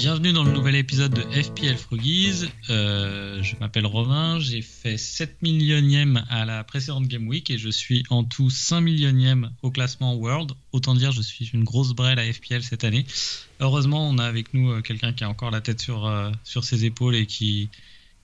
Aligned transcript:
Bienvenue 0.00 0.32
dans 0.32 0.44
le 0.44 0.52
nouvel 0.52 0.76
épisode 0.76 1.12
de 1.12 1.20
FPL 1.20 1.76
Froggies. 1.76 2.48
Euh, 2.70 3.42
je 3.42 3.54
m'appelle 3.60 3.84
Romain, 3.84 4.38
j'ai 4.38 4.62
fait 4.62 4.96
7 4.96 5.42
millionième 5.42 6.24
à 6.30 6.46
la 6.46 6.64
précédente 6.64 7.06
Game 7.06 7.28
Week 7.28 7.50
et 7.50 7.58
je 7.58 7.68
suis 7.68 8.02
en 8.08 8.24
tout 8.24 8.48
5 8.48 8.80
millionième 8.80 9.50
au 9.60 9.70
classement 9.70 10.14
World. 10.14 10.52
Autant 10.72 10.94
dire, 10.94 11.12
je 11.12 11.20
suis 11.20 11.50
une 11.52 11.64
grosse 11.64 11.92
brêle 11.92 12.18
à 12.18 12.32
FPL 12.32 12.62
cette 12.62 12.82
année. 12.82 13.04
Heureusement, 13.60 14.08
on 14.08 14.16
a 14.16 14.24
avec 14.24 14.54
nous 14.54 14.70
euh, 14.70 14.80
quelqu'un 14.80 15.12
qui 15.12 15.22
a 15.22 15.28
encore 15.28 15.50
la 15.50 15.60
tête 15.60 15.82
sur, 15.82 16.06
euh, 16.06 16.30
sur 16.44 16.64
ses 16.64 16.86
épaules 16.86 17.14
et 17.14 17.26
qui, 17.26 17.68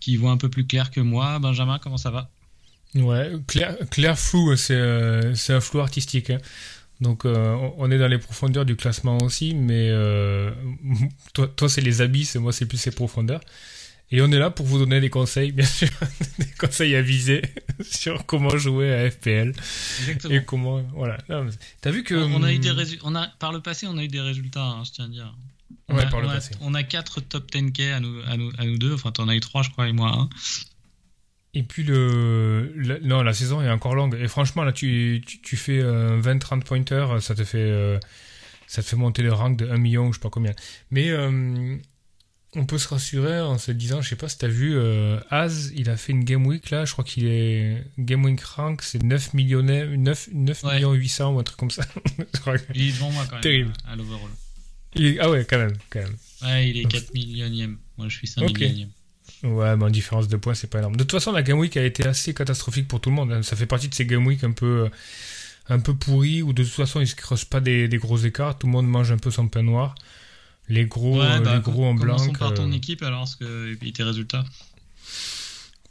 qui 0.00 0.16
voit 0.16 0.30
un 0.30 0.38
peu 0.38 0.48
plus 0.48 0.66
clair 0.66 0.90
que 0.90 1.00
moi. 1.00 1.38
Benjamin, 1.40 1.78
comment 1.78 1.98
ça 1.98 2.10
va? 2.10 2.30
Ouais, 2.94 3.32
clair, 3.46 3.76
clair 3.90 4.18
flou, 4.18 4.56
c'est 4.56 4.80
un 4.80 5.60
flou 5.60 5.80
artistique. 5.80 6.30
Hein. 6.30 6.38
Donc 7.00 7.24
euh, 7.24 7.56
on 7.76 7.90
est 7.90 7.98
dans 7.98 8.08
les 8.08 8.18
profondeurs 8.18 8.64
du 8.64 8.76
classement 8.76 9.18
aussi, 9.18 9.54
mais 9.54 9.90
euh, 9.90 10.50
toi, 11.34 11.48
toi 11.48 11.68
c'est 11.68 11.82
les 11.82 12.00
abysses 12.00 12.36
et 12.36 12.38
moi 12.38 12.52
c'est 12.52 12.66
plus 12.66 12.84
les 12.86 12.92
profondeurs. 12.92 13.40
Et 14.12 14.22
on 14.22 14.30
est 14.30 14.38
là 14.38 14.50
pour 14.50 14.66
vous 14.66 14.78
donner 14.78 15.00
des 15.00 15.10
conseils, 15.10 15.50
bien 15.50 15.66
sûr, 15.66 15.88
des 16.38 16.46
conseils 16.58 16.94
avisés 16.94 17.42
sur 17.82 18.24
comment 18.24 18.56
jouer 18.56 18.94
à 18.94 19.10
FPL 19.10 19.52
Exactement. 20.00 20.34
et 20.34 20.44
comment 20.44 20.82
voilà. 20.94 21.18
T'as 21.80 21.90
vu 21.90 22.04
que 22.04 22.14
on, 22.14 22.42
a 22.42 22.52
eu 22.52 22.58
des 22.58 22.70
résultats. 22.70 23.04
On 23.06 23.14
a 23.14 23.26
par 23.26 23.52
le 23.52 23.60
passé, 23.60 23.86
on 23.88 23.98
a 23.98 24.04
eu 24.04 24.08
des 24.08 24.20
résultats, 24.20 24.64
hein, 24.64 24.84
je 24.84 24.92
tiens 24.92 25.06
à 25.06 25.08
dire. 25.08 25.34
On 25.88 25.96
ouais, 25.96 26.04
a, 26.04 26.06
par 26.06 26.20
le 26.20 26.28
on 26.28 26.30
a, 26.30 26.34
passé. 26.34 26.52
On 26.60 26.74
a 26.74 26.82
4 26.82 27.20
top 27.20 27.50
10K 27.50 27.92
à 27.92 28.00
nous, 28.00 28.20
à 28.26 28.36
nous, 28.36 28.52
à 28.58 28.64
nous 28.64 28.78
deux. 28.78 28.94
Enfin, 28.94 29.10
t'en 29.10 29.28
as 29.28 29.34
eu 29.34 29.40
3, 29.40 29.62
je 29.62 29.70
crois, 29.70 29.88
et 29.88 29.92
moi 29.92 30.10
1. 30.10 30.28
Et 31.58 31.62
puis 31.62 31.84
le, 31.84 32.70
la, 32.76 32.98
non, 33.00 33.22
la 33.22 33.32
saison 33.32 33.62
est 33.62 33.70
encore 33.70 33.94
longue. 33.94 34.14
Et 34.20 34.28
franchement, 34.28 34.62
là, 34.62 34.72
tu, 34.72 35.22
tu, 35.26 35.40
tu 35.40 35.56
fais 35.56 35.78
euh, 35.80 36.20
20-30 36.20 36.62
pointers, 36.64 37.22
ça 37.22 37.34
te 37.34 37.44
fait, 37.44 37.56
euh, 37.58 37.98
ça 38.66 38.82
te 38.82 38.88
fait 38.88 38.96
monter 38.96 39.22
le 39.22 39.32
rank 39.32 39.56
de 39.56 39.66
1 39.66 39.78
million, 39.78 40.12
je 40.12 40.18
sais 40.18 40.22
pas 40.22 40.28
combien. 40.28 40.52
Mais 40.90 41.08
euh, 41.08 41.76
on 42.54 42.66
peut 42.66 42.76
se 42.76 42.88
rassurer 42.88 43.40
en 43.40 43.56
se 43.56 43.72
disant, 43.72 44.02
je 44.02 44.08
sais 44.10 44.16
pas 44.16 44.28
si 44.28 44.36
t'as 44.36 44.48
vu, 44.48 44.74
euh, 44.76 45.18
Az, 45.30 45.72
il 45.74 45.88
a 45.88 45.96
fait 45.96 46.12
une 46.12 46.24
game 46.24 46.46
week 46.46 46.68
là, 46.68 46.84
je 46.84 46.92
crois 46.92 47.04
qu'il 47.04 47.26
est 47.26 47.82
game 47.98 48.22
week 48.24 48.42
rank, 48.44 48.82
c'est 48.82 49.02
9 49.02 49.32
millions, 49.32 49.62
9, 49.62 50.28
9 50.34 50.62
Ouais. 50.64 50.74
millions 50.74 50.92
800 50.92 51.34
ou 51.34 51.38
un 51.38 51.42
truc 51.42 51.58
comme 51.58 51.70
ça. 51.70 51.84
Il 52.74 52.88
est 52.88 52.92
devant 52.92 53.10
moi 53.12 53.24
quand 53.26 53.36
même 53.36 53.42
Terrible. 53.42 53.72
à, 53.86 53.96
l'overall. 53.96 54.30
est- 54.96 55.18
ah 55.20 55.30
ouais, 55.30 55.46
quand 55.48 55.58
même, 55.58 55.72
quand 55.88 56.00
même. 56.00 56.16
Ouais, 56.42 56.68
il 56.68 56.76
est 56.78 56.82
Donc- 56.82 56.92
4 56.92 57.14
millionième. 57.14 57.78
Moi, 57.96 58.08
je 58.10 58.16
suis 58.18 58.26
5 58.26 58.42
Ok. 58.42 58.58
millionième. 58.60 58.90
Ouais, 59.46 59.76
mais 59.76 59.84
en 59.84 59.90
différence 59.90 60.28
de 60.28 60.36
points, 60.36 60.54
c'est 60.54 60.68
pas 60.68 60.78
énorme. 60.78 60.96
De 60.96 61.04
toute 61.04 61.12
façon, 61.12 61.32
la 61.32 61.42
Game 61.42 61.58
Week 61.58 61.76
a 61.76 61.84
été 61.84 62.06
assez 62.06 62.34
catastrophique 62.34 62.88
pour 62.88 63.00
tout 63.00 63.10
le 63.10 63.16
monde. 63.16 63.32
hein. 63.32 63.42
Ça 63.42 63.56
fait 63.56 63.66
partie 63.66 63.88
de 63.88 63.94
ces 63.94 64.04
Game 64.06 64.26
Week 64.26 64.42
un 64.44 64.52
peu, 64.52 64.84
euh, 64.86 64.88
un 65.68 65.78
peu 65.78 65.94
pourris 65.94 66.42
où 66.42 66.52
de 66.52 66.62
toute 66.64 66.72
façon, 66.72 67.00
ils 67.00 67.06
se 67.08 67.14
creusent 67.14 67.44
pas 67.44 67.60
des, 67.60 67.88
des 67.88 67.98
gros 67.98 68.18
écarts. 68.18 68.58
Tout 68.58 68.66
le 68.66 68.72
monde 68.72 68.88
mange 68.88 69.12
un 69.12 69.18
peu 69.18 69.30
son 69.30 69.48
pain 69.48 69.62
noir. 69.62 69.94
Les 70.68 70.84
gros, 70.86 71.20
Ouais, 71.20 71.26
euh, 71.26 71.40
bah, 71.40 71.54
les 71.54 71.60
gros 71.60 71.84
en 71.86 71.94
blanc. 71.94 72.16
Commençons 72.16 72.32
par 72.32 72.54
ton 72.54 72.70
euh, 72.70 72.74
équipe 72.74 73.02
alors, 73.02 73.28
ce 73.28 73.36
que, 73.36 73.72
et 73.72 73.76
puis 73.76 73.92
tes 73.92 74.02
résultats. 74.02 74.44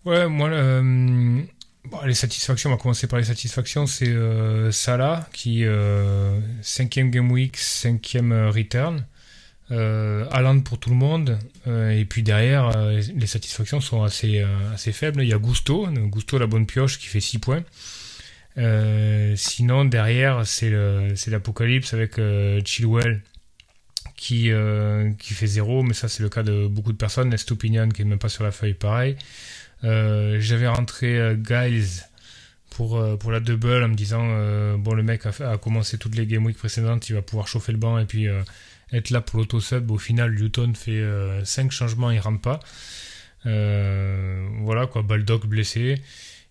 Ouais, 0.03 0.27
moi, 0.27 0.49
euh, 0.49 1.41
bon, 1.85 1.97
les 2.05 2.13
satisfactions, 2.13 2.69
on 2.69 2.73
va 2.75 2.79
commencer 2.81 3.07
par 3.07 3.19
les 3.19 3.25
satisfactions. 3.25 3.87
C'est 3.87 4.09
euh, 4.09 4.71
Salah 4.71 5.27
qui, 5.33 5.63
euh, 5.65 6.39
cinquième 6.61 7.09
Game 7.09 7.31
Week, 7.31 7.55
cinquième 7.57 8.33
return. 8.49 9.05
Euh, 9.71 10.25
pour 10.63 10.79
tout 10.79 10.89
le 10.89 10.95
monde. 10.95 11.37
Euh, 11.67 11.91
et 11.91 12.05
puis 12.05 12.23
derrière, 12.23 12.75
euh, 12.75 13.01
les 13.15 13.27
satisfactions 13.27 13.81
sont 13.81 14.03
assez, 14.03 14.39
euh, 14.39 14.73
assez 14.73 14.91
faibles. 14.91 15.23
Il 15.23 15.29
y 15.29 15.33
a 15.33 15.37
Gusto, 15.37 15.87
Gusto 15.87 16.37
la 16.37 16.47
bonne 16.47 16.65
pioche 16.65 16.99
qui 16.99 17.07
fait 17.07 17.19
6 17.19 17.39
points. 17.39 17.63
Sinon, 19.35 19.85
derrière, 19.85 20.45
c'est 20.45 20.69
l'apocalypse 21.27 21.93
avec 21.93 22.19
Chilwell 22.65 23.21
qui, 24.15 24.49
qui 25.19 25.33
fait 25.33 25.47
0, 25.47 25.83
mais 25.83 25.93
ça 25.93 26.07
c'est 26.07 26.23
le 26.23 26.29
cas 26.29 26.43
de 26.43 26.67
beaucoup 26.67 26.93
de 26.93 26.97
personnes. 26.97 27.33
Estopinian 27.33 27.89
qui 27.89 28.03
est 28.03 28.05
même 28.05 28.19
pas 28.19 28.29
sur 28.29 28.45
la 28.45 28.51
feuille, 28.51 28.73
pareil. 28.73 29.17
J'avais 29.83 30.67
rentré 30.67 31.35
Giles 31.45 32.05
pour, 32.69 33.17
pour 33.17 33.31
la 33.31 33.41
double 33.41 33.83
en 33.83 33.89
me 33.89 33.95
disant 33.95 34.25
bon 34.77 34.93
le 34.93 35.03
mec 35.03 35.25
a, 35.25 35.51
a 35.51 35.57
commencé 35.57 35.97
toutes 35.97 36.15
les 36.15 36.25
game 36.25 36.45
week 36.45 36.57
précédentes, 36.57 37.09
il 37.09 37.13
va 37.13 37.21
pouvoir 37.21 37.49
chauffer 37.49 37.73
le 37.73 37.77
banc 37.77 37.99
et 37.99 38.05
puis 38.05 38.29
être 38.91 39.09
là 39.09 39.21
pour 39.21 39.39
l'auto-sub. 39.39 39.91
Au 39.91 39.97
final, 39.97 40.31
Luton 40.31 40.73
fait 40.73 41.03
5 41.43 41.71
changements, 41.71 42.11
il 42.11 42.19
rentre 42.19 42.41
pas. 42.41 42.59
Euh, 43.45 44.47
voilà 44.61 44.87
quoi, 44.87 45.01
Baldock 45.01 45.45
blessé. 45.45 46.01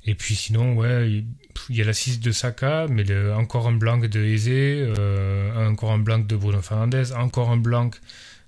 Et 0.07 0.15
puis 0.15 0.35
sinon, 0.35 0.75
ouais, 0.75 1.25
il 1.71 1.77
y 1.77 1.81
a 1.81 1.85
l'assist 1.85 2.23
de 2.23 2.31
Saka, 2.31 2.87
mais 2.89 3.05
encore 3.33 3.67
un 3.69 3.73
blanc 3.73 3.97
de 3.97 4.21
Eze, 4.21 4.49
euh, 4.49 5.71
encore 5.71 5.93
un 5.93 5.99
blanc 5.99 6.19
de 6.19 6.37
Bruno 6.37 6.61
Fernandez, 6.61 7.13
encore 7.13 7.51
un 7.51 7.57
blanc 7.57 7.91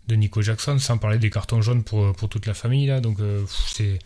de 0.07 0.15
Nico 0.15 0.43
Jackson, 0.43 0.79
sans 0.79 0.99
parler 0.99 1.19
des 1.19 1.31
cartons 1.31 1.63
jaunes 1.63 1.83
pour, 1.83 2.15
toute 2.29 2.47
la 2.47 2.55
famille 2.55 2.87
là. 2.87 3.01
Donc 3.01 3.21
euh, 3.21 3.45
c'est 3.73 3.99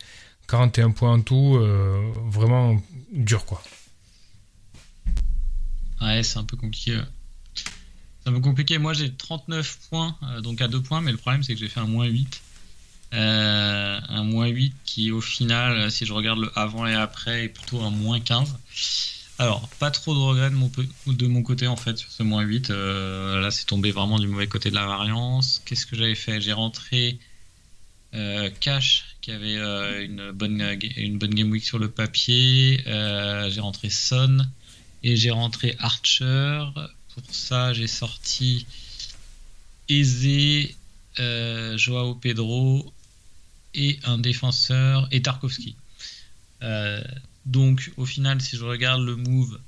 41 0.47 0.91
points 0.91 1.13
en 1.13 1.21
tout, 1.21 1.57
euh, 1.57 2.11
vraiment 2.25 2.81
dur 3.11 3.45
quoi. 3.45 3.61
Ouais, 6.01 6.23
c'est 6.23 6.39
un 6.39 6.45
peu 6.45 6.55
compliqué. 6.55 6.99
C'est 8.23 8.29
un 8.29 8.33
peu 8.33 8.39
compliqué. 8.39 8.77
Moi, 8.77 8.93
j'ai 8.93 9.11
39 9.11 9.79
points, 9.89 10.17
euh, 10.23 10.41
donc 10.41 10.61
à 10.61 10.67
2 10.67 10.81
points, 10.81 11.01
mais 11.01 11.11
le 11.11 11.17
problème, 11.17 11.43
c'est 11.43 11.53
que 11.53 11.59
j'ai 11.59 11.69
fait 11.69 11.79
un 11.79 11.87
moins 11.87 12.05
8. 12.05 12.41
Euh, 13.13 13.99
un 14.07 14.23
moins 14.23 14.47
8 14.47 14.73
qui, 14.85 15.11
au 15.11 15.19
final, 15.19 15.77
euh, 15.77 15.89
si 15.89 16.05
je 16.05 16.13
regarde 16.13 16.39
le 16.39 16.51
avant 16.55 16.87
et 16.87 16.93
après, 16.93 17.45
est 17.45 17.49
plutôt 17.49 17.81
un 17.81 17.89
moins 17.89 18.19
15. 18.21 18.55
Alors, 19.37 19.67
pas 19.79 19.91
trop 19.91 20.13
de 20.13 20.19
regrets 20.19 20.49
de 20.49 21.27
mon, 21.27 21.43
côté, 21.43 21.67
en 21.67 21.75
fait, 21.75 21.97
sur 21.97 22.11
ce 22.11 22.23
moins 22.23 22.43
8. 22.43 22.69
Euh, 22.69 23.41
là, 23.41 23.51
c'est 23.51 23.65
tombé 23.65 23.91
vraiment 23.91 24.19
du 24.19 24.27
mauvais 24.27 24.47
côté 24.47 24.69
de 24.69 24.75
la 24.75 24.85
variance. 24.85 25.61
Qu'est-ce 25.65 25.85
que 25.85 25.95
j'avais 25.95 26.15
fait? 26.15 26.39
J'ai 26.39 26.53
rentré 26.53 27.19
Cash, 28.59 29.15
qui 29.21 29.31
avait 29.31 29.55
une, 30.03 30.31
bonne, 30.31 30.77
une 30.97 31.17
bonne 31.17 31.33
game 31.33 31.49
week 31.49 31.63
sur 31.63 31.79
le 31.79 31.89
papier. 31.89 32.83
J'ai 32.85 33.61
rentré 33.61 33.89
Son. 33.89 34.45
Et 35.03 35.15
j'ai 35.15 35.31
rentré 35.31 35.75
Archer. 35.79 36.65
Pour 37.15 37.23
ça, 37.33 37.73
j'ai 37.73 37.87
sorti 37.87 38.65
Eze, 39.89 40.69
euh, 41.19 41.77
Joao 41.77 42.15
Pedro 42.15 42.93
et 43.73 43.99
un 44.03 44.17
défenseur 44.17 45.07
et 45.11 45.21
Tarkovsky. 45.21 45.75
Euh, 46.63 47.01
donc, 47.45 47.91
au 47.97 48.05
final, 48.05 48.41
si 48.41 48.55
je 48.55 48.63
regarde 48.63 49.01
le 49.01 49.15
move, 49.15 49.59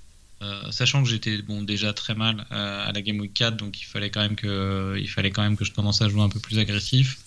euh, 0.41 0.71
sachant 0.71 1.03
que 1.03 1.09
j'étais 1.09 1.41
bon 1.41 1.63
déjà 1.63 1.93
très 1.93 2.15
mal 2.15 2.45
à 2.49 2.91
la 2.93 3.01
Game 3.01 3.19
Week 3.19 3.33
4, 3.33 3.57
donc 3.57 3.81
il 3.81 3.85
fallait 3.85 4.09
quand 4.09 4.21
même 4.21 4.35
que 4.35 4.97
il 4.99 5.09
fallait 5.09 5.31
quand 5.31 5.41
même 5.41 5.57
que 5.57 5.65
je 5.65 5.71
commence 5.71 6.01
à 6.01 6.09
jouer 6.09 6.21
un 6.21 6.29
peu 6.29 6.39
plus 6.39 6.59
agressif. 6.59 7.19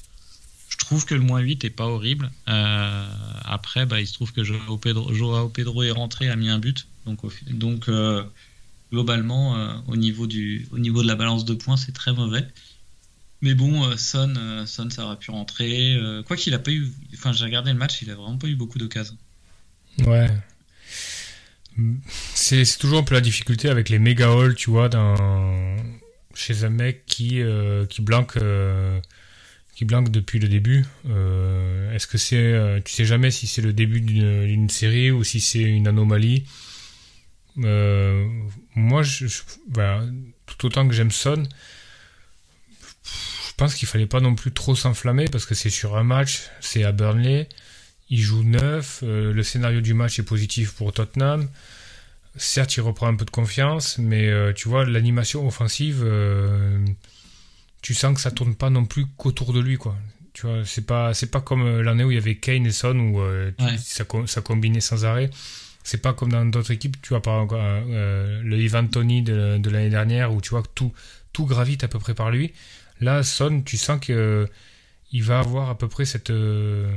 Je 0.68 0.76
trouve 0.76 1.04
que 1.04 1.14
le 1.14 1.20
moins 1.20 1.40
8 1.40 1.64
est 1.64 1.70
pas 1.70 1.86
horrible. 1.86 2.30
Après, 2.46 3.86
bah, 3.86 4.00
il 4.00 4.06
se 4.06 4.14
trouve 4.14 4.32
que 4.32 4.44
Joao 4.44 4.78
Pedro, 4.78 5.82
est 5.82 5.90
rentré, 5.90 6.28
a 6.28 6.36
mis 6.36 6.48
un 6.48 6.58
but. 6.58 6.86
Donc, 7.06 7.20
donc 7.50 7.88
globalement, 8.92 9.56
euh, 9.56 9.74
au, 9.88 9.96
niveau 9.96 10.26
du, 10.26 10.66
au 10.72 10.78
niveau 10.78 11.02
de 11.02 11.08
la 11.08 11.16
balance 11.16 11.44
de 11.44 11.54
points, 11.54 11.76
c'est 11.76 11.92
très 11.92 12.12
mauvais. 12.12 12.46
Mais 13.42 13.54
bon, 13.54 13.84
euh, 13.84 13.96
Son, 13.96 14.34
euh, 14.36 14.66
Son, 14.66 14.88
ça 14.90 15.04
aurait 15.04 15.18
pu 15.18 15.30
rentrer. 15.30 15.98
Quoi 16.26 16.36
qu'il 16.36 16.54
a 16.54 16.58
pas 16.58 16.70
eu. 16.70 16.90
Enfin, 17.14 17.32
j'ai 17.32 17.44
regardé 17.44 17.72
le 17.72 17.78
match, 17.78 18.02
il 18.02 18.10
a 18.10 18.14
vraiment 18.14 18.38
pas 18.38 18.48
eu 18.48 18.56
beaucoup 18.56 18.78
d'occasions. 18.78 19.16
Ouais. 20.06 20.28
C'est 22.34 22.78
toujours 22.78 23.00
un 23.00 23.02
peu 23.02 23.14
la 23.14 23.20
difficulté 23.20 23.68
avec 23.68 23.90
les 23.90 23.98
méga 23.98 24.32
halls, 24.32 24.54
tu 24.54 24.70
vois, 24.70 24.88
dans... 24.88 25.76
chez 26.34 26.64
un 26.64 26.70
mec 26.70 27.04
qui, 27.06 27.42
qui 27.90 28.02
blanque. 28.02 28.38
depuis 30.10 30.38
le 30.38 30.48
début. 30.48 30.86
Est-ce 31.92 32.06
que 32.06 32.16
c'est, 32.16 32.82
tu 32.84 32.92
sais 32.92 33.04
jamais 33.04 33.30
si 33.30 33.46
c'est 33.46 33.60
le 33.60 33.74
début 33.74 34.00
d'une 34.00 34.70
série 34.70 35.10
ou 35.10 35.22
si 35.22 35.40
c'est 35.40 35.62
une 35.62 35.86
anomalie. 35.86 36.44
Euh, 37.64 38.26
moi, 38.74 39.02
je, 39.02 39.26
je- 39.26 39.42
voilà, 39.72 40.02
tout 40.46 40.66
autant 40.66 40.86
que 40.86 40.94
j'aime 40.94 41.10
Son, 41.10 41.44
je 43.04 43.52
pense 43.56 43.74
qu'il 43.74 43.88
fallait 43.88 44.06
pas 44.06 44.20
non 44.20 44.34
plus 44.34 44.52
trop 44.52 44.74
s'enflammer 44.74 45.26
parce 45.26 45.46
que 45.46 45.54
c'est 45.54 45.70
sur 45.70 45.96
un 45.96 46.02
match, 46.04 46.42
c'est 46.60 46.84
à 46.84 46.92
Burnley, 46.92 47.48
il 48.10 48.20
joue 48.20 48.42
neuf, 48.44 49.00
euh, 49.02 49.32
le 49.32 49.42
scénario 49.42 49.80
du 49.80 49.94
match 49.94 50.18
est 50.18 50.22
positif 50.24 50.72
pour 50.72 50.92
Tottenham. 50.92 51.48
Certes, 52.36 52.76
il 52.76 52.82
reprend 52.82 53.06
un 53.06 53.16
peu 53.16 53.24
de 53.24 53.30
confiance, 53.30 53.96
mais 53.98 54.26
euh, 54.28 54.52
tu 54.52 54.68
vois, 54.68 54.84
l'animation 54.84 55.46
offensive, 55.46 56.04
tu 57.80 57.94
sens 57.94 58.14
que 58.14 58.20
ça 58.20 58.30
tourne 58.30 58.54
pas 58.54 58.68
non 58.68 58.84
plus 58.84 59.06
qu'autour 59.16 59.52
de 59.54 59.60
lui, 59.60 59.78
quoi. 59.78 59.96
Tu 60.34 60.46
vois, 60.46 60.66
c'est 60.66 60.84
pas, 60.84 61.14
c'est 61.14 61.30
pas 61.30 61.40
comme 61.40 61.80
l'année 61.80 62.04
où 62.04 62.10
il 62.10 62.14
y 62.16 62.18
avait 62.18 62.36
Kane 62.36 62.66
et 62.66 62.72
Son 62.72 62.98
où 62.98 63.20
Ouais. 63.22 63.54
ça, 63.78 64.04
ça 64.26 64.40
combinait 64.42 64.82
sans 64.82 65.06
arrêt. 65.06 65.30
C'est 65.86 66.02
pas 66.02 66.12
comme 66.14 66.30
dans 66.32 66.44
d'autres 66.46 66.72
équipes, 66.72 66.96
tu 67.02 67.10
vois, 67.10 67.22
par 67.22 67.36
exemple, 67.44 67.54
euh, 67.56 67.82
euh, 67.90 68.42
le 68.42 68.58
Ivan 68.60 68.86
Tony 68.88 69.22
de, 69.22 69.58
de 69.58 69.70
l'année 69.70 69.90
dernière 69.90 70.32
où 70.34 70.40
tu 70.40 70.50
vois 70.50 70.62
que 70.62 70.68
tout, 70.74 70.92
tout 71.32 71.46
gravite 71.46 71.84
à 71.84 71.88
peu 71.88 71.98
près 72.00 72.14
par 72.14 72.30
lui. 72.30 72.52
Là, 73.00 73.22
Son, 73.22 73.62
tu 73.62 73.76
sens 73.76 74.00
que 74.00 74.12
euh, 74.12 74.46
il 75.12 75.22
va 75.22 75.40
avoir 75.40 75.70
à 75.70 75.78
peu 75.78 75.88
près 75.88 76.04
cette, 76.06 76.30
euh, 76.30 76.96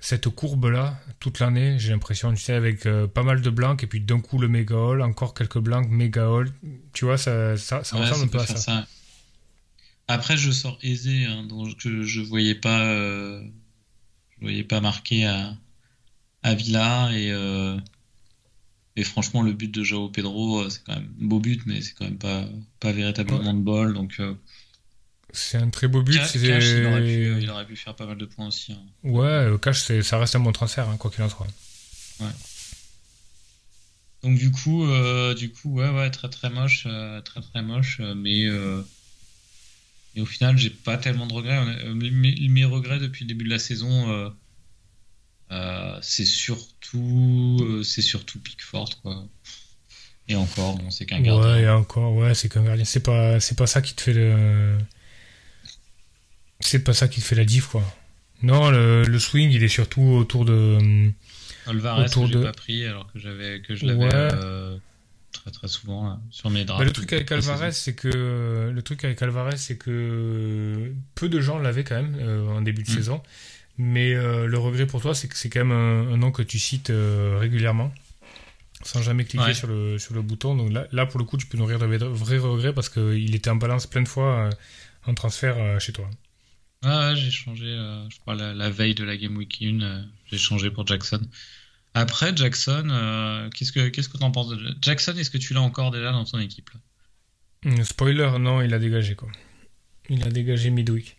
cette 0.00 0.28
courbe-là 0.28 1.00
toute 1.20 1.40
l'année, 1.40 1.78
j'ai 1.78 1.90
l'impression, 1.90 2.32
tu 2.34 2.42
sais, 2.42 2.54
avec 2.54 2.86
pas 3.14 3.22
mal 3.24 3.42
de 3.42 3.50
blancs 3.50 3.82
et 3.84 3.86
puis 3.88 4.00
d'un 4.00 4.20
coup 4.20 4.38
le 4.38 4.48
méga 4.48 4.76
haul, 4.76 5.02
encore 5.02 5.34
quelques 5.34 5.58
blancs, 5.60 5.88
méga 5.90 6.28
haul. 6.30 6.52
Tu 6.94 7.04
vois, 7.06 7.18
ça, 7.18 7.56
ça, 7.56 7.84
ça 7.84 7.96
Ouais, 7.96 8.00
ressemble 8.00 8.20
ça 8.20 8.24
un 8.24 8.28
peu 8.28 8.40
à 8.40 8.46
ça. 8.46 8.56
ça. 8.56 8.86
Après, 10.08 10.36
je 10.36 10.50
sors 10.50 10.78
aisé, 10.82 11.24
hein, 11.26 11.44
donc 11.44 11.74
je, 11.78 12.02
je 12.02 12.20
voyais 12.20 12.54
pas, 12.54 12.82
euh, 12.86 13.42
je 14.38 14.42
voyais 14.42 14.64
pas 14.64 14.80
marqué 14.80 15.26
à, 15.26 15.56
à 16.42 16.54
Villa 16.54 17.10
et 17.12 17.30
euh, 17.32 17.78
et 18.98 19.04
franchement, 19.04 19.42
le 19.42 19.52
but 19.52 19.70
de 19.72 19.84
Joao 19.84 20.08
Pedro, 20.08 20.60
euh, 20.62 20.70
c'est 20.70 20.82
quand 20.84 20.94
même 20.94 21.08
un 21.22 21.26
beau 21.26 21.38
but, 21.38 21.62
mais 21.66 21.80
c'est 21.80 21.92
quand 21.94 22.04
même 22.04 22.18
pas 22.18 22.44
pas 22.80 22.90
véritablement 22.92 23.54
de 23.54 23.60
bol. 23.60 23.94
Donc, 23.94 24.16
euh, 24.18 24.34
C'est 25.32 25.58
un 25.58 25.70
très 25.70 25.86
beau 25.88 26.02
but. 26.02 26.16
Cash, 26.16 26.34
il 26.34 26.50
aurait 26.86 27.00
pu, 27.02 27.42
il 27.42 27.50
aurait 27.50 27.66
pu 27.66 27.76
faire 27.76 27.94
pas 27.94 28.06
mal 28.06 28.18
de 28.18 28.26
points 28.26 28.48
aussi. 28.48 28.72
hein. 28.72 28.82
Ouais, 29.04 29.26
euh, 29.26 29.58
Cash, 29.58 29.84
ça 30.02 30.18
reste 30.18 30.34
un 30.34 30.40
bon 30.40 30.52
transfert, 30.52 30.88
hein, 30.88 30.96
quoi 30.98 31.10
qu'il 31.10 31.22
en 31.22 31.28
soit. 31.28 31.46
Donc 34.24 34.36
du 34.36 34.50
coup, 34.50 34.84
euh, 34.84 35.32
du 35.34 35.50
coup, 35.50 35.74
ouais, 35.74 35.90
ouais, 35.90 36.10
très 36.10 36.28
très 36.28 36.50
moche, 36.50 36.84
euh, 36.86 37.20
très 37.20 37.40
très 37.40 37.62
moche, 37.62 37.98
euh, 38.00 38.14
mais 38.16 38.46
euh, 38.46 38.82
mais 40.16 40.22
au 40.22 40.26
final, 40.26 40.58
j'ai 40.58 40.70
pas 40.70 40.96
tellement 40.96 41.26
de 41.28 41.34
regrets. 41.34 41.56
Euh, 41.84 41.94
mes, 41.94 42.10
mes 42.48 42.64
regrets 42.64 42.98
depuis 42.98 43.24
le 43.24 43.28
début 43.28 43.44
de 43.44 43.50
la 43.50 43.60
saison, 43.60 44.10
euh, 44.10 44.12
euh, 44.24 44.30
c'est 46.02 46.24
surtout, 46.24 47.58
euh, 47.62 47.82
c'est 47.82 48.02
surtout 48.02 48.38
Pickford, 48.38 48.90
quoi. 49.02 49.24
Et 50.28 50.36
encore, 50.36 50.76
bon, 50.76 50.90
c'est 50.90 51.06
qu'un 51.06 51.20
gardien. 51.20 51.52
Ouais, 51.54 51.62
et 51.62 51.68
encore, 51.70 52.14
ouais, 52.14 52.34
c'est 52.34 52.48
qu'un 52.50 52.62
gardien. 52.62 52.84
C'est 52.84 53.02
pas, 53.02 53.40
c'est 53.40 53.56
pas 53.56 53.66
ça 53.66 53.80
qui 53.80 53.94
te 53.94 54.02
fait 54.02 54.12
le. 54.12 54.76
C'est 56.60 56.80
pas 56.84 56.92
ça 56.92 57.08
qui 57.08 57.20
te 57.20 57.24
fait 57.26 57.34
la 57.36 57.44
diff, 57.44 57.66
quoi. 57.68 57.82
Non, 58.42 58.70
le, 58.70 59.04
le 59.04 59.18
swing, 59.18 59.50
il 59.50 59.62
est 59.62 59.68
surtout 59.68 60.02
autour 60.02 60.44
de. 60.44 61.10
Alvarez, 61.66 62.04
autour 62.06 62.26
que 62.26 62.32
j'ai 62.32 62.38
de- 62.38 62.42
pas 62.44 62.52
pris 62.52 62.84
alors 62.84 63.10
que 63.12 63.18
j'avais 63.18 63.60
que 63.60 63.74
je 63.74 63.84
l'avais 63.86 64.04
Ouais. 64.04 64.10
euh, 64.12 64.76
très 65.32 65.50
très 65.50 65.68
souvent 65.68 66.08
là, 66.08 66.20
sur 66.30 66.48
mes 66.50 66.64
drafts. 66.64 66.80
Bah, 66.80 66.84
le 66.86 66.92
truc 66.92 67.12
avec 67.12 67.30
Alvarez, 67.32 67.72
c'est 67.72 67.94
que 67.94 68.70
le 68.72 68.82
truc 68.82 69.04
avec 69.04 69.20
Alvarez, 69.22 69.56
c'est 69.56 69.76
que 69.76 70.92
peu 71.14 71.28
de 71.28 71.40
gens 71.40 71.58
l'avaient 71.58 71.84
quand 71.84 71.96
même 71.96 72.16
euh, 72.20 72.48
en 72.48 72.60
début 72.62 72.82
de 72.84 72.90
Mm. 72.90 72.94
saison. 72.94 73.22
Mais 73.78 74.12
euh, 74.12 74.46
le 74.46 74.58
regret 74.58 74.86
pour 74.86 75.00
toi, 75.00 75.14
c'est 75.14 75.28
que 75.28 75.36
c'est 75.36 75.48
quand 75.50 75.64
même 75.64 75.72
un, 75.72 76.12
un 76.12 76.16
nom 76.16 76.32
que 76.32 76.42
tu 76.42 76.58
cites 76.58 76.90
euh, 76.90 77.36
régulièrement, 77.38 77.94
sans 78.82 79.02
jamais 79.02 79.24
cliquer 79.24 79.44
Ouais. 79.44 79.54
sur 79.54 79.68
le 79.68 79.98
sur 79.98 80.14
le 80.14 80.22
bouton. 80.22 80.56
Donc 80.56 80.72
là, 80.72 80.86
là, 80.92 81.06
pour 81.06 81.18
le 81.20 81.24
coup, 81.24 81.36
tu 81.36 81.46
peux 81.46 81.56
nourrir 81.58 81.78
de 81.78 81.86
vrais- 81.86 82.38
regrets 82.38 82.72
parce 82.72 82.88
qu'il 82.88 83.34
était 83.34 83.50
en 83.50 83.56
balance 83.56 83.86
plein 83.86 84.02
de 84.02 84.08
fois 84.08 84.46
euh, 84.46 84.50
en 85.06 85.14
transfert 85.14 85.80
chez 85.80 85.92
toi. 85.92 86.10
Ah 86.82 87.10
ouais, 87.10 87.16
j'ai 87.16 87.30
changé, 87.30 87.66
je 87.66 88.18
crois, 88.20 88.34
la, 88.36 88.52
la 88.54 88.70
veille 88.70 88.94
de 88.94 89.02
la 89.04 89.16
Game 89.16 89.36
Week 89.36 89.58
1, 89.62 89.80
euh, 89.80 90.02
j'ai 90.30 90.38
changé 90.38 90.70
pour 90.70 90.86
Jackson. 90.86 91.20
Après, 91.94 92.32
Jackson, 92.36 93.48
qu'est-ce 93.54 93.72
que 93.72 93.88
qu'est-ce 93.88 94.08
que 94.08 94.18
t'en 94.18 94.30
penses 94.30 94.48
de 94.50 94.76
Jackson 94.82 95.14
Est-ce 95.16 95.30
que 95.30 95.38
tu 95.38 95.54
l'as 95.54 95.60
encore 95.62 95.90
déjà 95.90 96.12
dans 96.12 96.24
ton 96.24 96.38
équipe 96.38 96.70
là? 97.64 97.84
Spoiler, 97.84 98.30
non, 98.38 98.60
il 98.62 98.72
a 98.74 98.78
dégagé 98.78 99.14
quoi. 99.16 99.28
Il 100.08 100.22
a 100.24 100.30
dégagé 100.30 100.70
midweek. 100.70 101.16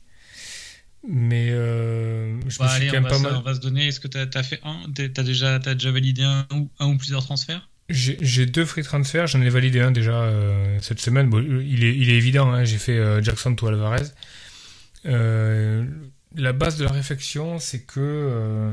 Mais 1.07 1.50
euh, 1.51 2.40
je 2.48 2.57
Bah, 2.60 2.66
me 2.66 2.69
suis 2.69 2.88
allez, 2.88 2.88
quand 2.90 2.98
on 2.98 3.01
même 3.01 3.04
va, 3.04 3.10
pas 3.10 3.18
se, 3.18 3.24
mal. 3.24 3.36
on 3.38 3.42
va 3.42 3.54
se 3.56 3.60
donner. 3.60 3.88
Est-ce 3.88 4.00
que 4.00 4.07
t'as 4.07 4.25
as 4.34 4.44
fait 4.44 4.60
un 4.63 4.81
t'as 4.94 5.24
déjà, 5.24 5.60
t'as 5.60 5.74
déjà 5.74 5.92
validé 5.92 6.24
un 6.24 6.46
ou, 6.54 6.69
un 6.80 6.88
ou 6.88 6.98
plusieurs 6.98 7.24
transferts? 7.24 7.69
J'ai 7.90 8.46
deux 8.46 8.66
free 8.66 8.84
transferts, 8.84 9.25
j'en 9.28 9.42
ai 9.42 9.50
validé 9.50 9.80
un 9.80 9.90
déjà 9.92 10.22
euh, 10.22 10.78
cette 10.80 11.00
semaine. 11.00 11.28
Bon, 11.30 11.40
il, 11.42 11.84
est, 11.84 11.96
il 11.98 12.10
est 12.12 12.16
évident, 12.18 12.51
hein, 12.51 12.63
j'ai 12.63 12.78
fait 12.78 12.98
euh, 12.98 13.22
Jackson 13.24 13.56
to 13.56 13.68
Alvarez. 13.68 14.04
Euh, 15.06 15.86
la 16.36 16.54
base 16.54 16.78
de 16.78 16.84
la 16.86 16.92
réflexion, 16.92 17.57
c'est 17.57 17.81
que 17.81 18.00
euh, 18.00 18.72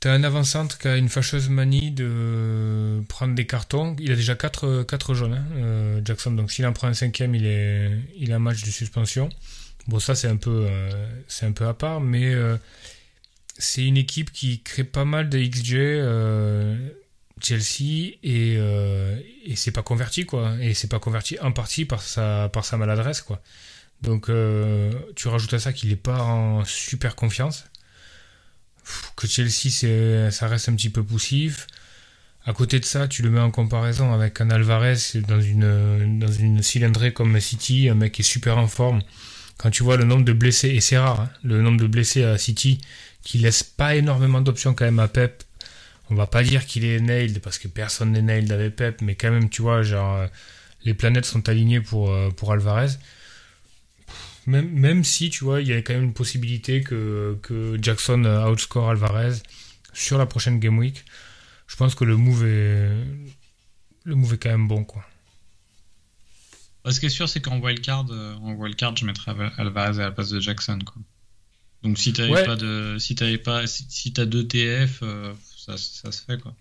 t'as 0.00 0.12
un 0.14 0.24
avant-centre 0.24 0.78
qui 0.78 0.88
a 0.88 0.96
une 0.96 1.08
fâcheuse 1.08 1.48
manie 1.48 1.90
de 1.92 3.02
prendre 3.08 3.34
des 3.36 3.46
cartons. 3.46 3.94
Il 4.00 4.10
a 4.10 4.16
déjà 4.16 4.34
4 4.34 4.82
quatre, 4.84 5.14
jaunes, 5.14 5.34
hein, 5.34 5.44
euh, 5.56 6.00
Jackson. 6.04 6.32
Donc 6.32 6.50
s'il 6.50 6.66
en 6.66 6.72
prend 6.72 6.88
un 6.88 6.94
cinquième, 6.94 7.34
il 7.36 7.46
est, 7.46 7.90
il 8.16 8.32
a 8.32 8.36
un 8.36 8.40
match 8.40 8.62
de 8.64 8.70
suspension. 8.70 9.28
Bon, 9.88 9.98
ça 9.98 10.14
c'est 10.14 10.28
un 10.28 10.36
peu, 10.36 10.66
euh, 10.68 10.90
c'est 11.28 11.46
un 11.46 11.52
peu 11.52 11.66
à 11.66 11.74
part, 11.74 12.00
mais 12.00 12.34
euh, 12.34 12.56
c'est 13.58 13.84
une 13.84 13.96
équipe 13.96 14.32
qui 14.32 14.62
crée 14.62 14.84
pas 14.84 15.04
mal 15.04 15.28
de 15.28 15.38
XG. 15.38 15.74
euh, 15.76 16.88
Chelsea 17.42 18.18
et, 18.22 18.58
c'est 19.56 19.70
pas 19.70 19.82
converti 19.82 20.26
quoi. 20.26 20.54
Et 20.60 20.74
c'est 20.74 20.88
pas 20.88 20.98
converti 20.98 21.38
en 21.40 21.52
partie 21.52 21.86
par 21.86 22.02
sa 22.02 22.50
par 22.50 22.64
sa 22.66 22.76
maladresse 22.76 23.22
quoi. 23.22 23.40
Donc 24.02 24.30
tu 25.16 25.28
rajoutes 25.28 25.54
à 25.54 25.58
ça 25.58 25.72
qu'il 25.72 25.90
est 25.90 25.96
pas 25.96 26.22
en 26.22 26.64
super 26.66 27.16
confiance. 27.16 27.64
Que 29.16 29.26
Chelsea 29.26 30.30
ça 30.30 30.48
reste 30.48 30.68
un 30.68 30.74
petit 30.76 30.90
peu 30.90 31.02
poussif. 31.02 31.66
À 32.44 32.52
côté 32.52 32.78
de 32.78 32.84
ça 32.84 33.08
tu 33.08 33.22
le 33.22 33.30
mets 33.30 33.40
en 33.40 33.50
comparaison 33.50 34.12
avec 34.12 34.40
un 34.42 34.50
Alvarez 34.50 34.96
dans 35.26 35.40
une 35.40 36.18
dans 36.18 36.32
une 36.32 36.62
cylindrée 36.62 37.14
comme 37.14 37.40
City 37.40 37.88
un 37.88 37.94
mec 37.94 38.12
qui 38.12 38.20
est 38.22 38.24
super 38.24 38.58
en 38.58 38.68
forme 38.68 39.00
quand 39.60 39.70
tu 39.70 39.82
vois 39.82 39.96
le 39.96 40.04
nombre 40.04 40.24
de 40.24 40.32
blessés 40.32 40.70
et 40.70 40.80
c'est 40.80 40.98
rare 40.98 41.20
hein, 41.20 41.30
le 41.44 41.60
nombre 41.60 41.80
de 41.80 41.86
blessés 41.86 42.24
à 42.24 42.38
City 42.38 42.80
qui 43.22 43.38
laisse 43.38 43.62
pas 43.62 43.94
énormément 43.94 44.40
d'options 44.40 44.72
quand 44.72 44.86
même 44.86 44.98
à 44.98 45.08
Pep 45.08 45.44
on 46.10 46.16
va 46.16 46.26
pas 46.26 46.42
dire 46.42 46.66
qu'il 46.66 46.84
est 46.84 47.00
nailed 47.00 47.40
parce 47.40 47.58
que 47.58 47.68
personne 47.68 48.12
n'est 48.12 48.22
nailed 48.22 48.50
avec 48.50 48.76
Pep, 48.76 49.00
mais 49.00 49.14
quand 49.14 49.30
même, 49.30 49.48
tu 49.48 49.62
vois, 49.62 49.82
genre, 49.82 50.16
euh, 50.16 50.26
les 50.84 50.92
planètes 50.92 51.24
sont 51.24 51.48
alignées 51.48 51.80
pour, 51.80 52.10
euh, 52.10 52.30
Alvarez. 52.48 52.88
Même, 54.46 55.04
si, 55.04 55.30
tu 55.30 55.44
vois, 55.44 55.60
il 55.60 55.68
y 55.68 55.72
a 55.72 55.76
quand 55.82 55.92
même 55.94 56.02
une 56.02 56.12
possibilité 56.12 56.82
que, 56.82 57.38
que 57.42 57.78
Jackson 57.80 58.24
euh, 58.24 58.50
outscore 58.50 58.90
Alvarez 58.90 59.34
sur 59.92 60.18
la 60.18 60.26
prochaine 60.26 60.58
Game 60.58 60.78
Week. 60.78 61.04
Je 61.68 61.76
pense 61.76 61.94
que 61.94 62.04
le 62.04 62.16
move 62.16 62.44
est, 62.44 62.90
le 64.04 64.14
move 64.16 64.34
est 64.34 64.38
quand 64.38 64.50
même 64.50 64.66
bon, 64.66 64.82
quoi. 64.82 65.04
Bah, 66.84 66.92
Ce 66.92 67.00
qui 67.00 67.06
est 67.06 67.10
sûr, 67.10 67.28
c'est 67.28 67.40
qu'en 67.40 67.58
wildcard, 67.60 68.06
euh, 68.10 68.34
en 68.36 68.52
wildcard, 68.54 68.96
je 68.96 69.04
mettrais 69.04 69.32
Al- 69.32 69.52
Alvarez 69.58 69.98
à 70.00 70.06
la 70.06 70.10
place 70.12 70.30
de 70.30 70.40
Jackson. 70.40 70.78
Quoi. 70.84 71.02
Donc 71.82 71.98
si 71.98 72.12
t'avais 72.12 72.30
Ouais. 72.30 72.44
pas 72.44 72.56
de, 72.56 72.96
si 72.98 73.14
t'avais 73.14 73.38
pas, 73.38 73.66
si, 73.66 73.86
si 73.88 74.12
t'as 74.12 74.24
deux 74.26 74.46
TF, 74.46 75.00
euh, 75.02 75.32
ça, 75.56 75.76
ça 75.76 76.12
se 76.12 76.22
fait 76.22 76.40
quoi. 76.40 76.54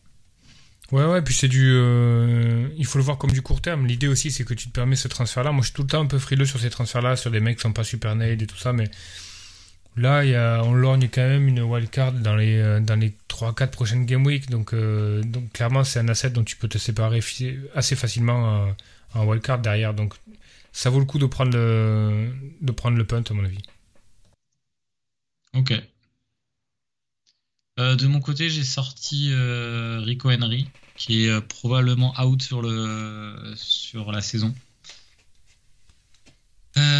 Ouais, 0.91 1.05
ouais, 1.05 1.21
puis 1.21 1.35
c'est 1.35 1.47
du. 1.47 1.69
euh, 1.71 2.67
il 2.77 2.85
faut 2.85 2.97
le 2.97 3.03
voir 3.03 3.17
comme 3.19 3.31
du 3.31 3.41
court 3.43 3.61
terme. 3.61 3.85
L'idée 3.85 4.07
aussi, 4.07 4.31
c'est 4.31 4.43
que 4.43 4.55
tu 4.55 4.69
te 4.69 4.73
permets 4.73 4.95
ce 4.95 5.07
transfert-là. 5.07 5.51
Moi, 5.51 5.61
je 5.61 5.67
suis 5.67 5.73
tout 5.75 5.83
le 5.83 5.87
temps 5.87 6.01
un 6.01 6.07
peu 6.07 6.17
frileux 6.17 6.45
sur 6.45 6.59
ces 6.59 6.71
transferts-là, 6.71 7.15
sur 7.15 7.29
des 7.29 7.39
mecs 7.39 7.57
qui 7.57 7.61
sont 7.61 7.73
pas 7.73 7.83
super 7.83 8.15
nailed 8.15 8.41
et 8.41 8.47
tout 8.47 8.57
ça, 8.57 8.73
mais 8.73 8.89
là, 9.97 10.25
y 10.25 10.33
a, 10.35 10.63
on 10.63 10.73
lorgne 10.73 11.07
quand 11.13 11.21
même 11.27 11.47
une 11.47 11.61
wildcard 11.61 12.13
dans 12.13 12.35
les, 12.35 12.79
dans 12.81 12.95
les 12.95 13.13
3-4 13.29 13.67
prochaines 13.69 14.05
Game 14.07 14.25
Week. 14.25 14.49
Donc, 14.49 14.73
euh, 14.73 15.21
donc 15.21 15.51
clairement, 15.53 15.83
c'est 15.83 15.99
un 15.99 16.07
asset 16.09 16.31
dont 16.31 16.43
tu 16.43 16.55
peux 16.55 16.67
te 16.67 16.77
séparer 16.79 17.19
assez 17.75 17.95
facilement 17.95 18.65
en 19.13 19.25
wildcard 19.25 19.59
derrière. 19.59 19.93
Donc, 19.93 20.15
ça 20.71 20.89
vaut 20.89 20.99
le 20.99 21.05
coup 21.05 21.19
de 21.19 21.25
prendre 21.25 21.51
le, 21.51 22.31
prendre 22.75 22.97
le 22.97 23.05
punt, 23.05 23.23
à 23.29 23.33
mon 23.33 23.43
avis. 23.43 23.61
Ok. 25.53 25.73
Euh, 27.79 27.95
de 27.95 28.07
mon 28.07 28.19
côté, 28.19 28.49
j'ai 28.49 28.63
sorti 28.63 29.29
euh, 29.31 29.99
Rico 30.01 30.29
Henry, 30.29 30.67
qui 30.95 31.25
est 31.25 31.29
euh, 31.29 31.41
probablement 31.41 32.13
out 32.21 32.41
sur 32.41 32.61
le 32.61 33.53
sur 33.55 34.11
la 34.11 34.21
saison. 34.21 34.53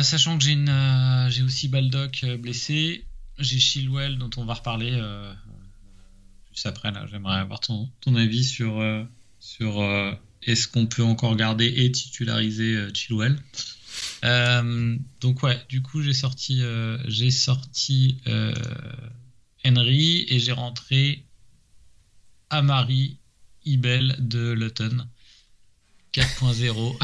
Sachant 0.01 0.37
que 0.37 0.43
j'ai 0.43 0.53
une, 0.53 1.27
j'ai 1.29 1.41
aussi 1.41 1.69
Baldock 1.69 2.25
blessé, 2.39 3.05
j'ai 3.37 3.59
Chilwell 3.59 4.17
dont 4.17 4.29
on 4.35 4.43
va 4.43 4.55
reparler 4.55 5.01
juste 6.51 6.65
après. 6.65 6.91
Là, 6.91 7.05
j'aimerais 7.07 7.37
avoir 7.37 7.61
ton, 7.61 7.89
avis 8.15 8.43
sur 8.43 8.81
est-ce 10.43 10.67
qu'on 10.67 10.85
peut 10.87 11.03
encore 11.03 11.35
garder 11.35 11.65
et 11.65 11.91
titulariser 11.91 12.75
euh, 12.75 12.93
Chilwell? 12.93 13.37
Euh, 14.23 14.97
donc 15.21 15.43
ouais, 15.43 15.57
du 15.69 15.81
coup 15.81 16.01
j'ai 16.01 16.13
sorti 16.13 16.61
euh, 16.61 16.97
j'ai 17.07 17.31
sorti 17.31 18.17
euh, 18.27 18.53
Henry 19.65 20.25
et 20.29 20.39
j'ai 20.39 20.51
rentré 20.51 21.23
Amari 22.49 23.17
Ibel 23.65 24.15
de 24.19 24.51
Luton 24.51 25.05
4.0. 26.13 26.97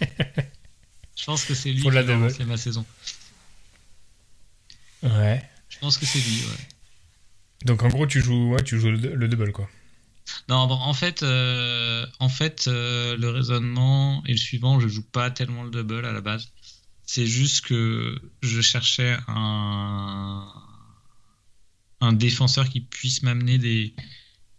Je 1.16 1.24
pense 1.24 1.44
que 1.44 1.54
c'est 1.54 1.72
lui 1.72 1.82
Faut 1.82 1.90
qui 1.90 1.96
lancer 1.96 2.44
ma 2.44 2.56
saison. 2.56 2.84
Ouais. 5.02 5.42
Je 5.68 5.78
pense 5.78 5.98
que 5.98 6.06
c'est 6.06 6.18
lui. 6.18 6.40
Ouais. 6.42 6.68
Donc, 7.64 7.82
en 7.82 7.88
gros, 7.88 8.06
tu 8.06 8.22
joues, 8.22 8.52
ouais, 8.52 8.62
tu 8.62 8.78
joues 8.78 8.90
le, 8.90 9.14
le 9.14 9.28
double, 9.28 9.52
quoi. 9.52 9.68
Non, 10.48 10.66
bon, 10.66 10.74
en 10.74 10.94
fait, 10.94 11.22
euh, 11.22 12.06
en 12.18 12.28
fait, 12.28 12.66
euh, 12.66 13.16
le 13.16 13.30
raisonnement 13.30 14.22
est 14.26 14.32
le 14.32 14.38
suivant. 14.38 14.80
Je 14.80 14.88
joue 14.88 15.02
pas 15.02 15.30
tellement 15.30 15.62
le 15.64 15.70
double 15.70 16.04
à 16.04 16.12
la 16.12 16.20
base. 16.20 16.50
C'est 17.04 17.26
juste 17.26 17.64
que 17.66 18.20
je 18.42 18.60
cherchais 18.60 19.16
un, 19.28 20.46
un 22.00 22.12
défenseur 22.12 22.68
qui 22.68 22.80
puisse 22.80 23.22
m'amener 23.22 23.58
des, 23.58 23.94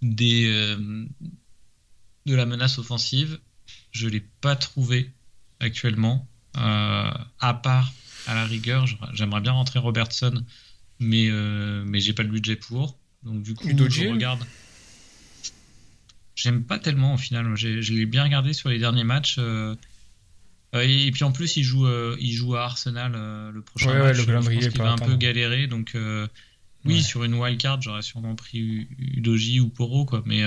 des, 0.02 0.48
euh, 0.48 1.06
de 2.26 2.36
la 2.36 2.46
menace 2.46 2.78
offensive. 2.78 3.40
Je 3.92 4.08
l'ai 4.08 4.22
pas 4.42 4.56
trouvé 4.56 5.12
actuellement. 5.60 6.28
À 6.54 7.54
part, 7.64 7.94
à 8.28 8.36
la 8.36 8.46
rigueur, 8.46 8.86
j'aimerais 9.14 9.40
bien 9.40 9.54
rentrer 9.54 9.80
Robertson, 9.80 10.44
mais, 11.00 11.30
mais 11.86 12.02
j'ai 12.02 12.12
pas 12.12 12.24
le 12.24 12.30
budget 12.30 12.58
pour. 12.58 13.00
Donc 13.24 13.42
du 13.42 13.54
coup, 13.54 13.70
je 13.70 14.08
regarde. 14.10 14.44
J'aime 16.42 16.64
pas 16.64 16.80
tellement 16.80 17.14
au 17.14 17.18
final. 17.18 17.56
Je 17.56 17.94
l'ai 17.94 18.06
bien 18.06 18.24
regardé 18.24 18.54
sur 18.54 18.70
les 18.70 18.80
derniers 18.80 19.04
matchs. 19.04 19.36
Euh, 19.40 19.76
et, 20.74 21.12
puis 21.12 21.24
en 21.24 21.32
plus, 21.32 21.58
il 21.58 21.64
joue, 21.64 21.88
il 22.20 22.32
joue 22.32 22.56
à 22.56 22.64
Arsenal 22.64 23.12
le 23.54 23.62
prochain 23.62 23.94
match. 23.94 24.18
le 24.18 24.26
calendrier 24.26 24.62
il 24.64 24.78
va 24.78 24.92
un 24.92 24.98
peu 24.98 25.16
galérer. 25.16 25.68
Donc 25.68 25.96
oui, 26.86 27.04
sur 27.04 27.24
une 27.24 27.36
wildcard, 27.36 27.82
j'aurais 27.82 28.02
sûrement 28.02 28.36
pris 28.36 28.88
Udoji 28.98 29.60
ou 29.60 29.70
Poro. 29.70 30.06
Quoi. 30.06 30.24
Mais, 30.26 30.44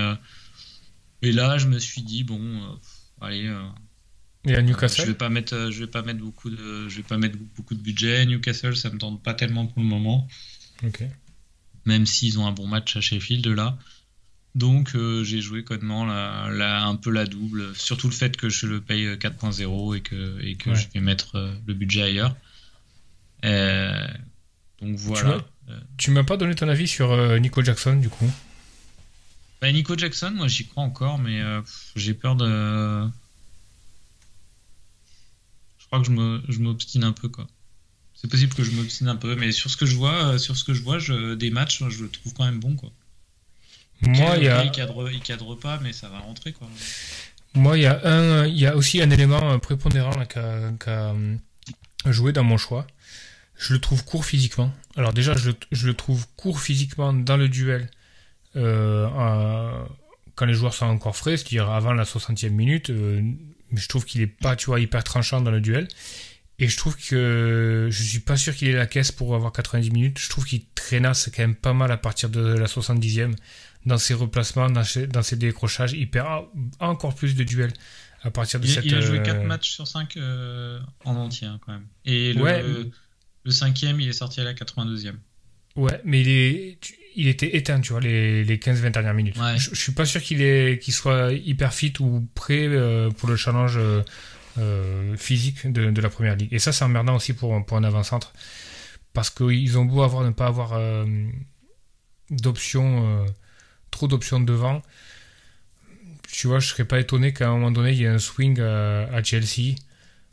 et 1.22 1.32
là, 1.32 1.58
je 1.58 1.68
me 1.68 1.78
suis 1.78 2.02
dit, 2.02 2.24
bon, 2.24 2.78
allez, 3.20 3.50
et 4.46 4.54
à 4.54 4.62
Newcastle 4.62 5.02
Je 5.02 5.06
vais 5.08 5.14
pas 5.14 5.28
mettre, 5.28 5.54
euh, 5.54 5.70
je 5.70 5.80
vais 5.80 5.90
pas 5.90 6.02
mettre 6.02 6.20
beaucoup 6.20 6.50
de, 6.50 6.88
je 6.88 6.96
vais 6.96 7.02
pas 7.02 7.16
mettre 7.16 7.36
beaucoup 7.56 7.74
de 7.74 7.80
budget. 7.80 8.26
Newcastle, 8.26 8.76
ça 8.76 8.90
me 8.90 8.98
tente 8.98 9.22
pas 9.22 9.34
tellement 9.34 9.66
pour 9.66 9.80
le 9.80 9.88
moment. 9.88 10.28
Ok. 10.82 11.04
Même 11.86 12.06
s'ils 12.06 12.38
ont 12.38 12.46
un 12.46 12.52
bon 12.52 12.66
match 12.66 12.96
à 12.96 13.00
Sheffield 13.00 13.46
là. 13.46 13.78
Donc 14.54 14.94
euh, 14.94 15.24
j'ai 15.24 15.40
joué 15.40 15.64
codement 15.64 16.04
la, 16.04 16.84
un 16.84 16.96
peu 16.96 17.10
la 17.10 17.26
double, 17.26 17.74
surtout 17.74 18.08
le 18.08 18.14
fait 18.14 18.36
que 18.36 18.48
je 18.48 18.66
le 18.66 18.80
paye 18.80 19.06
4.0 19.06 19.96
et 19.96 20.00
que, 20.00 20.40
et 20.42 20.54
que 20.54 20.74
je 20.74 20.86
vais 20.94 21.00
mettre 21.00 21.36
euh, 21.36 21.52
le 21.66 21.74
budget 21.74 22.02
ailleurs. 22.02 22.36
donc 23.42 24.96
voilà. 24.96 25.44
Tu 25.96 26.10
m'as 26.10 26.24
pas 26.24 26.36
donné 26.36 26.54
ton 26.54 26.68
avis 26.68 26.86
sur 26.86 27.16
Nico 27.40 27.62
Jackson 27.62 27.96
du 27.96 28.10
coup? 28.10 28.30
Bah, 29.60 29.72
Nico 29.72 29.96
Jackson, 29.96 30.32
moi 30.34 30.46
j'y 30.46 30.66
crois 30.66 30.84
encore, 30.84 31.18
mais 31.18 31.40
j'ai 31.96 32.12
peur 32.14 32.36
de 32.36 33.08
que 36.02 36.52
je 36.52 36.60
m'obstine 36.60 37.04
un 37.04 37.12
peu 37.12 37.28
quoi. 37.28 37.46
C'est 38.14 38.30
possible 38.30 38.54
que 38.54 38.64
je 38.64 38.70
m'obstine 38.72 39.08
un 39.08 39.16
peu, 39.16 39.36
mais 39.36 39.52
sur 39.52 39.70
ce 39.70 39.76
que 39.76 39.86
je 39.86 39.96
vois, 39.96 40.32
euh, 40.32 40.38
sur 40.38 40.56
ce 40.56 40.64
que 40.64 40.72
je 40.72 40.82
vois, 40.82 40.98
je, 40.98 41.34
des 41.34 41.50
matchs, 41.50 41.82
je 41.88 42.02
le 42.04 42.08
trouve 42.08 42.32
quand 42.32 42.44
même 42.44 42.60
bon 42.60 42.74
quoi. 42.74 42.90
Moi, 44.02 44.34
il 44.36 44.44
y 44.44 44.48
a... 44.48 44.64
il 44.64 44.70
cadre, 44.70 45.10
il 45.10 45.20
cadre 45.20 45.54
pas, 45.54 45.78
mais 45.82 45.92
ça 45.92 46.08
va 46.08 46.18
rentrer 46.18 46.52
quoi. 46.52 46.68
Moi, 47.54 47.78
il 47.78 47.82
y 47.82 47.86
a 47.86 48.00
un, 48.04 48.46
il 48.46 48.58
y 48.58 48.66
a 48.66 48.76
aussi 48.76 49.00
un 49.00 49.10
élément 49.10 49.58
prépondérant 49.60 50.24
qui 50.26 50.38
a, 50.38 50.72
euh, 50.88 51.36
joué 52.06 52.32
dans 52.32 52.42
mon 52.42 52.56
choix. 52.56 52.86
Je 53.56 53.72
le 53.72 53.80
trouve 53.80 54.04
court 54.04 54.24
physiquement. 54.24 54.72
Alors 54.96 55.12
déjà, 55.12 55.34
je, 55.36 55.50
je 55.70 55.86
le 55.86 55.94
trouve 55.94 56.26
court 56.36 56.60
physiquement 56.60 57.12
dans 57.12 57.36
le 57.36 57.48
duel. 57.48 57.88
Euh, 58.56 59.06
quand 60.34 60.46
les 60.46 60.54
joueurs 60.54 60.74
sont 60.74 60.86
encore 60.86 61.16
frais, 61.16 61.36
c'est-à-dire 61.36 61.70
avant 61.70 61.92
la 61.92 62.02
60e 62.02 62.50
minute, 62.50 62.90
mais 62.90 63.80
je 63.80 63.88
trouve 63.88 64.04
qu'il 64.04 64.20
est 64.20 64.26
pas, 64.26 64.56
tu 64.56 64.66
vois, 64.66 64.80
hyper 64.80 65.04
tranchant 65.04 65.40
dans 65.40 65.52
le 65.52 65.60
duel. 65.60 65.86
Et 66.58 66.68
je 66.68 66.76
trouve 66.76 66.96
que 66.96 67.88
je 67.90 68.02
suis 68.02 68.20
pas 68.20 68.36
sûr 68.36 68.54
qu'il 68.54 68.68
ait 68.68 68.72
la 68.72 68.86
caisse 68.86 69.10
pour 69.10 69.34
avoir 69.34 69.52
90 69.52 69.90
minutes. 69.90 70.18
Je 70.18 70.28
trouve 70.28 70.44
qu'il 70.44 70.64
traînasse 70.74 71.30
quand 71.34 71.42
même 71.42 71.56
pas 71.56 71.72
mal 71.72 71.90
à 71.90 71.96
partir 71.96 72.28
de 72.28 72.40
la 72.40 72.66
70e 72.66 73.34
dans 73.86 73.98
ses 73.98 74.14
replacements, 74.14 74.70
dans 74.70 74.82
ses, 74.84 75.36
décrochages. 75.36 75.92
Il 75.92 76.10
perd 76.10 76.44
encore 76.80 77.14
plus 77.14 77.34
de 77.34 77.44
duels 77.44 77.72
à 78.22 78.30
partir 78.30 78.60
de 78.60 78.66
il, 78.66 78.72
cette. 78.72 78.84
Il 78.84 78.94
a 78.94 79.00
joué 79.00 79.22
4 79.22 79.36
euh, 79.36 79.44
matchs 79.44 79.70
sur 79.70 79.86
5 79.86 80.16
euh, 80.16 80.80
en 81.04 81.16
entier 81.16 81.46
hein, 81.46 81.60
quand 81.64 81.72
même. 81.72 81.86
Et 82.04 82.32
le, 82.32 82.90
le 83.44 83.50
cinquième, 83.50 84.00
il 84.00 84.08
est 84.08 84.14
sorti 84.14 84.40
à 84.40 84.44
la 84.44 84.54
82e. 84.54 85.14
Ouais, 85.76 86.00
mais 86.04 86.20
il, 86.20 86.28
est, 86.28 86.78
il 87.16 87.26
était 87.26 87.56
éteint, 87.56 87.80
tu 87.80 87.92
vois, 87.92 88.00
les, 88.00 88.44
les 88.44 88.58
15-20 88.58 88.92
dernières 88.92 89.14
minutes. 89.14 89.36
Je, 89.56 89.74
suis 89.74 89.92
pas 89.92 90.06
sûr 90.06 90.22
qu'il 90.22 90.40
est, 90.40 90.80
qu'il 90.80 90.94
soit 90.94 91.32
hyper 91.32 91.74
fit 91.74 91.92
ou 91.98 92.26
prêt 92.34 92.68
euh, 92.68 93.10
pour 93.10 93.28
le 93.28 93.36
challenge 93.36 93.78
physique 95.16 95.70
de, 95.70 95.90
de, 95.90 96.00
la 96.00 96.08
première 96.08 96.36
ligue. 96.36 96.52
Et 96.52 96.60
ça, 96.60 96.70
c'est 96.72 96.84
emmerdant 96.84 97.16
aussi 97.16 97.32
pour, 97.32 97.66
pour 97.66 97.76
un 97.76 97.84
avant-centre. 97.84 98.32
Parce 99.12 99.30
qu'ils 99.30 99.76
ont 99.78 99.84
beau 99.84 100.02
avoir, 100.02 100.22
ne 100.22 100.30
pas 100.30 100.46
avoir 100.46 100.78
d'options, 102.30 103.26
trop 103.94 104.08
d'options 104.08 104.40
devant. 104.40 104.82
Tu 106.30 106.48
vois, 106.48 106.58
je 106.58 106.68
serais 106.68 106.84
pas 106.84 107.00
étonné 107.00 107.32
qu'à 107.32 107.48
un 107.48 107.52
moment 107.52 107.70
donné, 107.70 107.92
il 107.92 107.98
y 107.98 108.04
ait 108.04 108.08
un 108.08 108.18
swing 108.18 108.60
à, 108.60 109.22
Chelsea 109.22 109.76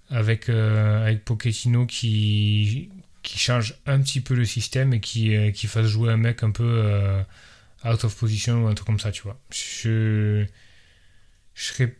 avec, 0.09 0.49
avec 0.49 1.23
Pochettino 1.23 1.85
qui, 1.85 2.89
qui 3.23 3.37
change 3.37 3.75
un 3.85 3.99
petit 4.01 4.21
peu 4.21 4.33
le 4.33 4.45
système 4.45 4.93
et 4.93 4.99
qui, 4.99 5.35
euh, 5.35 5.51
qui 5.51 5.67
fasse 5.67 5.87
jouer 5.87 6.11
un 6.11 6.17
mec 6.17 6.43
un 6.43 6.51
peu 6.51 6.63
euh, 6.63 7.21
out 7.85 8.03
of 8.03 8.15
position 8.15 8.63
ou 8.63 8.67
un 8.67 8.73
truc 8.73 8.87
comme 8.87 8.99
ça, 8.99 9.11
tu 9.11 9.23
vois. 9.23 9.39
Je, 9.51 10.45
je 11.53 11.63
serais, 11.63 11.95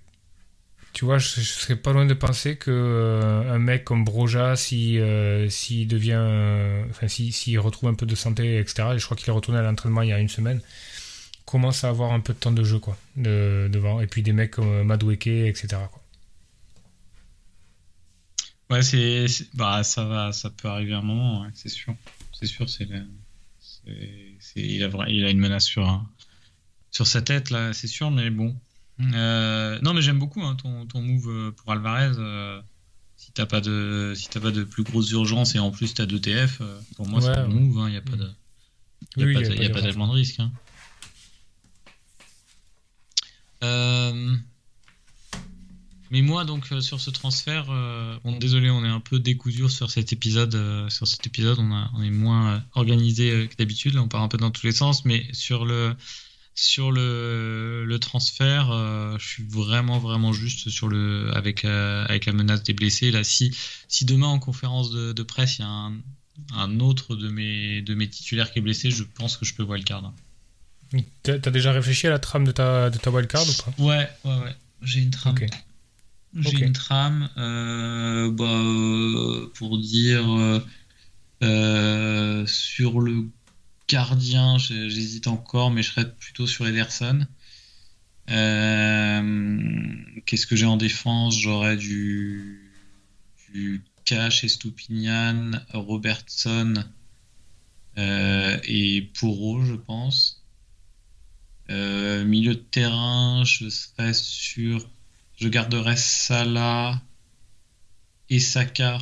tu 0.94 1.06
vois, 1.06 1.20
je, 1.20 1.42
serais 1.42 1.76
pas 1.76 1.94
loin 1.94 2.06
de 2.06 2.14
penser 2.14 2.56
que 2.56 2.72
euh, 2.72 3.54
un 3.54 3.60
mec 3.60 3.84
comme 3.84 4.04
Broja, 4.04 4.56
si 4.56 5.00
s'il 5.50 5.88
devient, 5.88 6.86
enfin, 6.90 7.08
s'il 7.08 7.34
si, 7.34 7.58
retrouve 7.58 7.90
un 7.90 7.96
peu 7.96 8.06
de 8.06 8.16
santé, 8.16 8.60
etc. 8.60 8.90
Et 8.96 9.00
je 9.00 9.06
crois 9.06 9.16
qu'il 9.18 9.30
est 9.30 9.34
retourné 9.34 9.60
à 9.60 9.64
l'entraînement 9.64 10.02
il 10.02 10.10
y 10.10 10.14
a 10.14 10.20
une 10.20 10.30
semaine 10.30 10.62
commence 11.52 11.84
à 11.84 11.90
avoir 11.90 12.14
un 12.14 12.22
peu 12.22 12.34
de 12.34 12.40
temps 12.40 12.52
de 12.52 12.64
jeu 12.64 12.80
quoi 12.80 12.98
de, 13.18 13.70
devant 13.72 14.00
et 14.00 14.08
puis 14.08 14.24
des 14.24 14.32
mecs 14.32 14.52
comme 14.52 14.84
Madweke 14.84 15.28
etc 15.28 15.68
quoi. 15.92 16.02
Ouais, 18.72 18.84
c'est, 18.84 19.26
bah 19.54 19.84
ça 19.84 20.06
va, 20.06 20.32
ça 20.32 20.50
peut 20.50 20.70
arriver 20.70 20.94
un 20.94 21.02
moment, 21.02 21.46
c'est 21.54 21.68
sûr. 21.68 21.94
C'est 22.32 22.46
sûr, 22.46 22.70
c'est, 22.70 22.88
il 24.56 24.84
a 24.84 25.10
il 25.10 25.26
a 25.26 25.30
une 25.30 25.40
menace 25.40 25.66
sur 25.66 26.06
sur 26.90 27.06
sa 27.06 27.22
tête 27.22 27.50
là, 27.50 27.74
c'est 27.74 27.88
sûr, 27.88 28.12
mais 28.12 28.30
bon. 28.30 28.56
Euh, 29.14 29.78
non, 29.82 29.94
mais 29.94 30.02
j'aime 30.02 30.20
beaucoup 30.20 30.42
hein, 30.42 30.56
ton, 30.56 30.86
ton 30.86 31.02
move 31.02 31.28
euh, 31.28 31.52
pour 31.52 31.74
Alvarez. 31.74 32.14
Euh, 32.18 32.62
si 33.18 33.34
t'as 33.34 33.46
pas 33.46 33.60
de 33.60 34.14
si 34.16 34.30
t'as 34.30 34.40
pas 34.40 34.52
de 34.52 34.64
plus 34.64 34.84
grosses 34.84 35.12
urgences 35.12 35.54
et 35.56 35.60
en 35.60 35.72
plus 35.72 35.94
t'as 35.94 36.06
deux 36.06 36.22
TF, 36.22 36.62
pour 36.96 37.08
moi 37.08 37.20
c'est 37.20 37.30
un 37.30 37.48
move. 37.48 37.76
Il 37.76 37.82
hein, 37.82 37.90
n'y 37.90 37.98
a 37.98 38.02
pas 38.02 38.16
de 38.16 38.30
il 39.18 39.28
y 39.28 39.38
a, 39.38 39.42
pas, 39.42 39.48
y 39.48 39.66
a 39.66 39.70
pas 39.70 39.82
tellement 39.82 40.08
de 40.08 40.14
risque. 40.14 40.40
Hein. 40.40 40.52
Euh, 43.64 44.36
mais 46.10 46.22
moi, 46.22 46.44
donc, 46.44 46.68
euh, 46.72 46.82
sur 46.82 47.00
ce 47.00 47.10
transfert, 47.10 47.68
euh, 47.70 48.18
bon, 48.24 48.38
désolé, 48.38 48.70
on 48.70 48.84
est 48.84 48.90
un 48.90 49.00
peu 49.00 49.20
décousu 49.20 49.70
sur 49.70 49.90
cet 49.90 50.12
épisode. 50.12 50.90
Sur 50.90 51.08
cet 51.08 51.26
épisode, 51.26 51.60
on, 51.60 52.04
est 52.04 52.10
moins 52.10 52.64
organisé 52.74 53.48
que 53.50 53.56
d'habitude. 53.56 53.98
on 53.98 54.08
part 54.08 54.22
un 54.22 54.28
peu 54.28 54.38
dans 54.38 54.52
tous 54.52 54.66
les 54.66 54.74
sens. 54.74 55.06
Mais 55.06 55.26
sur 55.32 55.66
le, 55.66 55.96
sur 56.54 56.92
le, 56.92 57.86
le 57.86 58.00
transfert, 58.00 58.68
je 59.20 59.26
suis 59.26 59.44
vraiment, 59.44 60.00
vraiment 60.00 60.34
juste 60.34 60.70
sur 60.70 60.90
le, 60.90 61.32
avec, 61.34 61.64
avec 61.64 62.26
la 62.26 62.34
menace 62.34 62.64
des 62.64 62.74
blessés. 62.74 63.12
Là, 63.12 63.24
si, 63.24 63.56
si 63.88 64.04
demain, 64.04 64.28
en 64.28 64.40
conférence 64.40 64.92
de, 64.92 65.24
presse, 65.24 65.60
il 65.60 65.62
y 65.62 65.66
a 65.66 65.92
un, 66.56 66.80
autre 66.82 67.16
de 67.16 67.30
mes, 67.30 67.82
de 67.82 67.94
mes 67.96 68.10
titulaires 68.10 68.52
qui 68.52 68.60
est 68.60 68.62
blessé, 68.62 68.92
je 68.92 69.04
pense 69.04 69.38
que 69.38 69.46
je 69.46 69.54
peux 69.54 69.64
wildcard. 69.64 70.14
T'as 71.24 71.34
as 71.34 71.52
déjà 71.52 71.72
réfléchi 71.72 72.08
à 72.08 72.10
la 72.10 72.20
trame 72.20 72.46
de 72.46 72.52
ta, 72.52 72.90
de 72.90 72.98
ta 72.98 73.12
wildcard 73.12 73.44
ou 73.44 73.54
pas? 73.64 73.84
Ouais, 73.84 74.10
ouais, 74.26 74.44
ouais. 74.44 74.56
J'ai 74.82 75.02
une 75.02 75.12
trame. 75.12 75.38
J'ai 76.34 76.60
une 76.60 76.74
trame 76.74 77.30
euh, 77.38 78.32
bah, 78.32 78.46
euh, 78.46 79.52
pour 79.56 79.78
dire 79.78 80.26
euh, 81.44 82.46
sur 82.46 83.02
le 83.02 83.30
gardien, 83.88 84.58
j'hésite 84.58 85.28
encore, 85.28 85.72
mais 85.72 85.84
je 85.84 85.92
serais 85.92 86.14
plutôt 86.14 86.48
sur 86.48 86.68
Ederson. 86.68 87.28
Qu'est-ce 88.28 90.48
que 90.48 90.56
j'ai 90.56 90.66
en 90.66 90.78
défense? 90.78 91.38
J'aurais 91.38 91.76
du, 91.76 92.72
du 93.54 93.84
Cash, 94.06 94.46
Estupinian, 94.46 95.52
Robertson 95.74 96.76
et 97.98 99.12
Poro, 99.20 99.66
je 99.66 99.76
pense. 99.76 100.41
Milieu 102.26 102.56
de 102.56 102.60
terrain, 102.60 103.44
je 103.46 103.70
serais 103.70 104.14
sur 104.14 104.88
je 105.42 105.48
garderai 105.48 105.98
Salah 105.98 107.02
et 108.30 108.40
Saka. 108.40 109.00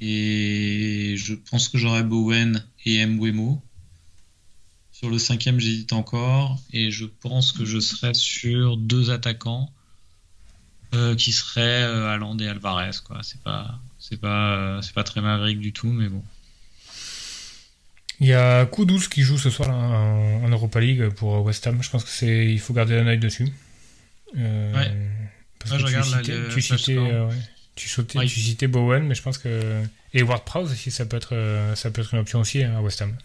Et 0.00 1.14
je 1.16 1.34
pense 1.34 1.68
que 1.68 1.78
j'aurai 1.78 2.02
Bowen 2.02 2.64
et 2.84 3.06
Mwemo. 3.06 3.62
Sur 4.90 5.10
le 5.10 5.18
cinquième, 5.18 5.60
j'hésite 5.60 5.92
encore. 5.92 6.58
Et 6.72 6.90
je 6.90 7.04
pense 7.04 7.52
que 7.52 7.64
je 7.64 7.78
serai 7.78 8.14
sur 8.14 8.76
deux 8.76 9.10
attaquants 9.10 9.72
euh, 10.94 11.14
qui 11.14 11.30
seraient 11.30 11.84
euh, 11.84 12.36
et 12.40 12.48
Alvarez. 12.48 12.98
Quoi. 13.04 13.20
C'est 13.22 13.40
pas, 13.40 13.78
c'est 14.00 14.20
pas, 14.20 14.56
euh, 14.56 14.82
c'est 14.82 14.94
pas 14.94 15.04
très 15.04 15.20
maverick 15.20 15.60
du 15.60 15.72
tout, 15.72 15.88
mais 15.88 16.08
bon. 16.08 16.24
Il 18.20 18.26
y 18.26 18.32
a 18.32 18.66
Kudus 18.66 19.08
qui 19.08 19.22
joue 19.22 19.38
ce 19.38 19.48
soir 19.50 19.70
en, 19.70 20.48
Europa 20.48 20.80
League 20.80 21.08
pour 21.10 21.42
West 21.44 21.66
Ham. 21.66 21.82
Je 21.82 21.90
pense 21.90 22.02
que 22.04 22.10
c'est, 22.10 22.46
il 22.52 22.58
faut 22.58 22.74
garder 22.74 22.96
un 22.98 23.06
œil 23.06 23.18
dessus. 23.18 23.48
Euh, 24.36 24.74
ouais. 24.74 24.92
Parce 25.60 25.82
que 25.82 25.86
tu, 25.88 26.02
citais, 26.02 26.48
tu, 26.54 26.62
citais, 26.62 26.96
euh, 26.98 27.30
Tu, 27.76 27.88
sautais, 27.88 28.18
Ouais. 28.18 28.26
tu 28.26 28.40
citais 28.40 28.66
Bowen, 28.66 29.04
mais 29.06 29.14
je 29.14 29.22
pense 29.22 29.38
que. 29.38 29.82
Et 30.14 30.22
Ward 30.22 30.44
Prowse 30.44 30.72
aussi, 30.72 30.90
ça 30.90 31.06
peut 31.06 31.16
être, 31.16 31.34
euh, 31.34 31.74
ça 31.76 31.90
peut 31.90 32.00
être 32.00 32.14
une 32.14 32.20
option 32.20 32.40
aussi 32.40 32.62
hein, 32.62 32.76
à 32.76 32.80
West 32.82 33.00
Ham. 33.02 33.16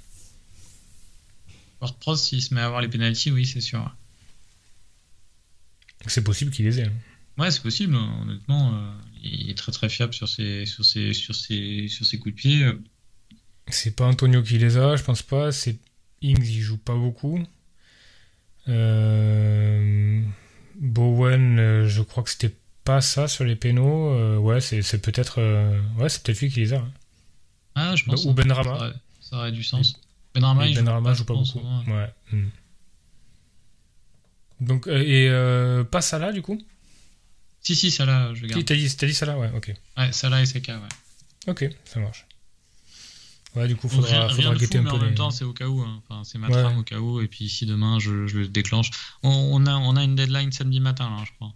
WordPress, 1.82 2.22
s'il 2.24 2.42
se 2.42 2.54
met 2.54 2.62
à 2.62 2.66
avoir 2.66 2.82
les 2.82 2.88
pénalties, 2.88 3.32
oui, 3.32 3.46
c'est 3.46 3.62
sûr. 3.62 3.94
C'est 6.08 6.24
possible 6.24 6.52
qu'il 6.52 6.66
les 6.66 6.80
ait. 6.82 6.86
hein. 6.86 6.94
Ouais, 7.38 7.50
c'est 7.52 7.62
possible, 7.64 7.96
hein, 7.96 8.20
honnêtement. 8.22 8.74
euh, 8.76 8.92
il 9.24 9.50
est 9.50 9.58
très 9.58 9.72
très 9.72 9.90
fiable 9.90 10.14
sur 10.14 10.30
ses, 10.30 10.66
sur 10.66 10.86
ses, 10.86 11.14
sur 11.14 11.34
ses, 11.36 11.88
sur 11.88 12.06
ses 12.06 12.20
coups 12.20 12.36
de 12.36 12.40
pied. 12.40 12.66
C'est 13.68 13.96
pas 13.96 14.06
Antonio 14.06 14.44
qui 14.44 14.58
les 14.58 14.78
a, 14.78 14.96
je 14.96 15.04
pense 15.04 15.22
pas. 15.22 15.52
C'est 15.52 15.78
Ings, 16.22 16.44
il 16.44 16.62
joue 16.62 16.78
pas 16.78 16.96
beaucoup. 16.96 17.40
Euh, 18.68 20.22
Bowen, 20.76 21.60
euh, 21.60 21.88
je 21.88 22.02
crois 22.02 22.24
que 22.24 22.30
c'était 22.30 22.54
pas 22.84 23.02
ça 23.02 23.28
sur 23.28 23.44
les 23.44 23.56
pénaux. 23.56 24.12
Euh, 24.12 24.38
ouais, 24.38 24.62
c'est 24.62 25.02
peut-être 25.02 25.40
ouais, 25.98 26.10
c'est 26.10 26.24
peut-être 26.24 26.42
lui 26.42 26.50
qui 26.50 26.60
les 26.62 26.74
a. 26.74 26.78
hein. 26.78 26.92
Ah, 27.76 27.96
je 27.96 28.04
pense. 28.06 28.26
Ou 28.26 28.34
Ben 28.34 28.48
Ça 28.54 28.94
ça 29.22 29.38
aurait 29.38 29.52
du 29.52 29.64
sens. 29.64 30.00
Ben 30.36 30.44
Rama, 30.44 30.64
Mais 30.64 30.72
il 30.72 30.76
Ben 30.76 30.86
joue 30.86 31.04
pas, 31.04 31.14
joue 31.14 31.24
beaucoup. 31.26 31.92
Ouais. 31.92 32.10
hmm. 32.32 32.48
Donc 34.62 34.88
et 34.88 35.28
euh, 35.30 35.84
pas 35.84 36.02
Salah 36.02 36.32
du 36.32 36.42
coup? 36.42 36.62
Si, 37.62 37.76
si, 37.76 37.98
là, 38.00 38.34
je 38.34 38.46
garde. 38.46 38.66
t'as 38.66 38.76
dit, 38.76 38.94
dit 38.96 39.14
Salah, 39.14 39.38
ouais. 39.38 39.50
Ok. 39.56 39.74
Ouais, 39.98 40.12
là 40.30 40.42
et 40.42 40.46
CK, 40.46 40.68
ouais. 40.68 40.76
Ok, 41.48 41.70
ça 41.86 42.00
marche. 42.00 42.26
Ouais, 43.56 43.68
du 43.68 43.76
coup, 43.76 43.88
faudra, 43.88 44.10
rien, 44.10 44.28
rien 44.28 44.36
faudra 44.36 44.54
de 44.56 44.60
guetter 44.60 44.78
fou, 44.80 44.82
un 44.82 44.84
mais 44.86 44.90
peu 44.90 44.96
en 44.96 45.06
même 45.08 45.16
temps, 45.16 45.30
c'est 45.32 45.44
au 45.46 45.54
cas 45.54 45.68
où. 45.68 45.82
hein. 45.82 46.02
Enfin, 46.08 46.24
c'est 46.24 46.38
ma 46.40 46.48
Ouais. 46.50 46.62
trame 46.64 46.78
au 46.80 46.84
cas 46.84 46.98
où. 47.00 47.22
Et 47.22 47.28
puis 47.28 47.50
si 47.50 47.66
demain 47.66 48.00
je, 48.00 48.26
je 48.28 48.40
le 48.40 48.48
déclenche. 48.48 48.90
On, 49.22 49.30
on 49.30 49.66
a, 49.68 49.74
on 49.76 49.96
a 49.96 50.04
une 50.04 50.16
deadline 50.16 50.52
samedi 50.52 50.80
matin, 50.80 51.10
là, 51.10 51.24
je 51.26 51.32
crois. 51.36 51.54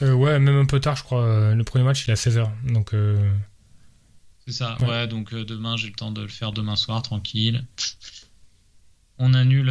Euh, 0.00 0.14
ouais, 0.14 0.38
même 0.38 0.56
un 0.56 0.64
peu 0.64 0.80
tard, 0.80 0.96
je 0.96 1.02
crois. 1.04 1.22
euh, 1.22 1.54
Le 1.54 1.64
premier 1.64 1.84
match, 1.84 2.04
il 2.06 2.10
est 2.10 2.12
à 2.12 2.16
16h. 2.16 2.50
Donc, 2.72 2.94
euh, 2.94 3.30
C'est 4.46 4.52
ça, 4.54 4.76
Ouais. 4.80 4.88
ouais, 4.88 5.06
donc 5.06 5.32
euh, 5.34 5.44
demain 5.44 5.76
j'ai 5.76 5.86
le 5.88 5.92
temps 5.94 6.10
de 6.12 6.22
le 6.22 6.28
faire 6.28 6.52
demain 6.52 6.76
soir, 6.76 7.02
tranquille. 7.02 7.64
On 9.18 9.34
annule, 9.34 9.70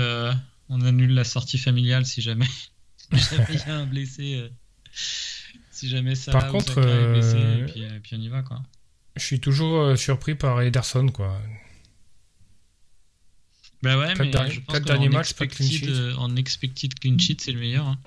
on 0.69 0.81
annule 0.81 1.13
la 1.13 1.23
sortie 1.23 1.57
familiale 1.57 2.05
si 2.05 2.21
jamais 2.21 2.47
il 3.11 3.55
y 3.55 3.69
a 3.69 3.75
un 3.75 3.85
blessé. 3.85 4.49
si 5.71 5.89
jamais 5.89 6.15
ça 6.15 6.31
Par 6.31 6.47
contre, 6.49 6.77
est 6.77 7.11
blessé, 7.11 7.37
et 7.37 7.65
puis, 7.65 7.81
et 7.81 7.99
puis 7.99 8.15
on 8.15 8.21
y 8.21 8.29
va 8.29 8.43
quoi. 8.43 8.61
Je 9.15 9.23
suis 9.23 9.39
toujours 9.39 9.79
euh, 9.81 9.95
surpris 9.95 10.35
par 10.35 10.61
Ederson, 10.61 11.07
quoi. 11.09 11.39
Bah 13.83 13.97
ouais, 13.97 14.07
Quatre 14.09 14.19
mais 14.19 14.29
derniers- 14.31 14.51
je 14.51 14.59
pense 14.61 14.73
quatre 14.75 14.83
qu'en 14.85 14.93
derniers 14.93 15.09
matchs, 15.09 15.33
pas 15.33 15.47
clean 15.47 15.67
sheet. 15.67 15.87
euh, 15.89 16.13
en 16.15 16.35
expected 16.35 16.93
clean 16.99 17.17
sheet, 17.17 17.37
c'est 17.41 17.51
le 17.51 17.59
meilleur. 17.59 17.87
hein. 17.87 17.97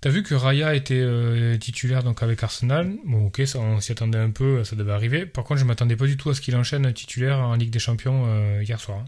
T'as 0.00 0.10
vu 0.10 0.24
que 0.24 0.34
Raya 0.34 0.74
était 0.74 0.94
euh, 0.98 1.56
titulaire 1.58 2.02
donc 2.02 2.22
avec 2.24 2.42
Arsenal? 2.42 2.92
Bon, 3.04 3.26
ok, 3.26 3.42
ça, 3.46 3.60
on 3.60 3.80
s'y 3.80 3.92
attendait 3.92 4.18
un 4.18 4.30
peu, 4.30 4.64
ça 4.64 4.74
devait 4.74 4.90
arriver. 4.92 5.26
Par 5.26 5.44
contre, 5.44 5.60
je 5.60 5.64
m'attendais 5.64 5.94
pas 5.94 6.06
du 6.06 6.16
tout 6.16 6.28
à 6.30 6.34
ce 6.34 6.40
qu'il 6.40 6.56
enchaîne 6.56 6.92
titulaire 6.92 7.38
en 7.38 7.54
Ligue 7.54 7.70
des 7.70 7.78
Champions 7.78 8.24
euh, 8.26 8.62
hier 8.64 8.80
soir. 8.80 8.98
hein. 9.00 9.06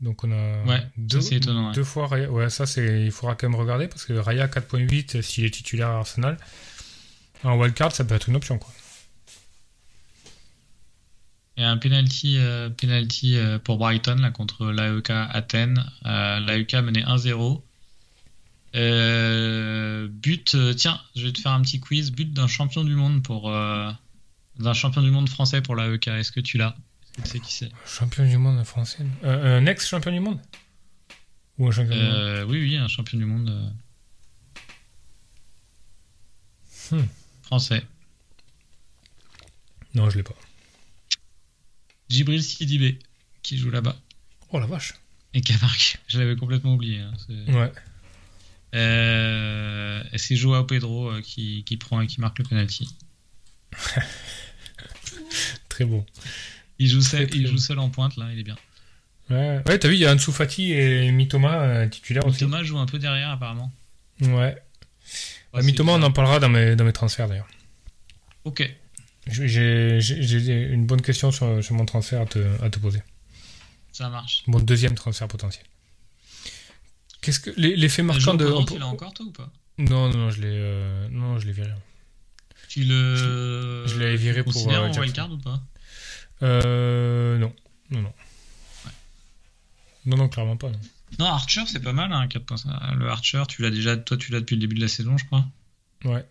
Donc 0.00 0.24
on 0.24 0.30
a 0.32 0.64
Ouais, 0.64 0.82
deux, 0.96 1.20
ça, 1.22 1.34
étonnant, 1.34 1.72
ouais. 1.74 1.84
fois 1.84 2.06
Raya. 2.06 2.30
Ouais, 2.30 2.48
ça 2.50 2.64
c'est, 2.66 3.02
il 3.04 3.10
faudra 3.10 3.34
quand 3.34 3.48
même 3.48 3.58
regarder 3.58 3.88
parce 3.88 4.04
que 4.04 4.12
Raya 4.14 4.46
4.8 4.46 5.20
s'il 5.22 5.44
est 5.44 5.50
titulaire 5.50 5.88
à 5.88 5.98
Arsenal. 5.98 6.38
En 7.44 7.56
wildcard, 7.58 7.92
ça 7.92 8.04
peut 8.04 8.14
être 8.14 8.28
une 8.28 8.36
option 8.36 8.58
quoi. 8.58 8.72
Il 11.56 11.62
y 11.62 11.64
a 11.64 11.70
un 11.70 11.78
penalty, 11.78 12.36
euh, 12.38 12.68
penalty 12.68 13.36
euh, 13.36 13.58
pour 13.58 13.78
Brighton 13.78 14.16
là, 14.16 14.30
contre 14.30 14.66
l'AEK 14.66 15.08
Athènes. 15.10 15.82
Euh, 16.04 16.38
L'AEK 16.40 16.74
menait 16.74 17.02
1-0. 17.02 17.62
Euh, 18.74 20.06
but, 20.10 20.54
euh, 20.54 20.74
tiens, 20.74 21.00
je 21.14 21.24
vais 21.24 21.32
te 21.32 21.40
faire 21.40 21.52
un 21.52 21.62
petit 21.62 21.80
quiz. 21.80 22.10
But 22.12 22.30
d'un 22.34 22.46
champion 22.46 22.84
du 22.84 22.94
monde 22.94 23.22
pour 23.22 23.50
d'un 23.50 24.74
champion 24.74 25.00
du 25.00 25.10
monde 25.10 25.30
français 25.30 25.62
pour 25.62 25.76
l'AEK. 25.76 26.08
Est-ce 26.08 26.30
que 26.30 26.40
tu 26.40 26.58
l'as? 26.58 26.76
Est-ce 27.02 27.12
que 27.16 27.22
tu 27.22 27.28
sais 27.30 27.40
qui 27.40 27.54
c'est? 27.54 27.70
Champion 27.86 28.28
du 28.28 28.36
monde 28.36 28.62
français. 28.64 29.06
Un 29.22 29.64
ex-champion 29.64 30.12
du 30.12 30.20
monde? 30.20 30.40
Ou 31.58 31.68
un 31.68 31.70
champion 31.70 31.96
du 31.96 32.02
monde? 32.02 32.44
Oui, 32.50 32.60
oui, 32.60 32.76
un 32.76 32.88
champion 32.88 33.16
du 33.18 33.24
monde 33.24 33.72
Hmm. 36.92 37.02
Français. 37.46 37.82
Non, 39.94 40.10
je 40.10 40.16
l'ai 40.18 40.22
pas. 40.22 40.34
Djibril 42.08 42.42
Sidibé 42.42 42.98
qui 43.42 43.56
joue 43.58 43.70
là-bas 43.70 43.96
Oh 44.50 44.58
la 44.60 44.66
vache. 44.66 44.94
et 45.34 45.40
qui 45.40 45.52
a 45.52 45.58
marqué. 45.60 45.96
Je 46.08 46.18
l'avais 46.18 46.36
complètement 46.36 46.74
oublié. 46.74 47.00
hein, 47.00 47.12
Ouais. 47.48 47.72
Euh, 48.74 50.02
c'est 50.16 50.36
Joao 50.36 50.64
Pedro 50.64 51.08
euh, 51.10 51.22
qui, 51.22 51.64
qui 51.64 51.76
prend 51.76 52.00
et 52.00 52.06
qui 52.06 52.20
marque 52.20 52.38
le 52.38 52.44
penalty. 52.44 52.88
Très 55.68 55.84
beau. 55.84 56.04
Il 56.78 56.88
joue, 56.88 57.00
seul, 57.00 57.28
il 57.34 57.44
bon. 57.44 57.50
joue 57.50 57.58
seul 57.58 57.78
en 57.78 57.88
pointe 57.90 58.16
là, 58.16 58.28
il 58.32 58.38
est 58.38 58.42
bien. 58.42 58.56
Ouais, 59.30 59.62
ouais 59.66 59.78
t'as 59.78 59.88
vu, 59.88 59.94
il 59.94 60.00
y 60.00 60.06
a 60.06 60.12
Ansu 60.14 60.30
Fati 60.32 60.72
et 60.72 61.10
Mitoma 61.10 61.60
euh, 61.62 61.88
titulaires 61.88 62.26
aussi. 62.26 62.40
Thomas 62.40 62.62
joue 62.62 62.78
un 62.78 62.86
peu 62.86 62.98
derrière 62.98 63.30
apparemment. 63.30 63.72
Ouais. 64.20 64.56
Ouais, 65.56 65.62
Mitoma, 65.62 65.92
on 65.92 66.02
en 66.02 66.12
parlera 66.12 66.38
dans 66.40 66.48
mes, 66.48 66.76
dans 66.76 66.84
mes 66.84 66.92
transferts 66.92 67.28
d'ailleurs. 67.28 67.48
Ok. 68.44 68.68
J'ai- 69.26 70.68
une 70.72 70.86
bonne 70.86 71.02
question 71.02 71.32
sur, 71.32 71.62
sur 71.64 71.74
mon 71.74 71.84
transfert 71.84 72.20
à 72.22 72.26
te, 72.26 72.62
à 72.62 72.70
te 72.70 72.78
poser. 72.78 73.02
Ça 73.92 74.08
marche. 74.08 74.44
Mon 74.46 74.60
deuxième 74.60 74.94
transfert 74.94 75.26
potentiel. 75.28 75.64
Qu'est-ce 77.22 77.40
que 77.40 77.50
l'effet 77.56 78.02
marquant 78.02 78.34
de 78.34 78.64
tu 78.68 78.78
l'as 78.78 78.86
encore 78.86 79.12
toi 79.14 79.26
ou 79.26 79.32
pas? 79.32 79.50
Non, 79.78 80.08
non, 80.10 80.16
non, 80.18 80.30
je 80.30 80.40
l'ai, 80.42 80.48
euh, 80.52 81.08
non, 81.10 81.38
je 81.38 81.46
l'ai 81.46 81.52
viré. 81.52 81.70
Tu 82.68 82.84
le. 82.84 83.84
Je 83.86 83.98
l'avais 83.98 84.16
viré 84.16 84.38
tu 84.40 84.44
pour, 84.44 84.52
considères 84.52 84.82
euh, 84.82 84.88
en 84.90 85.00
wildcard 85.00 85.32
ou 85.32 85.38
pas? 85.38 85.60
Euh, 86.42 87.36
non, 87.38 87.52
non, 87.90 88.02
non. 88.02 88.12
Non, 90.04 90.16
non, 90.18 90.28
clairement 90.28 90.56
pas. 90.56 90.70
Non. 90.70 90.78
Non, 91.18 91.26
Archer 91.26 91.62
c'est 91.66 91.82
pas 91.82 91.92
mal, 91.92 92.12
hein, 92.12 92.26
4.5. 92.26 92.94
Le 92.96 93.08
Archer, 93.08 93.42
tu 93.48 93.62
l'as 93.62 93.70
déjà, 93.70 93.96
toi 93.96 94.16
tu 94.16 94.32
l'as 94.32 94.40
depuis 94.40 94.56
le 94.56 94.60
début 94.60 94.74
de 94.76 94.80
la 94.80 94.88
saison, 94.88 95.16
je 95.16 95.24
crois. 95.26 95.44
Ouais. 96.04 96.24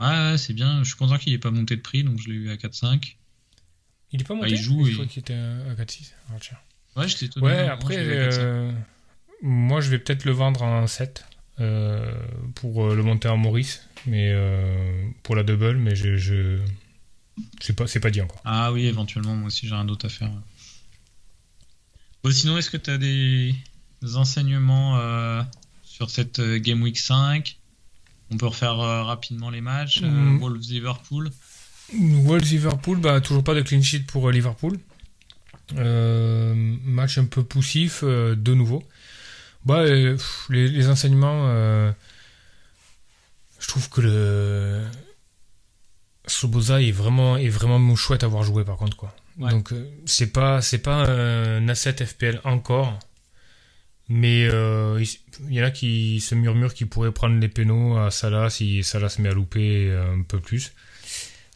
Ouais, 0.00 0.06
ouais, 0.06 0.38
c'est 0.38 0.52
bien. 0.52 0.80
Je 0.82 0.88
suis 0.88 0.96
content 0.96 1.16
qu'il 1.18 1.32
ait 1.32 1.38
pas 1.38 1.50
monté 1.50 1.76
de 1.76 1.80
prix, 1.80 2.04
donc 2.04 2.18
je 2.20 2.28
l'ai 2.28 2.34
eu 2.36 2.50
à 2.50 2.56
4.5. 2.56 3.16
Il 4.12 4.20
est 4.20 4.24
pas 4.24 4.34
monté 4.34 4.50
il 4.50 4.56
joue, 4.56 4.84
Je 4.84 4.92
crois 4.94 5.06
qu'il 5.06 5.20
était 5.20 5.34
à 5.34 5.74
4-6. 5.74 6.12
Archer. 6.34 6.56
Ouais, 6.96 7.08
j'étais 7.08 7.26
étonné. 7.26 7.46
Ouais, 7.46 7.66
non, 7.66 7.72
après, 7.72 7.94
je 7.94 8.00
l'ai 8.10 8.16
eu 8.16 8.20
à 8.20 8.28
4.5. 8.28 8.38
euh, 8.40 8.72
moi 9.42 9.80
je 9.80 9.90
vais 9.90 9.98
peut-être 9.98 10.24
le 10.24 10.32
vendre 10.32 10.62
en 10.62 10.86
7 10.86 11.24
euh, 11.60 12.14
pour 12.54 12.86
euh, 12.86 12.94
le 12.94 13.02
monter 13.02 13.28
en 13.28 13.36
Maurice, 13.36 13.86
mais 14.06 14.30
euh, 14.32 15.08
pour 15.22 15.34
la 15.36 15.42
double, 15.42 15.76
mais 15.76 15.94
je, 15.94 16.16
je 16.16 16.58
c'est 17.60 17.74
pas 17.76 17.86
c'est 17.86 18.00
pas 18.00 18.10
dit 18.10 18.20
encore. 18.22 18.40
Ah 18.44 18.72
oui, 18.72 18.86
éventuellement, 18.86 19.34
moi 19.34 19.48
aussi 19.48 19.66
j'ai 19.68 19.74
rien 19.74 19.84
d'autre 19.84 20.06
à 20.06 20.08
faire. 20.08 20.30
Bon, 22.26 22.32
sinon, 22.32 22.58
est-ce 22.58 22.70
que 22.70 22.76
tu 22.76 22.90
as 22.90 22.98
des, 22.98 23.54
des 24.02 24.16
enseignements 24.16 24.98
euh, 24.98 25.40
sur 25.84 26.10
cette 26.10 26.40
euh, 26.40 26.58
Game 26.58 26.82
Week 26.82 26.98
5 26.98 27.56
On 28.32 28.36
peut 28.36 28.48
refaire 28.48 28.80
euh, 28.80 29.04
rapidement 29.04 29.48
les 29.48 29.60
matchs. 29.60 30.00
Euh, 30.02 30.08
Mm. 30.08 30.38
Wolves-Liverpool. 30.40 31.30
Wolves 31.94 32.50
Liverpool, 32.50 32.98
bah 32.98 33.20
toujours 33.20 33.44
pas 33.44 33.54
de 33.54 33.60
clean 33.60 33.80
sheet 33.80 34.00
pour 34.08 34.28
Liverpool. 34.32 34.76
Match 35.76 37.16
un 37.18 37.26
peu 37.26 37.44
poussif 37.44 38.02
de 38.02 38.54
nouveau. 38.54 38.82
Bah 39.64 39.84
les, 39.84 40.16
les 40.48 40.88
enseignements, 40.88 41.46
je 43.60 43.68
trouve 43.68 43.88
que 43.88 44.00
le 44.00 44.82
Soboza 46.26 46.82
est 46.82 46.90
vraiment 46.90 47.36
est 47.36 47.48
vraiment 47.50 47.94
chouette 47.94 48.24
à 48.24 48.26
voir 48.26 48.42
jouer 48.42 48.64
par 48.64 48.78
contre 48.78 48.96
quoi. 48.96 49.14
Ouais. 49.38 49.50
Donc 49.50 49.72
euh, 49.72 49.90
c'est 50.06 50.32
pas 50.32 50.62
c'est 50.62 50.78
pas 50.78 51.06
un 51.08 51.68
asset 51.68 52.04
FPL 52.04 52.40
encore, 52.44 52.98
mais 54.08 54.48
euh, 54.50 55.02
il 55.48 55.54
y 55.54 55.60
en 55.60 55.64
a 55.64 55.70
qui 55.70 56.20
se 56.20 56.34
murmurent 56.34 56.72
qu'il 56.74 56.88
pourrait 56.88 57.12
prendre 57.12 57.38
les 57.38 57.48
pénaux 57.48 57.98
à 57.98 58.10
Salah 58.10 58.50
si 58.50 58.82
Salah 58.82 59.08
se 59.08 59.20
met 59.20 59.28
à 59.28 59.32
louper 59.34 59.88
euh, 59.90 60.14
un 60.14 60.22
peu 60.22 60.40
plus. 60.40 60.72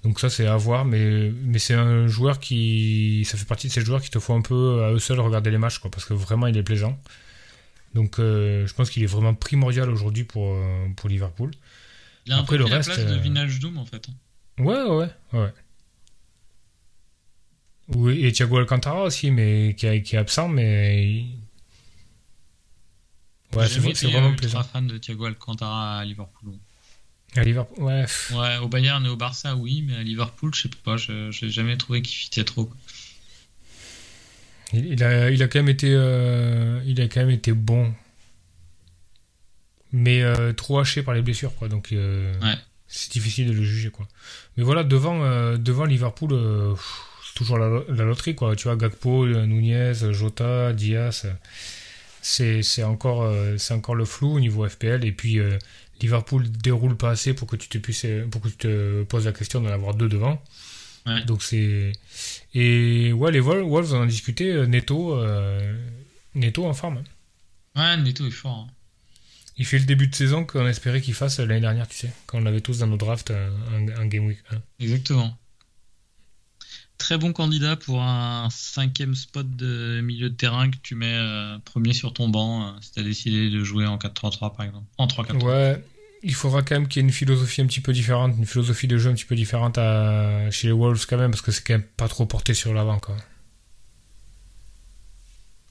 Donc 0.03 0.19
ça 0.19 0.31
c'est 0.31 0.47
à 0.47 0.57
voir, 0.57 0.85
mais, 0.85 1.31
mais 1.31 1.59
c'est 1.59 1.75
un 1.75 2.07
joueur 2.07 2.41
qui... 2.41 3.23
Ça 3.27 3.37
fait 3.37 3.45
partie 3.45 3.69
de 3.69 3.73
ces 3.73 3.83
joueurs 3.83 4.01
qui 4.01 4.09
te 4.11 4.19
font 4.19 4.37
un 4.37 4.41
peu 4.41 4.83
à 4.83 4.93
eux 4.93 4.99
seuls 4.99 5.21
regarder 5.21 5.51
les 5.51 5.59
matchs, 5.59 5.79
quoi, 5.79 5.91
parce 5.91 6.07
que 6.07 6.15
vraiment 6.15 6.47
il 6.47 6.57
est 6.57 6.63
plaisant. 6.63 6.99
Donc 7.95 8.19
euh, 8.19 8.67
je 8.67 8.75
pense 8.75 8.89
qu'il 8.91 9.03
est 9.03 9.07
vraiment 9.07 9.35
primordial 9.35 9.91
aujourd'hui 9.91 10.25
pour, 10.25 10.57
pour 10.97 11.09
Liverpool. 11.09 11.51
Il 12.27 12.33
a 12.33 12.37
un 12.37 12.41
Après, 12.41 12.57
peu 12.57 12.59
le 12.59 12.65
pris 12.65 12.75
reste, 12.75 12.89
la 12.89 12.95
place 12.97 13.07
de 13.07 13.19
Vinage 13.19 13.59
Doom 13.61 13.79
en 13.79 13.85
fait. 13.85 14.07
Ouais, 14.59 14.83
ouais, 14.85 15.09
ouais. 15.35 15.53
Oui, 17.97 18.25
et 18.25 18.33
Thiago 18.33 18.59
Alcantara 18.59 19.03
aussi, 19.05 19.31
mais 19.31 19.75
qui, 19.77 19.87
est- 19.87 20.15
absent, 20.15 20.49
mais... 20.49 21.25
Ouais, 23.55 23.67
c'est 23.67 23.81
vraiment 24.07 24.35
plaisant. 24.35 24.63
fan 24.63 24.87
de 24.87 24.97
Thiago 24.99 25.25
Alcantara 25.25 25.99
à 25.99 26.05
Liverpool. 26.05 26.53
À 27.37 27.43
Liverpool, 27.43 27.83
ouais. 27.85 28.05
Ouais, 28.33 28.57
au 28.59 28.69
Bayern 28.69 29.05
et 29.05 29.09
au 29.09 29.17
Barça, 29.17 29.57
oui, 29.57 29.83
mais 29.87 29.97
à 29.97 30.03
Liverpool, 30.03 30.53
je 30.55 30.63
sais 30.63 30.69
pas, 30.85 30.97
je 30.97 31.31
j'ai 31.33 31.51
jamais 31.51 31.77
trouvé 31.77 32.01
qu'il 32.03 32.15
fitait 32.17 32.45
trop. 32.45 32.71
Il, 34.73 34.87
il 34.87 35.03
a, 35.03 35.31
il 35.31 35.43
a 35.43 35.49
quand 35.49 35.59
même 35.59 35.69
été, 35.69 35.89
euh, 35.93 36.81
il 36.87 37.01
a 37.01 37.05
quand 37.09 37.21
même 37.21 37.31
été 37.31 37.53
bon. 37.53 37.93
mais 39.93 40.23
euh, 40.23 40.53
trop 40.53 40.79
haché 40.79 41.03
par 41.03 41.15
les 41.15 41.23
blessures, 41.23 41.55
quoi. 41.57 41.69
Donc, 41.69 41.91
euh, 41.93 42.33
Ouais. 42.41 42.55
c'est 42.87 43.11
difficile 43.11 43.49
de 43.49 43.53
le 43.53 43.65
juger, 43.65 43.91
quoi. 43.91 44.07
Mais 44.57 44.63
voilà, 44.63 44.85
devant, 44.85 45.19
devant 45.59 45.85
Liverpool, 45.85 46.31
pff, 46.75 47.01
toujours 47.41 47.59
la, 47.59 47.83
la 47.89 48.05
loterie, 48.05 48.35
quoi. 48.35 48.55
Tu 48.57 48.65
vois, 48.65 48.77
Gakpo, 48.77 49.25
euh, 49.27 49.47
Nunez, 49.47 49.95
Jota, 50.13 50.73
Diaz, 50.73 51.23
euh, 51.25 51.33
c'est 52.23 52.63
c'est 52.63 52.83
encore, 52.85 53.23
euh, 53.23 53.57
c'est 53.59 53.75
encore 53.75 53.95
le 53.95 54.05
flou 54.05 54.35
au 54.37 54.41
niveau 54.41 54.69
FPL. 54.69 55.05
Et 55.05 55.13
puis, 55.13 55.39
euh, 55.39 55.59
Liverpool 56.01 56.51
déroule 56.51 56.97
pas 56.97 57.11
assez 57.11 57.35
pour 57.35 57.47
que 57.49 57.57
tu 57.57 57.69
te 57.69 57.79
puisses, 57.79 58.07
pour 58.31 58.41
que 58.41 58.49
tu 58.49 58.57
te 58.57 59.03
poses 59.05 59.25
la 59.27 59.33
question 59.33 59.61
d'en 59.61 59.71
avoir 59.71 59.95
deux 59.95 60.09
devant. 60.09 60.43
Ouais. 61.07 61.25
Donc 61.25 61.43
c'est 61.43 61.93
et 62.55 63.13
ouais 63.15 63.33
les 63.33 63.41
Wolves, 63.41 63.67
Wolves 63.67 63.95
on 63.95 63.99
en 64.01 64.03
a 64.03 64.07
discuté. 64.07 64.67
Neto, 64.67 65.15
euh, 65.17 65.75
Neto 66.35 66.67
en 66.67 66.75
forme. 66.75 67.03
hein. 67.75 67.97
Ouais, 67.97 68.03
Neto 68.03 68.27
est 68.27 68.31
fort. 68.31 68.67
hein. 68.69 68.73
Il 69.57 69.65
fait 69.67 69.79
le 69.79 69.85
début 69.85 70.07
de 70.09 70.15
saison 70.15 70.45
qu'on 70.45 70.67
espérait 70.67 71.01
qu'il 71.01 71.13
fasse 71.15 71.39
l'année 71.41 71.61
dernière, 71.61 71.87
tu 71.89 71.97
sais, 71.97 72.11
quand 72.27 72.39
on 72.43 72.47
avait 72.47 72.61
tous 72.63 72.79
dans 72.79 72.87
nos 72.87 72.97
drafts 72.97 73.31
un, 73.31 73.51
un- 73.75 74.01
un 74.03 74.07
game 74.07 74.27
week. 74.27 74.39
hein. 74.53 74.59
Exactement. 74.79 75.37
Très 77.01 77.17
bon 77.17 77.33
candidat 77.33 77.77
pour 77.77 78.03
un 78.03 78.49
cinquième 78.51 79.15
spot 79.15 79.57
de 79.57 80.03
milieu 80.03 80.29
de 80.29 80.35
terrain 80.35 80.71
que 80.71 80.77
tu 80.83 80.95
mets 80.95 81.17
euh, 81.17 81.59
premier 81.65 81.95
sur 81.95 82.13
ton 82.13 82.29
banc 82.29 82.63
euh, 82.63 82.71
si 82.83 82.93
tu 82.93 83.01
as 83.01 83.03
décidé 83.03 83.49
de 83.49 83.65
jouer 83.65 83.87
en 83.87 83.97
4-3-3 83.97 84.55
par 84.55 84.67
exemple. 84.67 84.85
En 84.99 85.07
3-4-3. 85.07 85.43
Ouais, 85.43 85.85
il 86.23 86.35
faudra 86.35 86.61
quand 86.61 86.75
même 86.75 86.89
qu'il 86.89 87.01
y 87.01 87.03
ait 87.03 87.09
une 87.09 87.15
philosophie 87.15 87.63
un 87.63 87.67
petit 87.67 87.81
peu 87.81 87.95
différente, 87.95 88.35
une 88.37 88.45
philosophie 88.45 88.87
de 88.87 88.99
jeu 88.99 89.09
un 89.09 89.15
petit 89.15 89.25
peu 89.25 89.35
différente 89.35 89.79
à, 89.79 90.51
chez 90.51 90.67
les 90.67 90.75
Wolves 90.75 91.07
quand 91.09 91.17
même, 91.17 91.31
parce 91.31 91.41
que 91.41 91.53
c'est 91.53 91.67
quand 91.67 91.73
même 91.73 91.87
pas 91.97 92.07
trop 92.07 92.27
porté 92.27 92.53
sur 92.53 92.75
l'avant. 92.75 92.99
quoi. 92.99 93.17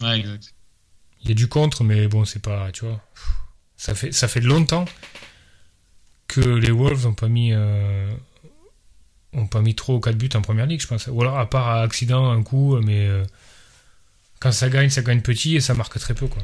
Ouais, 0.01 0.19
exact. 0.19 0.55
Il 1.21 1.29
y 1.29 1.31
a 1.31 1.35
du 1.35 1.47
contre, 1.47 1.83
mais 1.83 2.07
bon, 2.07 2.25
c'est 2.25 2.41
pas, 2.41 2.71
tu 2.71 2.85
vois, 2.85 2.99
ça 3.77 3.93
fait 3.93 4.11
ça 4.13 4.27
fait 4.27 4.41
longtemps 4.41 4.85
que 6.27 6.41
les 6.41 6.71
Wolves 6.71 7.05
ont 7.05 7.13
pas 7.13 7.27
mis 7.27 7.53
euh, 7.53 8.11
ont 9.33 9.47
pas 9.47 9.61
mis 9.61 9.75
trop 9.75 9.99
4 9.99 10.17
buts 10.17 10.29
en 10.33 10.41
première 10.41 10.65
ligue, 10.65 10.81
je 10.81 10.87
pense. 10.87 11.07
Ou 11.07 11.21
alors 11.21 11.37
à 11.37 11.49
part 11.49 11.67
à 11.67 11.81
accident 11.81 12.31
un 12.31 12.43
coup, 12.43 12.77
mais 12.79 13.07
euh, 13.07 13.23
quand 14.39 14.51
ça 14.51 14.69
gagne, 14.69 14.89
ça 14.89 15.01
gagne 15.01 15.21
petit 15.21 15.55
et 15.55 15.61
ça 15.61 15.73
marque 15.73 15.99
très 15.99 16.13
peu 16.13 16.27
quoi. 16.27 16.43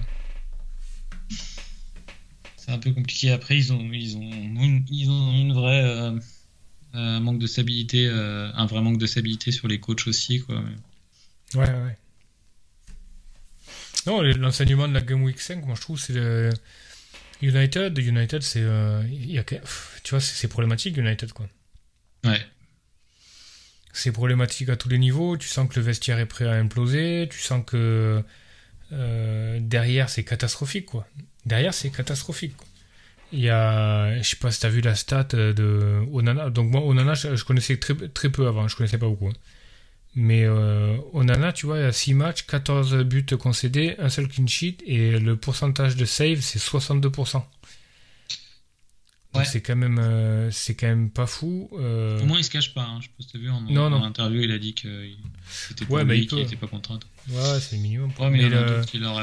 C'est 2.57 2.71
un 2.71 2.79
peu 2.79 2.91
compliqué. 2.91 3.31
Après, 3.31 3.55
ils 3.57 3.71
ont, 3.73 3.89
ils 3.91 4.17
ont, 4.17 4.21
une, 4.21 4.85
ils 4.89 5.09
ont 5.09 5.33
une 5.33 5.53
vraie 5.53 5.83
euh, 5.83 6.17
euh, 6.95 7.19
manque 7.19 7.37
de 7.37 7.45
stabilité, 7.45 8.07
un 8.09 8.65
vrai 8.65 8.81
manque 8.81 8.97
de 8.97 9.05
stabilité 9.05 9.51
sur 9.51 9.67
les 9.67 9.79
coachs 9.79 10.07
aussi. 10.07 10.41
Quoi. 10.41 10.55
Ouais, 11.53 11.59
ouais, 11.59 11.67
ouais. 11.67 11.97
Non, 14.07 14.21
l'enseignement 14.21 14.87
de 14.87 14.93
la 14.93 15.01
Game 15.01 15.23
Week 15.23 15.39
5, 15.39 15.63
moi 15.65 15.75
je 15.75 15.81
trouve, 15.81 15.99
c'est 15.99 16.13
le 16.13 16.49
United. 17.41 17.95
United, 17.97 18.41
c'est. 18.41 18.63
tu 20.03 20.09
vois, 20.09 20.19
c'est 20.19 20.47
problématique, 20.47 20.97
United, 20.97 21.33
quoi. 21.33 21.47
Ouais. 22.23 22.41
C'est 23.95 24.11
problématique 24.11 24.69
à 24.69 24.75
tous 24.75 24.89
les 24.89 24.97
niveaux. 24.97 25.37
Tu 25.37 25.47
sens 25.47 25.69
que 25.69 25.79
le 25.79 25.85
vestiaire 25.85 26.19
est 26.19 26.25
prêt 26.25 26.45
à 26.45 26.53
imploser. 26.53 27.27
Tu 27.31 27.39
sens 27.39 27.63
que 27.65 28.21
euh, 28.91 29.59
derrière, 29.61 30.09
c'est 30.09 30.23
catastrophique, 30.23 30.85
quoi. 30.87 31.07
Derrière, 31.45 31.73
c'est 31.73 31.89
catastrophique. 31.91 32.55
Il 33.31 33.39
y 33.39 33.49
a, 33.49 34.17
je 34.21 34.29
sais 34.29 34.35
pas 34.37 34.51
si 34.51 34.59
t'as 34.59 34.69
vu 34.69 34.81
la 34.81 34.95
stat 34.95 35.23
de 35.33 36.01
Onana. 36.11 36.49
Donc 36.49 36.69
moi, 36.71 36.81
Onana, 36.81 37.13
je, 37.15 37.35
je 37.35 37.45
connaissais 37.45 37.77
très, 37.77 37.95
très 38.09 38.29
peu 38.29 38.47
avant. 38.47 38.67
Je 38.67 38.75
connaissais 38.75 38.97
pas 38.97 39.07
beaucoup. 39.07 39.29
hein. 39.29 39.33
Mais 40.15 40.43
euh, 40.45 40.97
Onana, 41.13 41.51
tu 41.53 41.65
vois, 41.65 41.77
il 41.79 41.81
y 41.81 41.85
a 41.85 41.91
6 41.91 42.13
matchs, 42.13 42.45
14 42.47 42.97
buts 43.03 43.25
concédés, 43.37 43.95
un 43.99 44.09
seul 44.09 44.27
clean 44.29 44.47
sheet 44.47 44.77
et 44.85 45.19
le 45.19 45.35
pourcentage 45.35 45.95
de 45.97 46.05
save, 46.05 46.39
c'est 46.41 46.59
62%. 46.59 47.43
Ouais. 49.39 49.45
c'est 49.45 49.61
quand 49.61 49.75
même, 49.75 49.99
euh, 49.99 50.49
c'est 50.51 50.75
quand 50.75 50.87
même 50.87 51.09
pas 51.09 51.27
fou. 51.27 51.69
euh, 51.73 52.19
Au 52.21 52.25
moins, 52.25 52.37
il 52.37 52.43
se 52.43 52.49
cache 52.51 52.73
pas. 52.73 52.83
Hein. 52.83 52.99
Je 53.01 53.25
t'as 53.31 53.37
vu 53.39 53.49
en, 53.49 53.61
Non, 53.61 53.85
en 53.85 53.89
non. 53.91 54.03
interview, 54.03 54.41
il 54.41 54.51
a 54.51 54.57
dit 54.59 54.73
que 54.73 55.09
c'était 55.49 55.85
Ouais, 55.85 56.03
bah, 56.05 56.15
il 56.15 56.27
qu'il 56.27 56.39
était 56.39 56.55
pas 56.55 56.67
content. 56.67 56.99
Ouais, 57.29 57.59
c'est 57.59 57.75
le 57.77 57.81
minimum. 57.81 58.11
Ouais, 58.19 58.29
mais, 58.29 58.39
il 58.39 58.43
y 58.43 58.45
en 58.47 58.57
a 58.57 58.61
le- 58.61 58.65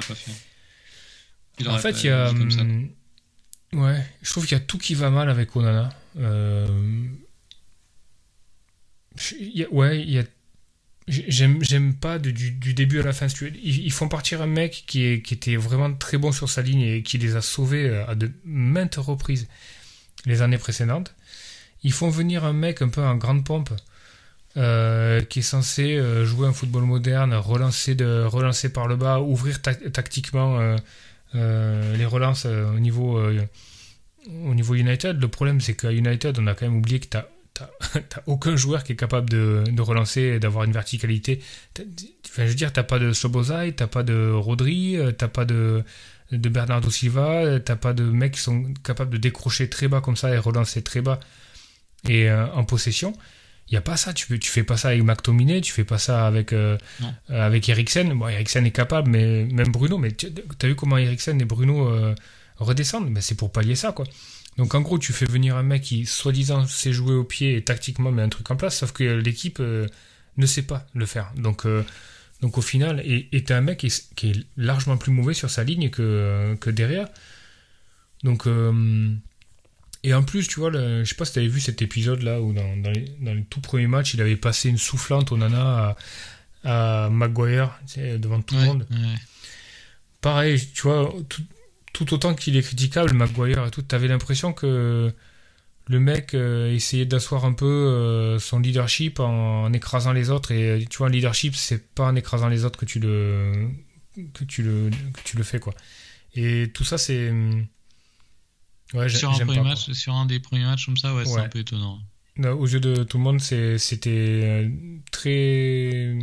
pas 0.01 0.15
fait. 0.15 0.33
Il 1.61 1.69
En 1.69 1.79
fait, 1.79 2.03
il 2.03 2.07
y 2.07 2.11
a. 2.11 2.33
dit 2.33 2.39
comme 2.39 2.51
ça. 2.51 2.61
hum, 2.63 2.89
Ouais, 3.75 4.05
je 4.23 4.31
trouve 4.31 4.45
qu'il 4.47 4.57
y 4.57 4.61
a 4.61 4.65
tout 4.65 4.77
qui 4.79 4.95
va 4.95 5.09
mal 5.11 5.31
avec 5.31 5.55
Onana. 5.57 5.89
Euh, 6.19 6.67
y 9.41 9.65
a- 9.65 9.71
Ouais, 9.73 10.01
il 10.03 10.11
y 10.11 10.19
a. 10.19 10.25
J'aime, 11.09 11.63
j'aime 11.65 11.95
pas 11.97 12.19
de- 12.21 12.31
du, 12.31 12.53
du 12.53 12.75
début 12.75 13.01
à 13.01 13.03
la 13.03 13.13
fin. 13.13 13.27
Ils, 13.27 13.85
ils 13.85 13.91
font 13.93 14.09
partir 14.09 14.41
un 14.41 14.47
mec 14.47 14.85
qui, 14.87 15.03
est, 15.03 15.21
qui 15.23 15.35
était 15.35 15.57
vraiment 15.57 15.93
très 15.93 16.17
bon 16.17 16.31
sur 16.31 16.49
sa 16.49 16.63
ligne 16.63 16.81
et 16.81 17.03
qui 17.03 17.19
les 17.19 17.35
a 17.35 17.43
sauvés 17.43 17.89
à 18.07 18.15
de 18.15 18.31
maintes 18.45 18.95
reprises 18.97 19.49
les 20.27 20.43
années 20.43 20.59
précédentes. 20.59 21.15
Ils 21.83 21.93
font 21.93 22.11
venir 22.11 22.45
un 22.45 22.53
mec 22.53 22.83
un 22.83 22.89
peu 22.89 23.03
en 23.03 23.17
grande 23.17 23.45
pompe 23.45 23.71
euh, 24.59 25.23
qui 25.23 25.39
est 25.39 25.43
censé 25.43 25.97
euh, 25.97 26.27
jouer 26.27 26.47
un 26.47 26.53
football 26.53 26.83
moderne, 26.83 27.33
relancer, 27.35 27.95
de, 27.95 28.25
relancer 28.25 28.71
par 28.71 28.87
le 28.87 28.97
bas, 28.97 29.21
ouvrir 29.21 29.63
ta- 29.63 29.75
tactiquement 29.75 30.77
euh, 31.35 31.97
les 31.97 32.05
relances 32.05 32.45
au 32.45 32.79
niveau 32.79 33.19
au 34.45 34.55
niveau 34.55 34.75
United. 34.75 35.21
Le 35.21 35.29
problème, 35.29 35.61
c'est 35.61 35.75
qu'à 35.75 35.91
United, 35.91 36.39
on 36.39 36.47
a 36.47 36.55
quand 36.55 36.67
même 36.67 36.77
oublié 36.77 37.01
que 37.01 37.07
t'as 37.07 37.27
t'as 37.55 38.23
aucun 38.27 38.57
joueur 38.57 38.83
qui 38.85 38.93
est 38.93 38.97
capable 38.97 39.29
de, 39.29 39.65
de 39.67 39.83
relancer 39.83 40.21
et 40.21 40.39
d'avoir 40.39 40.65
une 40.65 40.73
verticalité. 40.73 41.41
Enfin, 41.79 42.45
je 42.45 42.51
veux 42.51 42.55
dire, 42.55 42.73
t'as 42.73 42.83
pas 42.83 42.99
de 42.99 43.13
Sobozai, 43.13 43.73
t'as 43.73 43.87
pas 43.87 44.03
de 44.03 44.31
Rodri, 44.33 44.99
t'as 45.19 45.29
pas 45.29 45.45
de 45.45 45.83
de 46.33 46.49
Bernardo 46.49 46.91
Silva, 46.91 47.61
t'as 47.61 47.77
pas 47.77 47.93
de 47.93 48.03
mecs 48.03 48.33
qui 48.33 48.41
sont 48.41 48.73
capables 48.83 49.11
de 49.11 49.19
décrocher 49.19 49.69
très 49.69 49.87
bas 49.87 50.01
comme 50.01 50.17
ça 50.17 50.35
et 50.35 50.39
relancer 50.39 50.83
très 50.83 51.03
bas 51.03 51.21
et 52.09 52.29
euh, 52.29 52.47
en 52.53 52.65
possession. 52.65 53.13
Il 53.69 53.75
y 53.75 53.77
a 53.77 53.81
pas 53.81 53.97
ça, 53.97 54.13
tu, 54.13 54.39
tu 54.39 54.51
fais 54.51 54.65
pas 54.65 54.77
ça 54.77 54.89
avec 54.89 55.03
McTominay, 55.03 55.61
tu 55.61 55.73
fais 55.73 55.85
pas 55.85 55.99
ça 55.99 56.27
avec 56.27 56.53
euh, 56.53 56.77
avec 57.29 57.69
Eriksen. 57.69 58.13
Bon, 58.15 58.29
Eriksen 58.29 58.67
est 58.67 58.73
capable, 58.73 59.11
mais 59.11 59.45
même 59.45 59.71
Bruno, 59.71 59.99
mais 59.99 60.13
tu 60.13 60.27
as 60.61 60.67
vu 60.67 60.75
comment 60.75 60.99
Eriksen 60.99 61.41
et 61.41 61.45
Bruno 61.45 61.89
euh, 61.89 62.15
redescendent? 62.57 63.11
Mais 63.11 63.21
c'est 63.21 63.37
pour 63.37 63.53
pallier 63.53 63.77
ça, 63.77 63.93
quoi. 63.93 64.07
Donc 64.59 64.75
en 64.75 64.81
gros, 64.81 64.99
tu 64.99 65.13
fais 65.13 65.27
venir 65.27 65.57
un 65.57 65.63
mec 65.63 65.83
qui, 65.83 66.07
soi-disant, 66.07 66.67
sait 66.67 66.93
jouer 66.93 67.15
au 67.15 67.25
pied 67.25 67.57
et 67.57 67.63
tactiquement 67.63 68.11
met 68.11 68.23
un 68.23 68.29
truc 68.29 68.51
en 68.51 68.57
place, 68.57 68.79
sauf 68.79 68.93
que 68.93 69.05
l'équipe 69.05 69.61
ne 69.61 70.47
sait 70.47 70.63
pas 70.63 70.87
le 70.95 71.07
faire. 71.07 71.33
Donc, 71.37 71.67
donc 72.43 72.59
au 72.59 72.63
final, 72.63 73.01
et 73.05 73.29
et 73.33 73.45
t'as 73.45 73.57
un 73.57 73.61
mec 73.63 73.79
qui 73.79 73.87
est, 73.87 74.15
qui 74.15 74.31
est 74.31 74.47
largement 74.57 74.97
plus 74.99 75.13
mauvais 75.13 75.33
sur 75.33 75.49
sa 75.49 75.65
ligne 75.65 75.91
que, 75.91 76.57
que 76.61 76.71
derrière. 76.71 77.09
Donc, 78.25 78.47
euh, 78.47 79.11
et 80.03 80.13
en 80.15 80.25
plus, 80.25 80.49
tu 80.49 80.59
vois, 80.61 80.71
le, 80.71 81.05
je 81.05 81.09
sais 81.09 81.15
pas 81.15 81.25
si 81.25 81.35
t'avais 81.35 81.49
vu 81.49 81.61
cet 81.61 81.81
épisode 81.83 82.23
là 82.23 82.41
où 82.41 82.53
dans, 82.53 82.77
dans, 82.77 82.91
les, 82.91 83.05
dans 83.21 83.33
les 83.35 83.45
tout 83.45 83.61
premiers 83.61 83.87
matchs, 83.87 84.15
il 84.15 84.21
avait 84.21 84.37
passé 84.37 84.69
une 84.69 84.79
soufflante 84.79 85.31
au 85.31 85.37
nana 85.37 85.97
à, 86.65 87.05
à 87.07 87.11
Maguire, 87.11 87.79
tu 87.87 87.95
sais, 87.95 88.19
devant 88.19 88.43
tout 88.43 88.57
le 88.57 88.63
monde 88.63 88.87
ouais. 88.91 88.97
pareil, 90.21 90.61
tu 90.75 90.83
vois, 90.83 91.13
tout, 91.29 91.43
tout 91.93 92.15
autant 92.15 92.35
qu'il 92.35 92.57
est 92.57 92.63
critiquable, 92.63 93.13
Maguire 93.15 93.67
et 93.67 93.71
tout, 93.71 93.83
t'avais 93.83 94.09
l'impression 94.09 94.53
que 94.53 95.13
le 95.89 96.01
mec 96.01 96.35
euh, 96.35 96.73
essayait 96.73 97.07
d'asseoir 97.07 97.45
un 97.45 97.53
peu 97.53 97.67
euh, 97.67 98.39
son 98.39 98.61
leadership 98.61 99.21
en, 99.21 99.65
en 99.65 99.73
écrasant 99.73 100.13
les 100.13 100.31
autres. 100.31 100.53
Et 100.53 100.87
tu 100.89 100.99
vois, 100.99 101.09
un 101.09 101.11
leadership, 101.11 101.55
c'est 101.57 101.95
pas 101.95 102.05
en 102.07 102.17
écrasant 102.17 102.49
les 102.49 102.65
autres 102.65 102.79
que 102.79 102.85
tu 102.85 103.01
le, 103.01 103.69
que 104.35 104.45
tu 104.45 104.63
le, 104.63 104.91
que 105.13 105.21
tu 105.25 105.37
le 105.37 105.43
fais, 105.43 105.59
quoi. 105.61 105.75
Et 106.35 106.71
tout 106.73 106.85
ça, 106.85 106.99
c'est. 106.99 107.31
hum, 107.31 107.67
Ouais, 108.95 109.09
Sur 109.09 109.31
un, 109.31 109.47
pas, 109.47 109.63
match, 109.63 109.91
sur 109.93 110.13
un 110.13 110.27
des 110.27 110.39
premiers 110.39 110.65
matchs 110.65 110.85
comme 110.85 110.99
ça, 110.99 111.15
ouais, 111.15 111.25
c'est 111.25 111.39
un 111.39 111.49
peu 111.49 111.61
étonnant. 111.61 111.99
Aux 112.39 112.67
yeux 112.67 112.81
de 112.81 113.05
tout 113.05 113.17
le 113.17 113.25
monde, 113.25 113.41
c'était 113.41 114.11
euh, 114.11 114.69
très. 115.11 116.19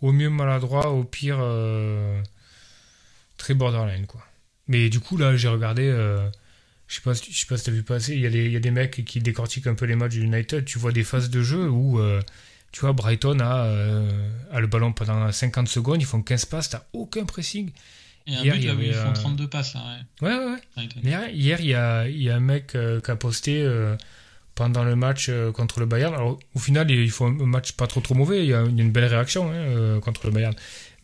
Au 0.00 0.12
mieux 0.12 0.30
maladroit, 0.30 0.90
au 0.90 1.02
pire. 1.04 1.38
euh, 1.40 2.22
très 3.36 3.54
borderline, 3.54 4.06
quoi. 4.06 4.24
Mais 4.68 4.88
du 4.90 5.00
coup, 5.00 5.16
là, 5.16 5.36
j'ai 5.36 5.48
regardé. 5.48 5.90
Euh, 6.86 6.88
je 6.88 6.94
sais 6.94 7.00
pas, 7.02 7.14
si- 7.14 7.32
je 7.32 7.38
sais 7.38 7.46
pas 7.46 7.56
si 7.56 7.64
t'as 7.64 7.72
vu 7.72 7.82
passer. 7.82 8.14
Il 8.14 8.20
y, 8.20 8.26
a 8.26 8.30
des, 8.30 8.44
il 8.46 8.52
y 8.52 8.56
a 8.56 8.60
des 8.60 8.70
mecs 8.70 9.04
qui 9.04 9.20
décortiquent 9.20 9.66
un 9.66 9.74
peu 9.74 9.86
les 9.86 9.96
matchs 9.96 10.12
du 10.12 10.22
United. 10.22 10.64
Tu 10.64 10.78
vois 10.78 10.92
des 10.92 11.04
phases 11.04 11.30
de 11.30 11.42
jeu 11.42 11.68
où, 11.68 11.98
euh, 12.00 12.20
tu 12.72 12.80
vois, 12.80 12.92
Brighton 12.92 13.38
a, 13.40 13.64
euh, 13.66 14.10
a 14.52 14.60
le 14.60 14.66
ballon 14.66 14.92
pendant 14.92 15.30
50 15.30 15.68
secondes. 15.68 16.00
Ils 16.00 16.06
font 16.06 16.22
15 16.22 16.44
passes. 16.46 16.70
T'as 16.70 16.82
aucun 16.92 17.24
pressing. 17.24 17.70
Et 18.28 18.34
un 18.34 18.42
Hier, 18.42 18.54
but 18.54 18.60
il 18.60 18.66
y 18.66 18.68
avait, 18.70 18.86
ils 18.88 18.92
font 18.94 19.08
euh, 19.10 19.12
32 19.12 19.48
passes, 19.48 19.74
là, 19.74 19.80
ouais. 20.20 20.28
Ouais, 20.28 20.52
ouais. 20.76 20.88
Hier, 21.02 21.28
hier, 21.30 21.60
il 21.60 21.66
y 21.66 21.74
a, 21.74 22.08
il 22.08 22.22
y 22.22 22.28
a 22.30 22.36
un 22.36 22.40
mec 22.40 22.74
euh, 22.74 23.00
qui 23.00 23.10
a 23.12 23.16
posté 23.16 23.62
euh, 23.62 23.96
pendant 24.56 24.82
le 24.82 24.96
match 24.96 25.26
euh, 25.28 25.52
contre 25.52 25.78
le 25.80 25.86
Bayern. 25.86 26.12
Alors, 26.14 26.38
au 26.54 26.58
final, 26.58 26.90
ils 26.90 27.10
font 27.10 27.26
un 27.26 27.46
match 27.46 27.72
pas 27.72 27.86
trop 27.86 28.00
trop 28.00 28.14
mauvais. 28.14 28.40
Il 28.44 28.48
y 28.50 28.54
a, 28.54 28.64
il 28.64 28.76
y 28.76 28.80
a 28.80 28.82
une 28.84 28.90
belle 28.90 29.04
réaction 29.04 29.48
hein, 29.50 29.54
euh, 29.54 30.00
contre 30.00 30.26
le 30.26 30.32
Bayern. 30.32 30.54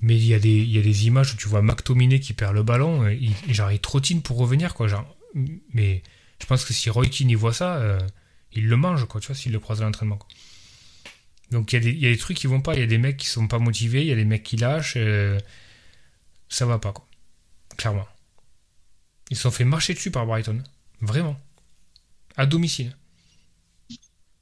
Mais 0.01 0.16
il 0.16 0.27
y, 0.27 0.35
a 0.35 0.40
des, 0.40 0.51
il 0.51 0.71
y 0.73 0.81
a 0.81 0.83
des 0.83 1.07
images 1.07 1.33
où 1.33 1.37
tu 1.37 1.47
vois 1.49 1.62
McTominay 1.62 2.18
qui 2.18 2.33
perd 2.33 2.55
le 2.55 2.64
ballon. 2.64 3.05
euh, 3.05 3.14
Il, 3.14 3.33
genre, 3.55 3.71
il 3.71 3.79
trottine 3.79 4.21
pour 4.21 4.37
revenir. 4.38 4.75
Quoi, 4.75 4.88
genre, 4.88 5.07
mais 5.35 6.03
je 6.40 6.47
pense 6.47 6.64
que 6.64 6.73
si 6.73 6.90
Roy 6.90 7.07
Keane 7.07 7.31
y 7.31 7.35
voit 7.35 7.53
ça, 7.53 7.77
euh, 7.77 7.99
il 8.53 8.66
le 8.66 8.77
mange, 8.77 9.07
quoi, 9.07 9.21
tu 9.21 9.29
vois, 9.29 9.37
s'il 9.37 9.53
le 9.53 9.61
croise 9.61 9.81
à 9.81 9.85
l'entraînement. 9.85 10.16
quoi. 10.18 10.29
Donc 11.51 11.73
il 11.73 11.77
y, 11.77 11.79
a 11.79 11.81
des, 11.81 11.90
il 11.90 11.99
y 12.01 12.07
a 12.07 12.11
des 12.11 12.18
trucs 12.18 12.37
qui 12.37 12.47
vont 12.47 12.61
pas. 12.61 12.75
Il 12.75 12.81
y 12.81 12.83
a 12.83 12.87
des 12.87 12.99
mecs 12.99 13.16
qui 13.18 13.27
sont 13.27 13.47
pas 13.47 13.59
motivés. 13.59 14.01
Il 14.03 14.09
y 14.09 14.12
a 14.12 14.16
des 14.16 14.25
mecs 14.25 14.42
qui 14.42 14.57
lâchent. 14.57 14.95
euh, 14.97 15.38
ça 16.49 16.66
va 16.66 16.79
pas, 16.79 16.92
quoi. 16.92 17.07
Clairement. 17.77 18.07
Ils 19.31 19.37
se 19.37 19.42
sont 19.42 19.51
fait 19.51 19.64
marcher 19.64 19.95
dessus 19.95 20.11
par 20.11 20.27
Brighton. 20.27 20.62
Vraiment. 21.01 21.40
À 22.37 22.47
domicile. 22.47 22.97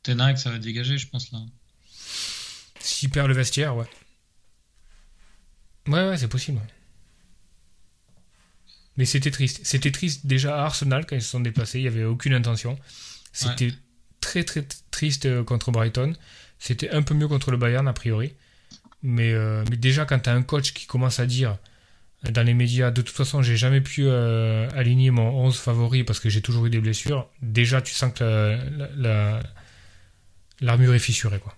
Ten 0.03 0.37
ça 0.37 0.51
va 0.51 0.59
dégager, 0.59 0.99
je 0.99 1.09
pense, 1.09 1.31
là. 1.33 1.41
S'il 2.81 3.11
perd 3.11 3.29
le 3.29 3.35
vestiaire, 3.35 3.77
ouais. 3.77 3.87
Ouais, 5.87 6.09
ouais, 6.09 6.17
c'est 6.17 6.29
possible. 6.29 6.61
Mais 9.01 9.07
c'était 9.07 9.31
triste. 9.31 9.61
C'était 9.63 9.93
triste 9.93 10.27
déjà 10.27 10.61
à 10.61 10.67
Arsenal 10.67 11.07
quand 11.07 11.17
ils 11.17 11.23
se 11.23 11.31
sont 11.31 11.41
déplacés. 11.41 11.79
Il 11.79 11.83
n'y 11.85 11.89
avait 11.89 12.05
aucune 12.05 12.35
intention. 12.35 12.79
C'était 13.33 13.73
très, 14.21 14.45
très 14.45 14.63
triste 14.91 15.25
euh, 15.25 15.43
contre 15.43 15.71
Brighton. 15.71 16.13
C'était 16.59 16.91
un 16.91 17.01
peu 17.01 17.15
mieux 17.15 17.27
contre 17.27 17.51
le 17.51 17.57
Bayern, 17.57 17.89
a 17.89 17.95
priori. 17.95 18.35
Mais, 19.03 19.33
euh, 19.33 19.65
mais 19.71 19.79
déjà, 19.79 20.05
quand 20.05 20.19
tu 20.19 20.29
as 20.29 20.35
un 20.35 20.43
coach 20.43 20.75
qui 20.75 20.85
commence 20.85 21.19
à 21.19 21.25
dire 21.25 21.57
dans 22.31 22.43
les 22.43 22.53
médias, 22.53 22.91
de 22.91 23.01
toute 23.01 23.17
façon, 23.17 23.41
j'ai 23.41 23.57
jamais 23.57 23.81
pu 23.81 24.03
euh, 24.05 24.69
aligner 24.75 25.11
mon 25.11 25.31
11 25.47 25.57
favori 25.57 26.05
parce 26.05 26.21
que 26.21 26.29
j'ai 26.29 26.43
toujours 26.43 26.67
eu 26.67 26.71
des 26.71 26.81
blessures, 26.81 27.27
déjà, 27.41 27.81
tu 27.81 27.95
sens 27.95 28.13
que 28.13 28.59
l'armure 30.61 30.93
est 30.93 30.99
fissurée. 30.99 31.39
Quoi. 31.39 31.55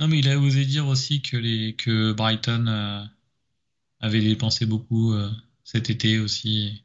Non, 0.00 0.08
mais 0.08 0.20
il 0.20 0.28
a 0.30 0.38
osé 0.38 0.64
dire 0.64 0.88
aussi 0.88 1.20
que, 1.20 1.36
les, 1.36 1.74
que 1.76 2.12
Brighton 2.12 2.64
euh, 2.66 3.04
avait 4.00 4.22
dépensé 4.22 4.64
beaucoup 4.64 5.14
cet 5.64 5.90
été 5.90 6.18
aussi. 6.18 6.82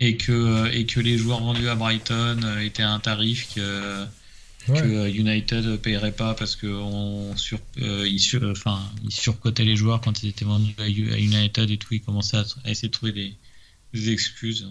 Et 0.00 0.16
que, 0.16 0.72
et 0.72 0.86
que 0.86 1.00
les 1.00 1.18
joueurs 1.18 1.40
vendus 1.40 1.68
à 1.68 1.74
Brighton 1.74 2.38
étaient 2.60 2.84
à 2.84 2.92
un 2.92 3.00
tarif 3.00 3.52
que 3.54 4.06
que 4.66 4.84
euh, 4.84 5.10
United 5.10 5.76
paierait 5.78 6.12
pas 6.12 6.34
parce 6.34 6.58
on 6.62 7.36
sur, 7.36 7.58
euh, 7.80 8.18
sur, 8.18 8.42
enfin, 8.50 8.80
surcotaient 9.08 9.64
les 9.64 9.76
joueurs 9.76 10.00
quand 10.00 10.22
ils 10.22 10.28
étaient 10.28 10.44
vendus 10.44 10.74
à 10.78 10.88
United 10.88 11.70
et 11.70 11.76
tout. 11.78 11.94
Ils 11.94 12.02
commençaient 12.02 12.38
à, 12.38 12.70
essayer 12.70 12.88
de 12.88 12.92
trouver 12.92 13.12
des, 13.92 14.10
excuses. 14.10 14.68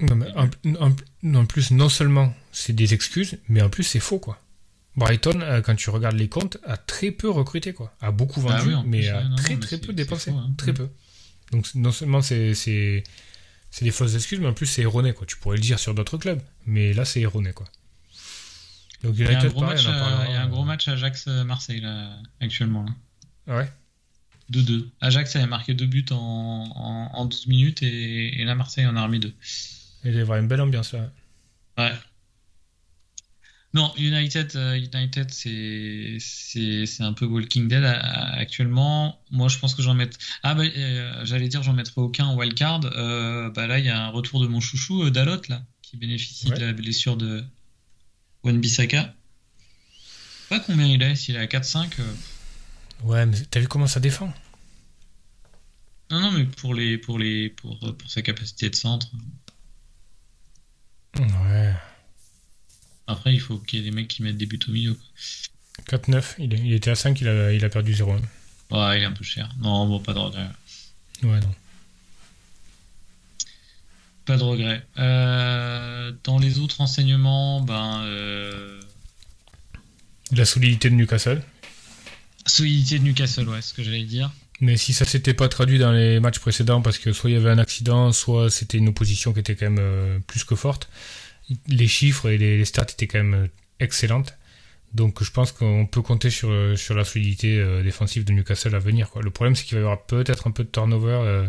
en, 0.00 1.44
plus, 1.46 1.70
non 1.70 1.88
seulement 1.88 2.34
c'est 2.52 2.74
des 2.74 2.94
excuses, 2.94 3.38
mais 3.48 3.62
en 3.62 3.70
plus 3.70 3.84
c'est 3.84 4.00
faux 4.00 4.18
quoi. 4.18 4.40
Brighton, 4.96 5.40
euh, 5.42 5.60
quand 5.60 5.76
tu 5.76 5.90
regardes 5.90 6.16
les 6.16 6.28
comptes, 6.28 6.56
a 6.64 6.78
très 6.78 7.10
peu 7.10 7.28
recruté 7.28 7.74
quoi, 7.74 7.94
a 8.00 8.10
beaucoup 8.10 8.40
bah 8.40 8.58
vendu, 8.58 8.74
mais 8.86 9.08
a 9.08 9.28
très 9.36 9.56
très 9.58 9.78
peu 9.78 9.92
dépensé, 9.92 10.30
hein. 10.30 10.50
très 10.56 10.72
peu. 10.72 10.88
Donc 11.52 11.66
non 11.74 11.92
seulement 11.92 12.22
c'est 12.22 12.52
des 13.82 13.90
fausses 13.90 14.14
excuses, 14.14 14.40
mais 14.40 14.48
en 14.48 14.54
plus 14.54 14.66
c'est 14.66 14.82
erroné 14.82 15.12
quoi. 15.12 15.26
Tu 15.26 15.36
pourrais 15.36 15.56
le 15.56 15.62
dire 15.62 15.78
sur 15.78 15.94
d'autres 15.94 16.18
clubs, 16.18 16.40
mais 16.66 16.92
là 16.92 17.04
c'est 17.04 17.20
erroné 17.20 17.52
quoi 17.52 17.66
il 19.04 19.20
y 19.20 19.24
a 19.24 19.40
un 19.40 19.48
gros, 19.48 19.60
match, 19.60 19.82
il 19.82 20.32
y 20.32 20.34
a 20.34 20.42
un 20.42 20.48
gros 20.48 20.64
match 20.64 20.88
Ajax-Marseille 20.88 21.82
actuellement. 22.40 22.86
Ah 23.46 23.58
ouais 23.58 23.70
2-2. 24.52 24.88
Ajax 25.00 25.34
avait 25.36 25.46
marqué 25.46 25.74
deux 25.74 25.86
buts 25.86 26.06
en, 26.10 27.10
en, 27.12 27.24
12 27.24 27.48
minutes 27.48 27.82
et, 27.82 28.40
et, 28.40 28.44
là 28.44 28.54
Marseille 28.54 28.86
en 28.86 28.94
a 28.96 29.02
remis 29.02 29.18
deux. 29.18 29.34
Il 30.04 30.14
y 30.14 30.20
avoir 30.20 30.38
une 30.38 30.46
belle 30.46 30.60
ambiance 30.60 30.92
là. 30.92 31.10
Ouais. 31.76 31.92
Non, 33.74 33.92
United, 33.98 34.56
euh, 34.56 34.74
United 34.74 35.30
c'est 35.30 37.02
un 37.02 37.12
peu 37.12 37.26
Walking 37.26 37.68
Dead 37.68 37.84
actuellement. 37.84 39.20
Moi, 39.30 39.48
je 39.48 39.58
pense 39.58 39.74
que 39.74 39.82
j'en 39.82 39.94
mette. 39.94 40.16
Ah, 40.42 40.54
bah, 40.54 40.62
euh, 40.62 41.24
j'allais 41.24 41.48
dire, 41.48 41.62
j'en 41.62 41.74
mettrai 41.74 42.00
aucun 42.00 42.26
en 42.26 42.36
wildcard. 42.36 42.80
Euh, 42.84 43.50
bah, 43.50 43.66
là, 43.66 43.78
il 43.78 43.84
y 43.84 43.90
a 43.90 44.02
un 44.02 44.08
retour 44.08 44.40
de 44.40 44.46
mon 44.46 44.60
chouchou, 44.60 45.10
Dalot, 45.10 45.42
là, 45.48 45.62
qui 45.82 45.96
bénéficie 45.96 46.48
de 46.48 46.56
la 46.56 46.72
blessure 46.72 47.16
de, 47.16 47.44
Wan 48.46 48.60
Bissaka. 48.60 49.12
Pas 50.48 50.60
combien 50.60 50.86
il 50.86 51.02
est, 51.02 51.16
s'il 51.16 51.34
est 51.34 51.40
à 51.40 51.46
4-5. 51.46 51.90
Euh. 51.98 52.14
Ouais, 53.02 53.26
mais 53.26 53.36
t'as 53.50 53.60
vu 53.60 53.66
comment 53.66 53.88
ça 53.88 53.98
défend? 53.98 54.32
Non, 56.10 56.20
non, 56.20 56.30
mais 56.30 56.44
pour, 56.44 56.72
les, 56.72 56.96
pour, 56.96 57.18
les, 57.18 57.50
pour, 57.50 57.78
pour 57.78 58.08
sa 58.08 58.22
capacité 58.22 58.70
de 58.70 58.76
centre. 58.76 59.10
Ouais. 61.18 61.74
Après, 63.06 63.32
il 63.32 63.40
faut 63.40 63.58
qu'il 63.58 63.78
y 63.78 63.82
ait 63.82 63.84
des 63.84 63.94
mecs 63.94 64.08
qui 64.08 64.22
mettent 64.22 64.36
des 64.36 64.46
buts 64.46 64.60
au 64.68 64.72
milieu. 64.72 64.96
4-9, 65.88 66.34
il, 66.38 66.52
il, 66.54 66.72
était 66.72 66.90
à 66.90 66.94
5, 66.94 67.20
il 67.20 67.28
a, 67.28 67.52
il 67.52 67.64
a 67.64 67.68
perdu 67.68 67.94
0. 67.94 68.16
Ouais, 68.70 68.98
il 68.98 69.02
est 69.02 69.04
un 69.04 69.12
peu 69.12 69.24
cher. 69.24 69.48
Non, 69.60 69.86
bon, 69.86 70.00
pas 70.00 70.12
de 70.12 70.18
regret. 70.18 70.48
Ouais, 71.22 71.40
non. 71.40 71.54
Pas 74.24 74.36
de 74.36 74.42
regret. 74.42 74.84
Euh, 74.98 76.12
dans 76.24 76.38
les 76.38 76.58
autres 76.58 76.80
enseignements, 76.80 77.60
ben. 77.60 78.02
Euh, 78.04 78.80
La 80.32 80.44
solidité 80.44 80.90
de 80.90 80.96
Newcastle. 80.96 81.42
Solidité 82.44 82.98
de 82.98 83.04
Newcastle, 83.04 83.48
ouais, 83.48 83.62
ce 83.62 83.72
que 83.72 83.84
j'allais 83.84 84.02
dire. 84.02 84.30
Mais 84.60 84.76
si 84.76 84.94
ça 84.94 85.04
s'était 85.04 85.34
pas 85.34 85.48
traduit 85.48 85.78
dans 85.78 85.92
les 85.92 86.18
matchs 86.18 86.38
précédents 86.38 86.80
parce 86.80 86.98
que 86.98 87.12
soit 87.12 87.30
il 87.30 87.34
y 87.34 87.36
avait 87.36 87.50
un 87.50 87.58
accident, 87.58 88.10
soit 88.12 88.50
c'était 88.50 88.78
une 88.78 88.88
opposition 88.88 89.32
qui 89.32 89.40
était 89.40 89.54
quand 89.54 89.66
même 89.66 89.78
euh, 89.78 90.18
plus 90.26 90.44
que 90.44 90.54
forte, 90.54 90.88
les 91.68 91.88
chiffres 91.88 92.28
et 92.28 92.38
les, 92.38 92.64
stats 92.64 92.82
étaient 92.82 93.06
quand 93.06 93.22
même 93.22 93.48
excellentes. 93.80 94.36
Donc 94.94 95.22
je 95.22 95.30
pense 95.30 95.52
qu'on 95.52 95.86
peut 95.86 96.02
compter 96.02 96.30
sur, 96.30 96.78
sur 96.78 96.94
la 96.94 97.04
solidité 97.04 97.82
défensive 97.82 98.24
de 98.24 98.32
Newcastle 98.32 98.74
à 98.74 98.78
venir. 98.78 99.10
Quoi. 99.10 99.22
Le 99.22 99.30
problème 99.30 99.54
c'est 99.54 99.64
qu'il 99.64 99.74
va 99.74 99.80
y 99.80 99.84
avoir 99.84 100.06
peut-être 100.06 100.46
un 100.46 100.52
peu 100.52 100.64
de 100.64 100.70
turnover 100.70 101.48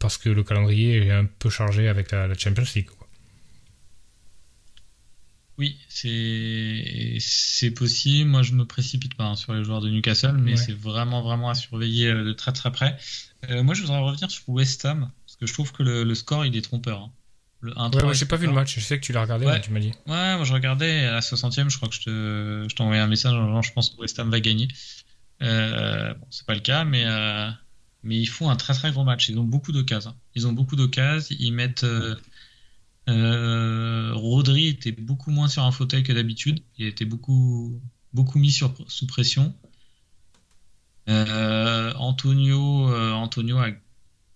parce 0.00 0.18
que 0.18 0.30
le 0.30 0.42
calendrier 0.42 1.06
est 1.06 1.12
un 1.12 1.26
peu 1.26 1.50
chargé 1.50 1.86
avec 1.86 2.10
la, 2.10 2.34
Champions 2.34 2.64
League. 2.74 2.88
Oui, 5.58 5.78
c'est 5.88 7.70
possible. 7.70 8.30
Moi, 8.30 8.42
je 8.42 8.54
me 8.54 8.64
précipite 8.64 9.14
pas 9.14 9.24
hein, 9.24 9.36
sur 9.36 9.52
les 9.52 9.62
joueurs 9.62 9.82
de 9.82 9.90
Newcastle, 9.90 10.38
mais 10.38 10.56
c'est 10.56 10.72
vraiment 10.72 11.22
vraiment 11.22 11.50
à 11.50 11.54
surveiller 11.54 12.08
euh, 12.08 12.24
de 12.24 12.32
très 12.32 12.52
très 12.52 12.72
près. 12.72 12.96
Euh, 13.50 13.62
moi, 13.62 13.74
je 13.74 13.82
voudrais 13.82 14.00
revenir 14.00 14.30
sur 14.30 14.48
West 14.48 14.86
Ham 14.86 15.12
parce 15.26 15.36
que 15.36 15.46
je 15.46 15.52
trouve 15.52 15.70
que 15.72 15.82
le, 15.82 16.14
score 16.14 16.46
il 16.46 16.56
est 16.56 16.62
trompeur. 16.62 17.02
Hein. 17.02 17.12
Le 17.62 17.78
1 17.78 17.90
ouais, 17.90 18.14
j'ai 18.14 18.24
pas 18.24 18.36
vu 18.36 18.46
le 18.46 18.52
match. 18.52 18.74
Je 18.74 18.80
sais 18.80 18.98
que 18.98 19.04
tu 19.04 19.12
l'as 19.12 19.22
regardé, 19.22 19.46
tu 19.62 19.70
m'as 19.70 19.80
dit. 19.80 19.92
Ouais, 20.06 20.36
moi 20.36 20.44
je 20.44 20.52
regardais 20.52 21.04
à 21.04 21.12
la 21.12 21.20
60e. 21.20 21.68
Je 21.68 21.76
crois 21.76 21.88
que 21.88 21.94
je 21.94 22.00
te 22.00 22.66
je 22.68 22.82
envoyé 22.82 23.00
un 23.00 23.06
message 23.06 23.34
en 23.34 23.60
je 23.60 23.72
pense 23.72 23.90
que 23.90 24.00
West 24.00 24.18
Ham 24.18 24.30
va 24.30 24.40
gagner. 24.40 24.68
Euh, 25.42 26.14
bon, 26.14 26.26
c'est 26.30 26.46
pas 26.46 26.54
le 26.54 26.60
cas, 26.60 26.84
mais 26.84 27.04
euh, 27.04 27.50
mais 28.02 28.16
ils 28.16 28.26
font 28.26 28.48
un 28.48 28.56
très 28.56 28.72
très 28.72 28.90
gros 28.92 29.04
match. 29.04 29.28
Ils 29.28 29.38
ont 29.38 29.44
beaucoup 29.44 29.72
d'occasions. 29.72 30.14
Ils 30.34 30.46
ont 30.46 30.52
beaucoup 30.52 30.76
d'occasions. 30.76 31.36
Ils 31.38 31.52
mettent. 31.52 31.84
Euh, 31.84 32.16
euh, 33.08 34.12
Rodri 34.14 34.68
était 34.68 34.92
beaucoup 34.92 35.30
moins 35.30 35.48
sur 35.48 35.64
un 35.64 35.72
fauteuil 35.72 36.02
que 36.02 36.12
d'habitude. 36.12 36.62
Il 36.78 36.86
était 36.86 37.04
beaucoup, 37.04 37.80
beaucoup 38.12 38.38
mis 38.38 38.52
sur, 38.52 38.74
sous 38.88 39.06
pression. 39.06 39.54
Antonio, 41.08 42.94
Antonio 43.14 43.58
a 43.58 43.70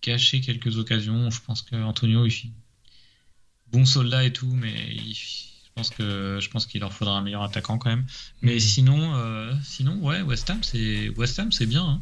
gâché 0.03 0.41
quelques 0.41 0.77
occasions. 0.77 1.31
Je 1.31 1.41
pense 1.41 1.63
que 1.63 1.77
Antonio, 1.77 2.27
il, 2.27 2.53
bon 3.75 3.85
soldat 3.85 4.25
et 4.25 4.33
tout, 4.33 4.53
mais 4.55 4.75
je 5.13 5.71
pense 5.75 5.91
que 5.91 6.39
je 6.41 6.49
pense 6.49 6.67
qu'il 6.67 6.81
leur 6.81 6.93
faudra 6.93 7.19
un 7.19 7.23
meilleur 7.23 7.43
attaquant 7.43 7.79
quand 7.79 7.91
même. 7.91 8.07
Mais 8.43 8.55
mhm. 8.55 8.61
sinon, 8.61 9.59
sinon, 9.65 9.97
ouais, 9.99 10.23
West 10.23 10.49
Ham, 10.49 10.63
c'est 10.63 11.11
West 11.11 11.39
Ham, 11.39 11.53
c'est 11.53 11.67
bien. 11.67 11.85
Hein. 11.85 12.01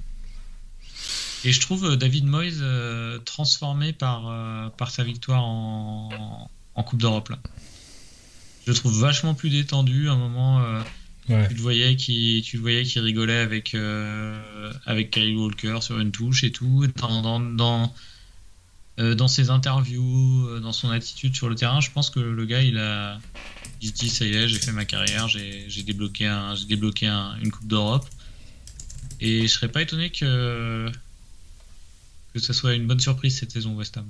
Et 1.44 1.52
je 1.52 1.60
trouve 1.60 1.84
euh, 1.84 1.96
David 1.96 2.26
Moyes 2.26 2.60
euh, 2.60 3.18
transformé 3.18 3.92
par, 3.92 4.28
euh, 4.28 4.68
par 4.76 4.90
sa 4.90 5.02
victoire 5.02 5.44
en, 5.44 6.50
en 6.74 6.82
Coupe 6.82 7.00
d'Europe. 7.00 7.30
là. 7.30 7.38
Je 8.64 8.70
le 8.70 8.76
trouve 8.76 8.98
vachement 9.00 9.34
plus 9.34 9.50
détendu. 9.50 10.08
À 10.08 10.12
un 10.12 10.16
moment, 10.16 10.64
tu 11.26 11.32
le 11.32 11.60
voyais 11.60 11.96
qui 11.96 12.42
tu 12.46 12.58
voyais 12.58 12.84
qui 12.84 13.00
rigolait 13.00 13.40
avec 13.40 13.76
avec 14.86 15.10
Kyle 15.10 15.36
Walker 15.36 15.78
sur 15.80 15.98
une 15.98 16.12
touche 16.12 16.44
et 16.44 16.52
tout. 16.52 16.86
Dans 16.98 17.22
dans 17.22 17.40
dans, 17.40 17.92
ses 19.28 19.50
interviews, 19.50 20.60
dans 20.60 20.72
son 20.72 20.90
attitude 20.90 21.34
sur 21.34 21.48
le 21.48 21.54
terrain, 21.54 21.80
je 21.80 21.90
pense 21.90 22.10
que 22.10 22.20
le 22.20 22.44
gars 22.44 22.62
il 22.62 22.78
a 22.78 23.18
dit 23.80 24.08
ça 24.08 24.24
y 24.24 24.34
est, 24.34 24.48
j'ai 24.48 24.58
fait 24.58 24.72
ma 24.72 24.84
carrière, 24.84 25.28
j'ai 25.28 25.82
débloqué 25.82 26.26
un 26.26 26.54
débloqué 26.68 27.08
une 27.08 27.50
Coupe 27.50 27.66
d'Europe. 27.66 28.06
Et 29.20 29.42
je 29.42 29.46
serais 29.46 29.68
pas 29.68 29.82
étonné 29.82 30.10
que 30.10 30.90
que 32.34 32.40
ce 32.40 32.52
soit 32.52 32.74
une 32.74 32.86
bonne 32.86 33.00
surprise 33.00 33.38
cette 33.38 33.52
saison 33.52 33.74
West 33.74 33.96
Ham. 33.96 34.06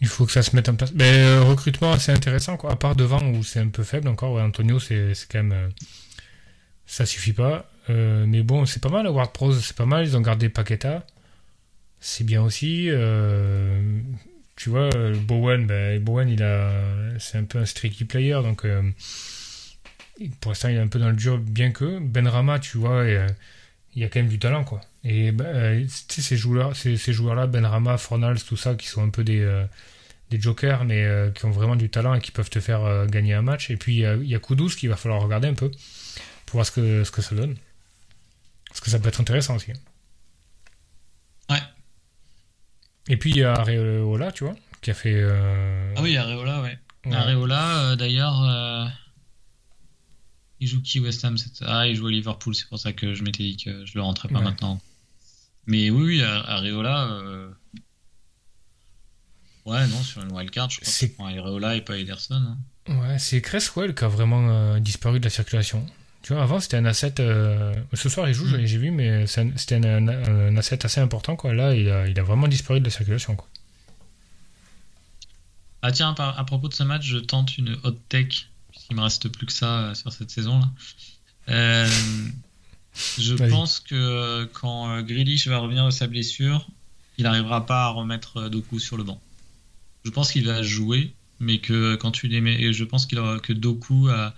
Il 0.00 0.06
faut 0.06 0.26
que 0.26 0.32
ça 0.32 0.42
se 0.42 0.54
mette 0.54 0.68
en 0.68 0.76
place. 0.76 0.92
Mais 0.94 1.18
euh, 1.18 1.42
recrutement 1.42 1.92
assez 1.92 2.12
intéressant, 2.12 2.56
quoi. 2.56 2.72
À 2.72 2.76
part 2.76 2.94
devant 2.94 3.20
où 3.32 3.42
c'est 3.42 3.60
un 3.60 3.68
peu 3.68 3.82
faible 3.82 4.08
encore. 4.08 4.40
Antonio, 4.40 4.78
c'est 4.78 5.14
quand 5.30 5.42
même. 5.42 5.52
Euh, 5.52 5.68
ça 6.86 7.04
suffit 7.04 7.32
pas. 7.32 7.70
Euh, 7.90 8.24
mais 8.26 8.42
bon, 8.42 8.64
c'est 8.64 8.80
pas 8.80 8.90
mal. 8.90 9.08
Ward 9.08 9.32
Pros, 9.32 9.54
c'est 9.54 9.76
pas 9.76 9.86
mal. 9.86 10.06
Ils 10.06 10.16
ont 10.16 10.20
gardé 10.20 10.48
Paqueta. 10.48 11.04
C'est 12.00 12.24
bien 12.24 12.42
aussi. 12.42 12.90
tu 14.56 14.70
vois, 14.70 14.90
Bowen, 15.26 15.66
ben, 15.66 16.02
Bowen, 16.02 16.28
il 16.28 16.42
a, 16.42 16.72
c'est 17.18 17.38
un 17.38 17.44
peu 17.44 17.58
un 17.58 17.66
streaky 17.66 18.04
player. 18.04 18.40
Donc, 18.42 18.66
pour 20.40 20.50
l'instant, 20.50 20.68
il 20.68 20.76
est 20.76 20.80
un 20.80 20.88
peu 20.88 20.98
dans 20.98 21.10
le 21.10 21.16
dur, 21.16 21.38
bien 21.38 21.70
que. 21.70 21.98
Benrama, 21.98 22.58
tu 22.58 22.78
vois, 22.78 23.04
il 23.94 24.02
y 24.02 24.04
a 24.04 24.08
quand 24.08 24.20
même 24.20 24.28
du 24.28 24.38
talent, 24.38 24.64
quoi. 24.64 24.80
Et 25.04 25.32
bah, 25.32 25.44
euh, 25.46 25.84
ces 25.88 26.36
joueurs-là, 26.36 26.74
ces, 26.74 27.12
joueurs-là, 27.12 27.46
Benrama, 27.46 27.98
Fornals, 27.98 28.42
tout 28.42 28.56
ça, 28.56 28.74
qui 28.74 28.86
sont 28.86 29.02
un 29.02 29.10
peu 29.10 29.24
des, 29.24 29.40
euh, 29.40 29.64
jokers, 30.32 30.84
mais 30.84 31.04
euh, 31.04 31.30
qui 31.30 31.44
ont 31.46 31.50
vraiment 31.50 31.76
du 31.76 31.88
talent 31.88 32.14
et 32.14 32.20
qui 32.20 32.30
peuvent 32.30 32.50
te 32.50 32.60
faire 32.60 33.06
gagner 33.06 33.34
un 33.34 33.42
match. 33.42 33.70
Et 33.70 33.76
puis 33.76 33.96
il 33.96 34.28
y 34.28 34.34
a 34.34 34.38
Kudus 34.38 34.76
qu'il 34.76 34.88
va 34.88 34.96
falloir 34.96 35.22
regarder 35.22 35.48
un 35.48 35.54
peu 35.54 35.70
pour 36.46 36.58
voir 36.58 36.66
ce 36.66 36.72
que, 37.10 37.22
ça 37.22 37.34
donne. 37.34 37.56
Parce 38.68 38.80
que 38.80 38.90
ça 38.90 38.98
peut 38.98 39.08
être 39.08 39.20
intéressant 39.20 39.56
aussi. 39.56 39.70
Ouais. 39.70 39.76
Et 43.08 43.16
puis 43.16 43.30
il 43.30 43.36
y 43.38 43.42
a 43.44 43.54
Areola, 43.54 44.32
tu 44.32 44.44
vois, 44.44 44.56
qui 44.82 44.90
a 44.90 44.94
fait. 44.94 45.14
euh, 45.14 45.94
Ah 45.96 46.02
oui, 46.02 46.16
Areola, 46.16 46.62
ouais. 46.62 46.78
ouais. 47.06 47.14
Areola, 47.14 47.78
euh, 47.92 47.96
d'ailleurs, 47.96 48.42
euh, 48.42 48.86
il 50.60 50.68
joue 50.68 50.82
qui 50.82 51.00
West 51.00 51.24
Ham 51.24 51.38
cette- 51.38 51.62
Ah, 51.66 51.86
il 51.86 51.96
joue 51.96 52.06
à 52.08 52.10
Liverpool, 52.10 52.54
c'est 52.54 52.68
pour 52.68 52.78
ça 52.78 52.92
que 52.92 53.14
je 53.14 53.22
m'étais 53.22 53.44
dit 53.44 53.56
que 53.56 53.84
je 53.86 53.92
le 53.94 54.02
rentrais 54.02 54.28
pas 54.28 54.38
Ouais. 54.38 54.44
maintenant. 54.44 54.80
Mais 55.66 55.90
oui, 55.90 56.02
oui, 56.18 56.22
Are- 56.22 56.48
Areola. 56.48 57.08
euh, 57.12 57.50
Ouais, 59.64 59.86
non, 59.88 60.02
sur 60.02 60.22
une 60.22 60.32
wildcard, 60.32 60.70
je 60.70 60.76
crois 60.80 60.86
que 60.86 60.90
C'est- 60.90 61.14
Areola 61.20 61.76
et 61.76 61.82
pas 61.82 61.98
Ederson. 61.98 62.34
hein. 62.34 62.58
Ouais, 62.88 63.18
c'est 63.18 63.42
Cresswell 63.42 63.94
qui 63.94 64.02
a 64.04 64.08
vraiment 64.08 64.48
euh, 64.48 64.80
disparu 64.80 65.18
de 65.20 65.24
la 65.24 65.30
circulation. 65.30 65.84
Tu 66.22 66.32
vois, 66.34 66.42
avant 66.42 66.60
c'était 66.60 66.76
un 66.76 66.84
asset. 66.84 67.14
euh, 67.20 67.72
Ce 67.94 68.08
soir 68.08 68.28
il 68.28 68.34
joue, 68.34 68.44
Mm. 68.46 68.66
j'ai 68.66 68.78
vu, 68.78 68.90
mais 68.90 69.26
c'était 69.26 69.76
un, 69.76 70.08
un- 70.08 70.48
un 70.48 70.56
asset 70.56 70.84
assez 70.84 71.00
important. 71.00 71.36
Quoi. 71.36 71.54
Là, 71.54 71.74
il 71.74 71.88
a, 71.88 72.06
il 72.08 72.18
a 72.18 72.22
vraiment 72.22 72.48
disparu 72.48 72.80
de 72.80 72.84
la 72.84 72.90
circulation. 72.90 73.34
Quoi. 73.36 73.46
Ah 75.82 75.92
tiens, 75.92 76.14
à 76.18 76.44
propos 76.44 76.68
de 76.68 76.74
ce 76.74 76.82
match, 76.82 77.04
je 77.06 77.18
tente 77.18 77.56
une 77.56 77.76
hot 77.84 77.96
take, 78.08 78.46
puisqu'il 78.70 78.96
me 78.96 79.00
reste 79.02 79.28
plus 79.28 79.46
que 79.46 79.52
ça 79.52 79.80
euh, 79.90 79.94
sur 79.94 80.12
cette 80.12 80.30
saison-là. 80.30 80.68
Euh, 81.50 81.88
je 83.18 83.34
pense 83.48 83.78
que 83.80 84.44
quand 84.54 85.00
Grealish 85.02 85.46
va 85.46 85.58
revenir 85.58 85.84
de 85.86 85.90
sa 85.90 86.08
blessure, 86.08 86.66
il 87.16 87.24
n'arrivera 87.24 87.64
pas 87.64 87.84
à 87.84 87.88
remettre 87.90 88.48
Doku 88.48 88.80
sur 88.80 88.96
le 88.96 89.04
banc. 89.04 89.20
Je 90.04 90.10
pense 90.10 90.32
qu'il 90.32 90.44
va 90.46 90.62
jouer, 90.62 91.12
mais 91.38 91.58
que 91.58 91.94
quand 91.94 92.10
tu 92.10 92.26
les 92.26 92.40
mets, 92.40 92.60
et 92.60 92.72
je 92.72 92.84
pense 92.84 93.06
qu'il 93.06 93.18
aura 93.20 93.38
que 93.38 93.52
Doku 93.52 94.08
a, 94.08 94.34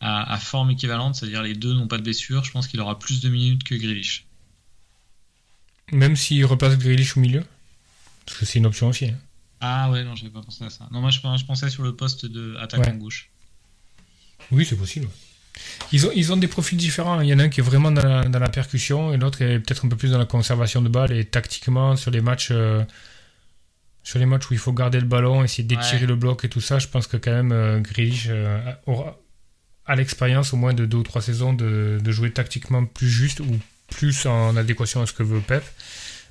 a 0.00 0.38
forme 0.38 0.70
équivalente, 0.70 1.14
c'est-à-dire 1.14 1.42
les 1.42 1.54
deux 1.54 1.74
n'ont 1.74 1.88
pas 1.88 1.98
de 1.98 2.02
blessure, 2.02 2.42
je 2.44 2.50
pense 2.52 2.66
qu'il 2.68 2.80
aura 2.80 2.98
plus 2.98 3.20
de 3.20 3.28
minutes 3.28 3.64
que 3.64 3.74
Grealish. 3.74 4.26
Même 5.92 6.16
s'il 6.16 6.44
replace 6.46 6.78
Grealish 6.78 7.16
au 7.16 7.20
milieu, 7.20 7.44
parce 8.24 8.38
que 8.38 8.44
c'est 8.46 8.58
une 8.58 8.66
option 8.66 8.88
aussi. 8.88 9.06
hein. 9.06 9.18
Ah 9.60 9.90
ouais, 9.90 10.04
non, 10.04 10.14
j'avais 10.16 10.30
pas 10.30 10.40
pensé 10.40 10.64
à 10.64 10.70
ça. 10.70 10.88
Non, 10.90 11.00
moi 11.00 11.10
je, 11.10 11.18
je 11.18 11.44
pensais 11.44 11.68
sur 11.68 11.82
le 11.82 11.94
poste 11.94 12.24
de 12.26 12.56
attaquant 12.56 12.92
Ouais. 12.92 12.96
gauche. 12.96 13.28
Oui, 14.50 14.64
c'est 14.64 14.76
possible. 14.76 15.08
Ils 15.92 16.06
ont, 16.06 16.10
ils 16.14 16.32
ont 16.32 16.36
des 16.38 16.48
profils 16.48 16.78
différents. 16.78 17.20
Il 17.20 17.28
y 17.28 17.34
en 17.34 17.38
a 17.38 17.42
un 17.44 17.48
qui 17.50 17.60
est 17.60 17.62
vraiment 17.62 17.90
dans 17.90 18.02
la, 18.02 18.24
dans 18.24 18.38
la 18.38 18.48
percussion 18.48 19.12
et 19.12 19.18
l'autre 19.18 19.42
est 19.42 19.58
peut-être 19.58 19.84
un 19.84 19.88
peu 19.88 19.96
plus 19.96 20.12
dans 20.12 20.18
la 20.18 20.24
conservation 20.24 20.80
de 20.80 20.88
balles 20.88 21.12
et 21.12 21.24
tactiquement 21.26 21.96
sur 21.96 22.10
les 22.10 22.20
matchs. 22.22 22.48
euh, 22.52 22.82
sur 24.02 24.18
les 24.18 24.24
matchs 24.24 24.48
où 24.50 24.54
il 24.54 24.58
faut 24.58 24.72
garder 24.72 24.98
le 24.98 25.06
ballon, 25.06 25.44
essayer 25.44 25.62
d'étirer 25.64 26.00
Ouais. 26.00 26.06
le 26.06 26.16
bloc 26.16 26.44
et 26.46 26.48
tout 26.48 26.62
ça, 26.62 26.78
je 26.78 26.88
pense 26.88 27.06
que 27.06 27.18
quand 27.18 27.32
même 27.32 27.52
euh, 27.52 27.80
Grealish 27.80 28.28
euh, 28.30 28.72
aura 28.86 29.18
à 29.90 29.96
l'expérience 29.96 30.52
au 30.52 30.56
moins 30.56 30.72
de 30.72 30.86
deux 30.86 30.98
ou 30.98 31.02
trois 31.02 31.20
saisons 31.20 31.52
de, 31.52 31.98
de 32.00 32.12
jouer 32.12 32.30
tactiquement 32.32 32.84
plus 32.86 33.08
juste 33.10 33.40
ou 33.40 33.58
plus 33.88 34.24
en 34.26 34.56
adéquation 34.56 35.02
à 35.02 35.06
ce 35.06 35.12
que 35.12 35.24
veut 35.24 35.40
Pep. 35.40 35.64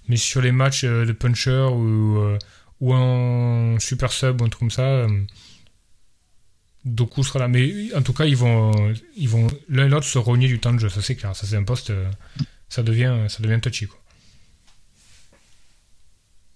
Mais 0.08 0.15
sur 0.15 0.41
les 0.41 0.54
matchs 0.54 0.86
euh, 0.86 1.06
de 1.06 1.12
puncher 1.12 1.67
ou, 1.72 2.19
euh, 2.19 2.39
ou 2.80 2.93
en 2.93 3.78
super 3.80 4.12
sub 4.13 4.39
ou 4.41 4.45
un 4.45 4.50
truc 4.50 4.60
comme 4.62 4.72
ça, 4.72 4.84
euh, 4.84 5.10
Doku 6.86 7.22
sera 7.24 7.39
là. 7.39 7.48
Mais 7.50 7.93
en 7.93 8.02
tout 8.02 8.13
cas, 8.13 8.26
ils 8.26 8.38
vont, 8.38 8.72
ils 9.17 9.28
vont 9.28 9.48
l'un 9.67 9.86
et 9.88 9.89
l'autre 9.89 10.08
se 10.08 10.17
rogner 10.17 10.48
du 10.48 10.60
temps 10.60 10.74
de 10.74 10.80
jeu, 10.80 10.88
ça 10.89 11.02
c'est 11.02 11.15
clair. 11.15 11.36
Ça 11.36 11.45
c'est 11.45 11.58
un 11.58 11.63
poste, 11.63 11.91
ça 12.69 12.82
devient, 12.82 13.26
ça 13.28 13.43
devient 13.43 13.60
touchy. 13.62 13.88
Quoi. 13.88 14.00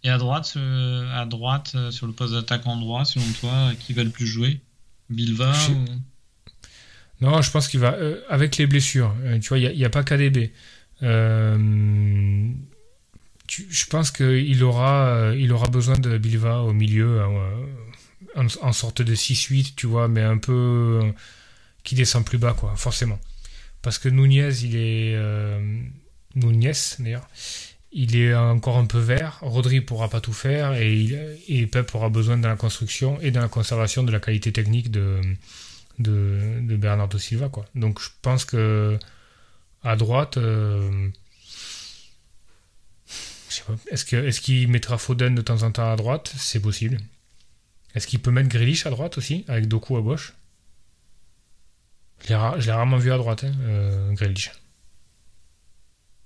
Et 0.04 0.10
à 0.10 0.18
droite, 0.18 0.58
à 1.13 1.26
droite 1.26 1.76
sur 1.92 2.08
le 2.08 2.13
poste 2.13 2.34
d'attaquant 2.34 2.78
droit, 2.78 3.04
selon 3.04 3.26
toi, 3.42 3.72
qui 3.80 3.92
va 3.94 4.04
le 4.06 4.10
plus 4.10 4.26
jouer? 4.28 4.62
Bilva 5.10 5.52
Je- 5.54 5.72
ou- 5.74 5.86
Non, 7.21 7.41
je 7.41 7.52
pense 7.52 7.67
qu'il 7.67 7.80
va. 7.80 7.93
euh, 7.93 8.21
avec 8.30 8.58
les 8.58 8.67
blessures, 8.67 9.15
euh, 9.23 9.39
tu 9.39 9.49
vois, 9.49 9.60
il 9.60 9.78
n'y 9.78 9.86
a, 9.86 9.89
pas 9.89 10.04
KDB. 10.04 10.52
Euh, 11.04 12.49
je 13.47 13.86
pense 13.86 14.12
qu'il 14.12 14.63
aura, 14.63 15.32
il 15.36 15.52
aura 15.52 15.67
besoin 15.69 15.97
de 15.97 16.17
Bilva 16.17 16.62
au 16.62 16.73
milieu, 16.73 17.21
en, 18.36 18.73
sorte 18.73 19.02
de 19.02 19.15
6-8, 19.15 19.76
tu 19.76 19.88
vois, 19.88 20.08
mais 20.08 20.21
un 20.21 20.38
peu. 20.38 21.02
qui 21.84 21.95
descend 21.95 22.26
plus 22.26 22.38
bas, 22.38 22.54
quoi, 22.54 22.73
forcément. 22.76 23.19
Parce 23.82 23.99
que 23.99 24.10
Nunez, 24.10 24.63
il 24.63 24.76
est. 24.76 25.17
Nunez, 26.36 26.71
d'ailleurs. 26.99 27.28
Il 27.91 28.15
est 28.15 28.34
encore 28.34 28.78
un 28.78 28.86
peu 28.86 28.97
vert. 28.97 29.38
Rodri 29.41 29.82
pourra 29.82 30.10
pas 30.10 30.19
tout 30.19 30.34
faire 30.34 30.73
et 30.73 31.67
Pep 31.71 31.93
aura 31.93 32.10
besoin 32.10 32.38
de 32.38 32.47
la 32.47 32.56
construction 32.56 33.21
et 33.21 33.30
de 33.30 33.39
la 33.39 33.47
conservation 33.47 34.02
de 34.04 34.12
la 34.12 34.19
qualité 34.19 34.52
technique 34.52 34.89
de, 34.89 35.21
de, 35.99 36.60
Bernardo 36.75 37.17
Silva. 37.17 37.49
Donc 37.75 37.99
je 38.01 38.10
pense 38.21 38.45
que 38.45 38.97
à 39.84 39.95
droite 39.95 40.38
euh, 40.38 41.10
je 43.49 43.62
est-ce 43.91 44.41
qu'il 44.41 44.67
mettra 44.69 44.97
Foden 44.97 45.36
de 45.36 45.41
temps 45.41 45.63
en 45.63 45.71
temps 45.71 45.91
à 45.91 45.95
droite? 45.95 46.34
C'est 46.38 46.62
possible. 46.62 46.97
Est-ce 47.95 48.08
qu'il 48.08 48.19
peut 48.21 48.32
mettre 48.32 48.49
Grealish 48.49 48.86
à 48.86 48.89
droite 48.89 49.17
aussi 49.17 49.45
avec 49.47 49.67
Doku 49.67 49.97
à 49.97 50.01
gauche? 50.01 50.34
Je 52.23 52.29
l'ai 52.29 52.36
ra- 52.36 52.60
je 52.60 52.65
l'ai 52.65 52.71
rarement 52.71 52.97
vu 52.97 53.12
à 53.12 53.17
droite 53.17 53.43
hein, 53.43 53.53
euh. 53.62 54.15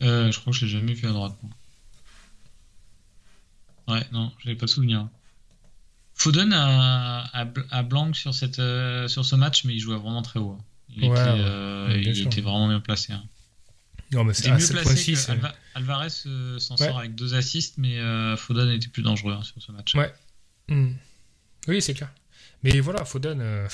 Euh, 0.02 0.32
Je 0.32 0.40
crois 0.40 0.54
que 0.54 0.60
je 0.60 0.66
l'ai 0.66 0.72
jamais 0.72 0.94
vu 0.94 1.08
à 1.08 1.12
droite. 1.12 1.36
Ouais, 3.88 4.06
non, 4.12 4.32
j'avais 4.44 4.56
pas 4.56 4.68
souvenir. 4.68 5.10
Foden 6.18 6.52
a, 6.54 7.30
a, 7.32 7.46
bl- 7.46 7.66
a 7.70 7.84
blanc 7.84 8.14
sur, 8.14 8.34
cette, 8.34 8.60
euh, 8.60 9.08
sur 9.08 9.24
ce 9.26 9.36
match, 9.36 9.64
mais 9.66 9.74
il 9.76 9.80
jouait 9.80 9.98
vraiment 9.98 10.22
très 10.24 10.40
haut. 10.40 10.58
hein. 10.60 10.64
Il, 10.90 11.04
Ouais, 11.04 11.10
était, 11.12 11.20
euh, 11.20 11.88
Ouais, 11.90 12.02
il 12.02 12.22
était 12.22 12.42
vraiment 12.42 12.68
bien 12.68 12.80
placé. 12.80 13.14
hein. 13.14 13.24
Non 14.14 14.24
mais 14.24 14.32
Il 14.32 14.36
c'est 14.36 14.50
mieux 14.52 14.82
placé 14.82 15.14
que 15.14 15.32
Alva- 15.32 15.54
Alvarez 15.76 16.08
euh, 16.28 16.60
s'en 16.60 16.76
Ouais. 16.78 16.88
sort 16.88 17.00
avec 17.00 17.14
deux 17.16 17.34
assists, 17.36 17.78
mais 17.78 17.98
Foden 18.38 18.70
était 18.72 18.88
plus 18.88 19.04
dangereux 19.04 19.34
hein, 19.34 19.44
sur 19.44 19.62
ce 19.62 19.72
match. 19.74 19.94
Ouais. 19.96 20.14
Hmm. 20.70 20.94
Oui, 21.68 21.82
c'est 21.82 21.94
clair. 21.94 22.10
Mais 22.64 22.80
voilà, 22.80 23.04
Foden. 23.06 23.68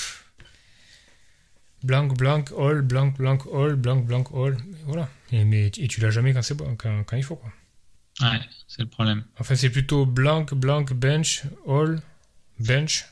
Blanc, 1.83 2.07
blanc, 2.07 2.43
all, 2.57 2.81
blanc, 2.81 3.07
blanc, 3.17 3.37
all, 3.53 3.75
blanc, 3.75 3.97
blanc, 3.97 4.23
all. 4.33 4.57
Voilà. 4.85 5.09
Et, 5.31 5.43
mais, 5.45 5.67
et 5.77 5.87
tu 5.87 5.99
l'as 6.01 6.11
jamais 6.11 6.33
quand, 6.33 6.53
bon, 6.53 6.75
quand, 6.77 7.03
quand 7.03 7.17
il 7.17 7.23
faut. 7.23 7.35
Quoi. 7.35 7.51
Ouais, 8.21 8.39
c'est 8.67 8.81
le 8.81 8.87
problème. 8.87 9.23
Enfin, 9.39 9.55
c'est 9.55 9.69
plutôt 9.69 10.05
blanc, 10.05 10.45
blanc, 10.51 10.83
bench, 10.95 11.43
all, 11.67 12.01
bench, 12.59 13.05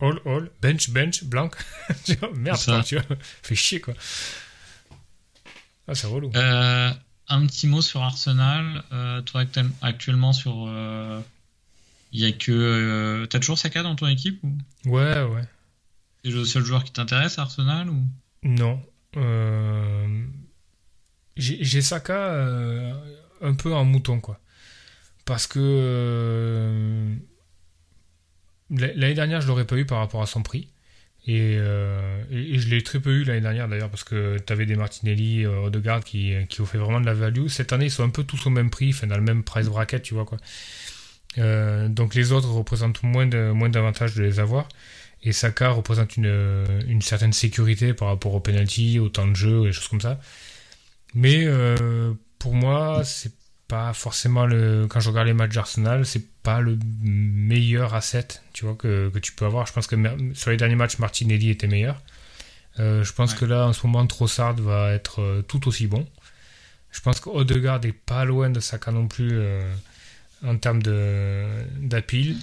all, 0.00 0.18
all, 0.24 0.50
bench, 0.62 0.90
bench. 0.90 1.24
Tu 2.04 2.14
vois, 2.16 2.30
Merde, 2.34 2.60
quoi, 2.64 2.82
tu 2.82 2.96
vois. 2.98 3.16
Fait 3.42 3.54
chier, 3.54 3.80
quoi. 3.80 3.94
Ah, 5.86 5.94
c'est 5.94 6.06
relou. 6.06 6.30
Euh, 6.34 6.90
un 7.28 7.46
petit 7.46 7.66
mot 7.66 7.82
sur 7.82 8.02
Arsenal. 8.02 8.82
Euh, 8.92 9.20
toi, 9.22 9.42
actu- 9.44 9.70
actuellement, 9.82 10.32
sur. 10.32 10.64
euh, 10.68 11.20
Il 12.12 12.20
y 12.20 12.24
a 12.26 12.32
que. 12.32 12.52
euh, 12.52 13.26
T'as 13.26 13.38
toujours 13.38 13.58
Saka 13.58 13.82
dans 13.82 13.94
ton 13.96 14.06
équipe 14.06 14.42
ou? 14.44 14.56
Ouais, 14.86 15.22
ouais. 15.22 15.44
c'est 16.24 16.30
le 16.30 16.44
seul 16.44 16.64
joueur 16.64 16.84
qui 16.84 16.92
t'intéresse, 16.92 17.38
Arsenal 17.38 17.88
ou... 17.90 18.02
Non. 18.42 18.80
Euh, 19.16 20.24
J'ai 21.36 21.82
Saka 21.82 22.14
euh, 22.14 22.92
un 23.42 23.54
peu 23.54 23.74
en 23.74 23.84
mouton, 23.84 24.20
quoi. 24.20 24.40
Parce 25.24 25.46
que 25.46 25.58
euh, 25.60 27.14
l'année 28.70 29.14
dernière, 29.14 29.40
je 29.40 29.48
l'aurais 29.48 29.66
pas 29.66 29.76
eu 29.76 29.86
par 29.86 29.98
rapport 29.98 30.22
à 30.22 30.26
son 30.26 30.42
prix. 30.42 30.68
Et, 31.26 31.56
euh, 31.58 32.22
je 32.30 32.68
l'ai 32.68 32.82
très 32.82 33.00
peu 33.00 33.10
eu 33.10 33.24
l'année 33.24 33.40
dernière 33.40 33.66
d'ailleurs 33.68 33.88
parce 33.88 34.04
que 34.04 34.36
tu 34.38 34.52
avais 34.52 34.66
des 34.66 34.76
Martinelli, 34.76 35.44
euh, 35.46 35.62
Odegaard 35.62 36.04
qui, 36.04 36.34
qui 36.48 36.64
fait 36.66 36.78
vraiment 36.78 37.00
de 37.00 37.06
la 37.06 37.14
value. 37.14 37.46
Cette 37.48 37.72
année, 37.72 37.86
ils 37.86 37.90
sont 37.90 38.04
un 38.04 38.10
peu 38.10 38.24
tous 38.24 38.46
au 38.46 38.50
même 38.50 38.70
prix, 38.70 38.90
enfin 38.90 39.06
dans 39.06 39.16
le 39.16 39.22
même 39.22 39.42
price 39.42 39.68
bracket, 39.68 40.02
tu 40.02 40.14
vois 40.14 40.26
quoi. 40.26 40.38
Euh, 41.38 41.88
donc 41.88 42.14
les 42.14 42.30
autres 42.32 42.48
représentent 42.48 43.02
moins 43.02 43.26
de 43.26 43.50
moins 43.52 43.70
d'avantages 43.70 44.14
de 44.14 44.22
les 44.22 44.38
avoir. 44.38 44.68
Et 45.22 45.32
Saka 45.32 45.70
représente 45.70 46.16
une, 46.18 46.66
une 46.86 47.00
certaine 47.00 47.32
sécurité 47.32 47.94
par 47.94 48.08
rapport 48.08 48.34
au 48.34 48.40
penalty, 48.40 48.98
au 48.98 49.08
temps 49.08 49.26
de 49.26 49.34
jeu, 49.34 49.62
et 49.62 49.66
des 49.68 49.72
choses 49.72 49.88
comme 49.88 50.02
ça. 50.02 50.20
Mais 51.14 51.44
euh, 51.46 52.12
pour 52.38 52.54
moi, 52.54 53.02
c'est 53.04 53.32
pas 53.68 53.92
forcément 53.92 54.46
le. 54.46 54.86
Quand 54.88 55.00
je 55.00 55.08
regarde 55.08 55.26
les 55.26 55.34
matchs 55.34 55.54
d'Arsenal, 55.54 56.04
c'est 56.06 56.26
pas 56.42 56.60
le 56.60 56.78
meilleur 57.02 57.94
asset, 57.94 58.28
tu 58.52 58.64
vois, 58.66 58.74
que, 58.74 59.08
que 59.08 59.18
tu 59.18 59.32
peux 59.32 59.46
avoir. 59.46 59.66
Je 59.66 59.72
pense 59.72 59.86
que 59.86 59.96
sur 60.34 60.50
les 60.50 60.56
derniers 60.56 60.74
matchs, 60.76 60.98
Martinelli 60.98 61.50
était 61.50 61.66
meilleur. 61.66 62.02
Euh, 62.80 63.04
je 63.04 63.12
pense 63.12 63.32
Ouais. 63.32 63.38
que 63.38 63.44
là, 63.46 63.66
en 63.68 63.72
ce 63.72 63.86
moment, 63.86 64.06
Trossard 64.06 64.54
va 64.56 64.92
être 64.92 65.20
euh, 65.22 65.42
tout 65.42 65.66
aussi 65.68 65.86
bon. 65.86 66.06
Je 66.90 67.00
pense 67.00 67.20
qu'Odegaard 67.20 67.84
est 67.84 67.92
pas 67.92 68.24
loin 68.24 68.50
de 68.50 68.60
Saka 68.60 68.90
non 68.92 69.08
plus 69.08 69.30
euh, 69.32 69.72
en 70.44 70.56
termes 70.58 70.82
d'appeal. 70.82 72.36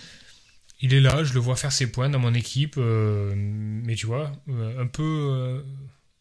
Il 0.81 0.93
est 0.93 0.99
là, 1.01 1.23
je 1.23 1.33
le 1.33 1.39
vois 1.39 1.55
faire 1.55 1.71
ses 1.71 1.91
points 1.91 2.09
dans 2.09 2.19
mon 2.19 2.33
équipe, 2.33 2.75
mais 2.77 3.93
tu 3.95 4.07
vois, 4.07 4.31
un 4.79 4.87
peu, 4.87 5.63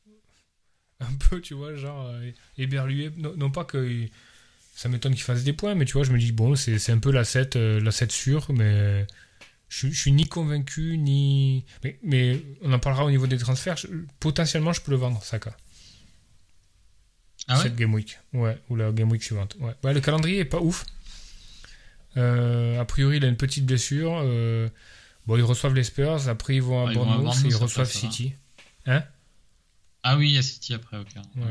un 1.00 1.14
peu, 1.28 1.40
tu 1.40 1.54
vois, 1.54 1.74
genre 1.74 2.12
éberlué. 2.58 3.10
Non, 3.16 3.32
non 3.36 3.50
pas 3.50 3.64
que 3.64 4.06
ça 4.80 4.88
m'étonne 4.88 5.12
qu'il 5.14 5.24
fasse 5.24 5.44
des 5.44 5.52
points, 5.52 5.74
mais 5.74 5.84
tu 5.84 5.92
vois, 5.92 6.04
je 6.04 6.10
me 6.10 6.18
dis 6.18 6.32
bon, 6.32 6.54
c'est 6.56 6.78
c'est 6.78 6.90
un 6.92 6.98
peu 6.98 7.10
la 7.12 7.24
7, 7.24 7.56
euh, 7.56 7.80
la 7.80 7.90
7 7.90 8.10
sûre, 8.12 8.46
mais 8.50 9.06
je, 9.68 9.88
je 9.88 10.00
suis 10.00 10.10
ni 10.10 10.26
convaincu 10.26 10.96
ni. 10.96 11.66
Mais, 11.84 11.98
mais 12.02 12.40
on 12.62 12.72
en 12.72 12.78
parlera 12.78 13.04
au 13.04 13.10
niveau 13.10 13.26
des 13.26 13.36
transferts. 13.36 13.76
je- 13.76 13.88
potentiellement, 14.20 14.72
je 14.72 14.80
peux 14.80 14.90
le 14.92 14.96
vendre, 14.96 15.22
Saka. 15.22 15.54
Ah 17.46 17.56
ouais? 17.58 17.62
Cette 17.64 17.76
game 17.76 17.92
week. 17.92 18.18
Ouais, 18.32 18.56
ou 18.70 18.76
la 18.76 18.90
game 18.90 19.10
week 19.10 19.22
suivante. 19.22 19.54
Ouais. 19.60 19.74
Ouais, 19.84 19.92
le 19.92 20.00
calendrier 20.00 20.38
est 20.38 20.44
pas 20.46 20.60
ouf. 20.60 20.86
Euh, 22.16 22.80
a 22.80 22.84
priori, 22.86 23.18
il 23.18 23.24
a 23.24 23.28
une 23.28 23.36
petite 23.36 23.66
blessure. 23.66 24.18
Euh, 24.22 24.68
bon, 25.26 25.36
ils 25.36 25.42
reçoivent 25.42 25.74
les 25.74 25.84
Spurs. 25.84 26.26
Après, 26.28 26.54
ils 26.56 26.62
vont 26.62 26.86
à 26.86 26.90
à 26.90 26.94
Bournemouth 26.94 27.34
et 27.44 27.48
ils 27.48 27.54
reçoivent 27.54 27.86
va. 27.86 27.92
City. 27.92 28.32
Hein? 28.86 29.02
Ah 30.02 30.16
oui, 30.16 30.30
il 30.30 30.34
y 30.34 30.38
a 30.38 30.42
City 30.42 30.72
après, 30.72 30.96
ok. 30.96 31.08
Ouais. 31.36 31.42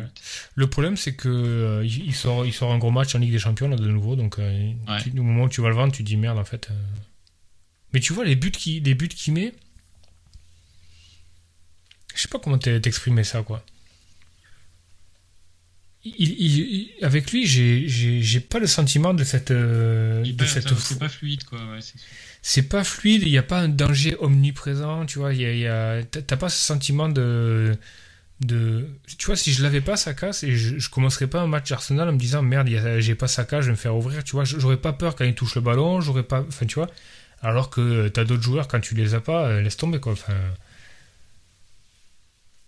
Le 0.56 0.68
problème, 0.68 0.98
c'est 0.98 1.14
que 1.16 1.30
euh, 1.30 1.86
il 1.86 2.16
sort, 2.16 2.46
il 2.48 2.54
sort 2.54 2.72
un 2.74 2.80
gros 2.80 2.90
match 2.92 3.14
en 3.14 3.20
Ligue 3.20 3.32
des 3.32 3.38
Champions 3.40 3.68
là 3.68 3.76
de 3.76 3.88
nouveau. 3.88 4.16
Donc, 4.16 4.40
euh, 4.40 4.72
Ouais. 4.88 5.02
tu- 5.04 5.12
au 5.12 5.24
moment 5.24 5.44
où 5.44 5.50
tu 5.50 5.62
vas 5.62 5.70
le 5.70 5.76
vendre, 5.76 5.94
tu 5.94 6.04
te 6.04 6.08
dis 6.08 6.18
merde 6.18 6.38
en 6.40 6.44
fait. 6.46 6.70
euh. 6.72 6.74
Mais 7.94 8.00
tu 8.00 8.12
vois 8.14 8.26
les 8.26 8.36
buts 8.36 8.52
qu'il 8.52 9.34
met. 9.34 9.54
Je 12.16 12.22
sais 12.24 12.28
pas 12.28 12.40
comment 12.40 12.58
t'e- 12.58 12.80
t'exprimer 12.82 13.24
ça 13.24 13.44
quoi. 13.44 13.64
Il, 16.06 16.14
il- 16.18 16.60
il- 16.98 17.06
avec 17.06 17.32
lui, 17.32 17.46
j'ai- 17.46 18.40
pas 18.40 18.60
le 18.60 18.68
sentiment 18.68 19.14
de 19.14 19.24
cette, 19.24 19.52
euh, 19.52 20.24
de 20.24 20.46
cette 20.46 20.74
C'est 20.80 20.98
pas 20.98 21.10
fluide, 21.10 21.44
quoi. 21.44 21.60
Ouais, 21.72 21.80
c'est 22.42 22.64
pas 22.64 22.84
fluide, 22.86 23.24
il 23.24 23.30
n'y 23.32 23.38
a 23.38 23.44
pas 23.44 23.60
un 23.60 23.68
danger 23.70 24.16
omniprésent, 24.20 25.06
tu 25.06 25.20
vois, 25.20 25.34
y 25.34 25.46
a, 25.46 25.54
y 25.54 25.68
a- 25.68 26.04
t'as 26.04 26.38
pas 26.38 26.48
ce 26.50 26.60
sentiment 26.66 27.10
de, 27.10 27.78
de... 28.42 28.88
Tu 29.18 29.26
vois, 29.26 29.36
si 29.36 29.52
je 29.54 29.62
l'avais 29.64 29.82
pas, 29.82 29.98
Saka, 29.98 30.32
c'est- 30.34 30.52
je, 30.56 30.78
je 30.80 30.90
commencerais 30.90 31.28
pas 31.28 31.42
un 31.42 31.48
match 31.48 31.72
Arsenal 31.72 32.08
en 32.10 32.14
me 32.14 32.18
disant, 32.18 32.42
merde, 32.42 32.70
j'ai 33.00 33.16
pas 33.16 33.28
Saka, 33.28 33.62
je 33.62 33.66
vais 33.68 33.72
me 33.72 33.78
faire 33.78 33.96
ouvrir, 33.96 34.24
tu 34.24 34.32
vois, 34.32 34.46
j'aurais 34.46 34.78
pas 34.78 34.94
peur 34.94 35.16
quand 35.16 35.26
il 35.26 35.36
touche 35.36 35.56
le 35.56 35.62
ballon, 35.62 36.02
j'aurais 36.02 36.24
pas... 36.24 36.42
Enfin, 36.48 36.66
tu 36.66 36.76
vois, 36.76 36.90
alors 37.42 37.70
que 37.70 38.08
t'as 38.08 38.24
d'autres 38.26 38.44
joueurs, 38.44 38.68
quand 38.68 38.80
tu 38.80 38.96
les 38.96 39.14
as 39.14 39.20
pas, 39.22 39.46
euh, 39.48 39.62
laisse 39.62 39.78
tomber, 39.78 40.00
quoi, 40.00 40.14
enfin... 40.14 40.34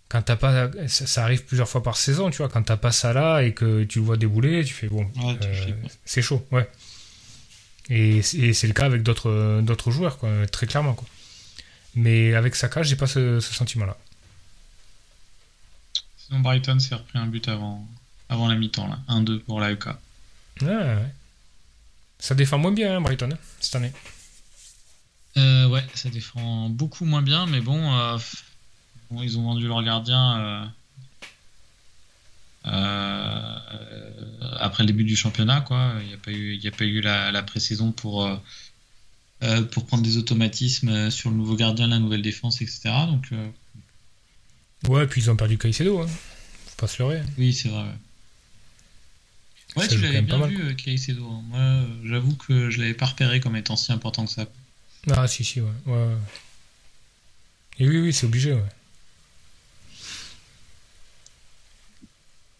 Quand 0.08 0.20
t'as 0.22 0.36
pas... 0.36 0.70
Ça, 0.88 1.06
ça 1.06 1.22
arrive 1.24 1.44
plusieurs 1.44 1.68
fois 1.68 1.82
par 1.82 1.96
saison, 1.96 2.30
tu 2.30 2.38
vois, 2.38 2.48
quand 2.50 2.62
t'as 2.62 2.76
pas 2.76 2.92
ça 2.92 3.12
là 3.14 3.40
et 3.42 3.54
que 3.54 3.84
tu 3.84 3.98
le 4.00 4.04
vois 4.04 4.18
débouler, 4.18 4.62
tu 4.64 4.74
fais, 4.74 4.88
bon, 4.88 5.04
Ouais, 5.16 5.38
euh, 5.42 5.72
c'est 6.04 6.20
chaud, 6.22 6.46
ouais. 6.50 6.68
Et 7.88 8.20
c'est 8.22 8.36
et 8.38 8.52
c'est 8.52 8.66
le 8.66 8.74
cas 8.74 8.84
avec 8.84 9.02
d'autres 9.02 9.30
euh, 9.30 9.60
d'autres 9.62 9.90
joueurs, 9.90 10.18
quoi, 10.18 10.30
très 10.50 10.66
clairement. 10.66 10.94
Quoi. 10.94 11.08
Mais 11.94 12.34
avec 12.34 12.54
Saka, 12.54 12.82
j'ai 12.82 12.94
pas 12.96 13.06
ce, 13.06 13.40
ce 13.40 13.52
sentiment-là. 13.54 13.96
Sinon, 16.32 16.40
Brighton 16.42 16.78
s'est 16.78 16.94
repris 16.94 17.18
un 17.18 17.26
but 17.26 17.46
avant, 17.48 17.86
avant 18.30 18.48
la 18.48 18.54
mi-temps, 18.54 18.88
là. 18.88 18.98
1-2 19.10 19.40
pour 19.40 19.60
la 19.60 19.70
UK. 19.70 19.88
Ouais. 20.62 20.96
Ça 22.18 22.34
défend 22.34 22.56
moins 22.56 22.72
bien, 22.72 22.96
hein, 22.96 23.00
Brighton, 23.02 23.28
hein, 23.30 23.38
cette 23.60 23.76
année. 23.76 23.92
Euh, 25.36 25.68
ouais, 25.68 25.84
ça 25.92 26.08
défend 26.08 26.70
beaucoup 26.70 27.04
moins 27.04 27.20
bien, 27.20 27.44
mais 27.44 27.60
bon, 27.60 27.94
euh, 27.98 28.16
bon, 29.10 29.22
ils 29.22 29.36
ont 29.38 29.42
vendu 29.42 29.68
leur 29.68 29.82
gardien 29.82 30.64
euh, 32.64 33.58
après 34.58 34.84
le 34.84 34.86
début 34.86 35.04
du 35.04 35.16
championnat, 35.16 35.60
quoi. 35.60 35.96
Il 36.00 36.06
n'y 36.06 36.14
a 36.14 36.18
pas 36.18 36.30
eu, 36.30 36.54
il 36.54 36.64
y 36.64 36.68
a 36.68 36.70
pas 36.70 36.84
eu 36.84 37.02
la, 37.02 37.30
la 37.30 37.42
pré-saison 37.42 37.92
pour, 37.92 38.26
pour 39.70 39.84
prendre 39.84 40.02
des 40.02 40.16
automatismes 40.16 41.10
sur 41.10 41.28
le 41.28 41.36
nouveau 41.36 41.56
gardien, 41.56 41.88
la 41.88 41.98
nouvelle 41.98 42.22
défense, 42.22 42.62
etc. 42.62 42.90
Donc, 43.06 43.28
Ouais, 44.88 45.06
puis 45.06 45.20
ils 45.22 45.30
ont 45.30 45.36
perdu 45.36 45.58
Caicedo, 45.58 46.00
hein. 46.00 46.06
faut 46.08 46.76
pas 46.76 46.86
se 46.88 47.00
leurrer. 47.02 47.18
hein. 47.20 47.26
oui, 47.38 47.52
c'est 47.52 47.68
vrai. 47.68 47.84
Ouais, 49.76 49.88
tu 49.88 49.98
l'avais 50.00 50.20
bien 50.22 50.46
vu, 50.46 50.60
euh, 50.62 50.74
Caicedo. 50.74 51.24
hein. 51.26 51.42
Moi, 51.48 51.58
euh, 51.58 51.86
j'avoue 52.04 52.34
que 52.36 52.68
je 52.70 52.78
l'avais 52.80 52.94
pas 52.94 53.06
repéré 53.06 53.40
comme 53.40 53.56
étant 53.56 53.76
si 53.76 53.92
important 53.92 54.26
que 54.26 54.32
ça. 54.32 54.46
Ah, 55.10 55.26
si, 55.26 55.44
si, 55.44 55.60
ouais. 55.60 55.70
ouais. 55.86 56.14
Et 57.78 57.88
oui, 57.88 57.98
oui, 58.00 58.12
c'est 58.12 58.26
obligé, 58.26 58.52
ouais. 58.52 58.62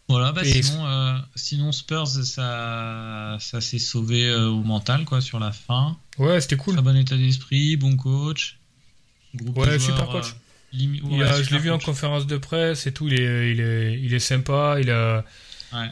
Voilà, 0.09 0.31
bah 0.31 0.43
sinon, 0.43 0.85
euh, 0.85 1.17
sinon 1.35 1.71
Spurs, 1.71 2.07
ça, 2.07 3.37
ça 3.39 3.61
s'est 3.61 3.79
sauvé 3.79 4.27
euh, 4.27 4.47
au 4.49 4.61
mental 4.63 5.05
quoi 5.05 5.21
sur 5.21 5.39
la 5.39 5.51
fin. 5.51 5.97
Ouais, 6.17 6.39
c'était 6.41 6.57
cool. 6.57 6.73
Très 6.75 6.83
bon 6.83 6.95
état 6.95 7.15
d'esprit, 7.17 7.77
bon 7.77 7.95
coach. 7.95 8.57
Groupe 9.33 9.55
de 9.55 9.59
Ouais, 9.61 9.79
joueurs, 9.79 9.97
super 9.97 10.09
coach. 10.09 10.35
Euh, 10.73 10.77
limi- 10.77 11.01
ouais, 11.03 11.23
a- 11.25 11.41
je 11.43 11.49
l'ai 11.51 11.59
vu 11.59 11.69
en 11.71 11.79
conférence 11.79 12.27
de 12.27 12.37
presse 12.37 12.87
et 12.87 12.91
tout, 12.93 13.07
il 13.07 13.13
est, 13.19 13.51
il 13.51 13.59
est, 13.61 13.99
il 14.01 14.13
est 14.13 14.19
sympa, 14.19 14.77
il 14.81 14.89
a... 14.89 15.23
Ouais. 15.73 15.87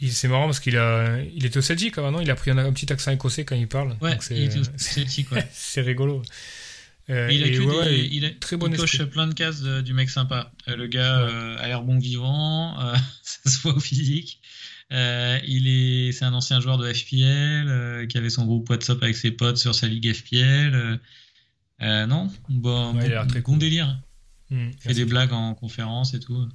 il- 0.00 0.12
C'est 0.12 0.28
marrant 0.28 0.46
parce 0.46 0.60
qu'il 0.60 0.76
a, 0.76 1.18
il 1.34 1.44
était 1.46 1.58
au 1.58 1.62
Celtic 1.62 1.96
avant, 1.98 2.10
non 2.10 2.20
Il 2.20 2.30
a 2.30 2.34
pris 2.34 2.50
un, 2.50 2.58
un 2.58 2.72
petit 2.72 2.92
accent 2.92 3.10
écossais 3.12 3.44
quand 3.44 3.56
il 3.56 3.68
parle. 3.68 3.96
Ouais, 4.00 4.16
c'est- 4.20 4.36
il 4.36 4.44
était 4.44 4.58
ouais. 4.58 5.48
c'est 5.52 5.80
rigolo. 5.82 6.22
Euh, 7.08 7.28
il 7.32 7.42
a 7.42 7.46
et 7.48 7.52
que 7.52 7.60
ouais, 7.62 7.84
des- 7.88 8.08
il 8.12 8.24
a- 8.24 8.30
très 8.30 8.56
bon 8.56 8.68
il 8.70 8.76
coche 8.76 9.02
plein 9.04 9.26
de 9.26 9.34
cases 9.34 9.62
de- 9.62 9.80
du 9.80 9.94
mec 9.94 10.08
sympa. 10.10 10.52
Euh, 10.68 10.76
le 10.76 10.86
gars 10.86 11.18
euh, 11.20 11.56
a 11.58 11.66
l'air 11.66 11.82
bon 11.82 11.98
vivant, 11.98 12.78
euh, 12.80 12.94
ça 13.22 13.50
se 13.50 13.58
voit 13.62 13.74
au 13.74 13.80
physique. 13.80 14.40
Euh, 14.92 15.38
il 15.46 15.66
est, 15.68 16.12
c'est 16.12 16.24
un 16.24 16.32
ancien 16.34 16.60
joueur 16.60 16.76
de 16.78 16.92
FPL 16.92 17.68
euh, 17.68 18.06
qui 18.06 18.16
avait 18.18 18.30
son 18.30 18.44
groupe 18.44 18.68
WhatsApp 18.70 19.02
avec 19.02 19.16
ses 19.16 19.30
potes 19.32 19.56
sur 19.56 19.74
sa 19.74 19.86
ligue 19.88 20.12
FPL. 20.12 20.74
euh, 20.74 20.96
euh, 21.82 22.06
non, 22.06 22.30
bon, 22.48 22.94
Ouais, 22.94 22.98
il 22.98 22.98
a 22.98 23.02
bon, 23.02 23.08
l'air 23.08 23.26
très 23.26 23.40
bon 23.40 23.52
cool. 23.52 23.58
délire. 23.58 23.98
Il 24.50 24.76
fait 24.80 24.94
des 24.94 25.04
blagues 25.10 25.32
en 25.32 25.54
conférence 25.54 26.14
et 26.14 26.20
tout. 26.20 26.48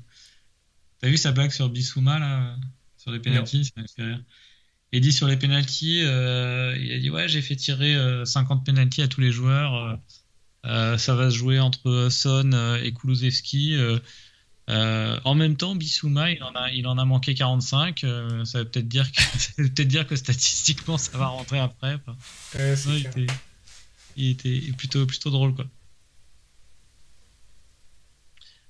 T'as 0.99 1.09
vu 1.09 1.17
sa 1.17 1.31
blague 1.31 1.51
sur 1.51 1.69
Bissouma 1.69 2.19
là, 2.19 2.57
sur 2.97 3.11
les 3.11 3.19
pénalties, 3.19 3.65
ça 3.65 3.71
m'a 3.81 3.87
fait 3.87 4.03
rire. 4.03 4.21
Il 4.91 5.01
dit 5.01 5.11
sur 5.11 5.27
les 5.27 5.37
pénalties, 5.37 6.01
euh, 6.03 6.75
il 6.79 6.91
a 6.93 6.99
dit 6.99 7.09
ouais 7.09 7.27
j'ai 7.27 7.41
fait 7.41 7.55
tirer 7.55 7.95
euh, 7.95 8.23
50 8.25 8.65
pénalties 8.65 9.01
à 9.01 9.07
tous 9.07 9.21
les 9.21 9.31
joueurs. 9.31 9.75
euh, 9.75 9.95
euh, 10.65 10.97
ça 10.97 11.13
va 11.15 11.29
se 11.29 11.35
jouer 11.35 11.59
entre 11.59 12.07
Son 12.09 12.51
euh, 12.53 12.81
et 12.81 12.93
Kulusevski. 12.93 13.75
euh, 13.75 13.99
euh, 14.67 15.19
en 15.25 15.35
même 15.35 15.57
temps, 15.57 15.75
Bissouma, 15.75 16.31
il 16.31 16.41
en 16.41 16.51
a, 16.55 16.71
il 16.71 16.87
en 16.87 16.97
a 16.97 17.05
manqué 17.05 17.35
45. 17.35 18.03
euh, 18.03 18.45
ça 18.45 18.59
veut 18.59 18.65
peut-être 18.65 18.87
dire 18.87 19.11
que, 19.11 19.61
dire 19.83 20.05
statistiquement, 20.17 20.97
ça 20.97 21.17
va 21.17 21.27
rentrer 21.27 21.59
après. 21.59 21.99
Ouais, 22.55 22.75
Non, 22.87 22.93
il, 22.95 23.05
était, 23.05 23.27
il 24.15 24.29
était 24.31 24.71
plutôt, 24.75 25.05
plutôt 25.05 25.29
drôle, 25.29 25.53
quoi. 25.53 25.65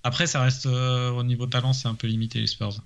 Après, 0.06 0.28
ça 0.28 0.42
reste 0.44 0.68
euh, 0.68 1.10
au 1.10 1.24
niveau 1.24 1.48
talent, 1.48 1.74
c'est 1.74 1.88
un 1.88 1.96
peu 1.96 2.06
limité 2.06 2.40
les 2.40 2.46
Spurs. 2.46 2.80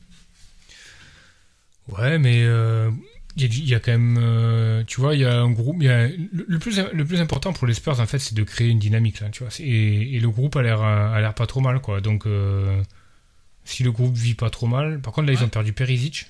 Ouais, 1.89 2.17
mais 2.17 2.43
euh, 2.43 2.89
il 3.36 3.67
y, 3.67 3.74
a 3.74 3.78
y 3.78 3.82
quand 3.82 3.91
même, 3.91 4.17
euh, 4.22 4.86
tu 4.86 5.01
vois, 5.01 5.15
il 5.15 5.22
y 5.22 5.26
a 5.26 5.38
un 5.41 5.51
groupe. 5.51 5.76
il 5.82 5.86
Y 5.86 5.89
a, 5.89 6.07
le, 6.07 6.45
le 6.47 6.59
plus, 6.59 6.80
le 6.80 7.05
plus 7.05 7.20
important 7.20 7.51
pour 7.51 7.67
les 7.67 7.74
Spurs, 7.74 7.99
en 7.99 8.05
fait, 8.05 8.20
c'est 8.20 8.36
de 8.36 8.43
créer 8.43 8.70
une 8.70 8.80
dynamique 8.80 9.20
là, 9.20 9.30
tu 9.32 9.43
vois. 9.43 9.51
Et, 9.59 10.15
et 10.15 10.20
le 10.22 10.30
groupe 10.30 10.55
a 10.55 10.61
l'air, 10.61 10.82
a 10.82 11.20
l'air 11.20 11.34
pas 11.34 11.45
trop 11.45 11.59
mal, 11.59 11.82
quoi. 11.82 11.99
Donc, 11.99 12.26
si 13.65 13.84
le 13.84 13.91
groupe 13.91 14.15
vit 14.15 14.36
pas 14.36 14.49
trop 14.49 14.67
mal, 14.67 15.01
par 15.01 15.11
contre, 15.11 15.28
là, 15.28 15.34
ils 15.34 15.43
ont 15.43 15.49
perdu 15.49 15.74
Perisic, 15.74 16.28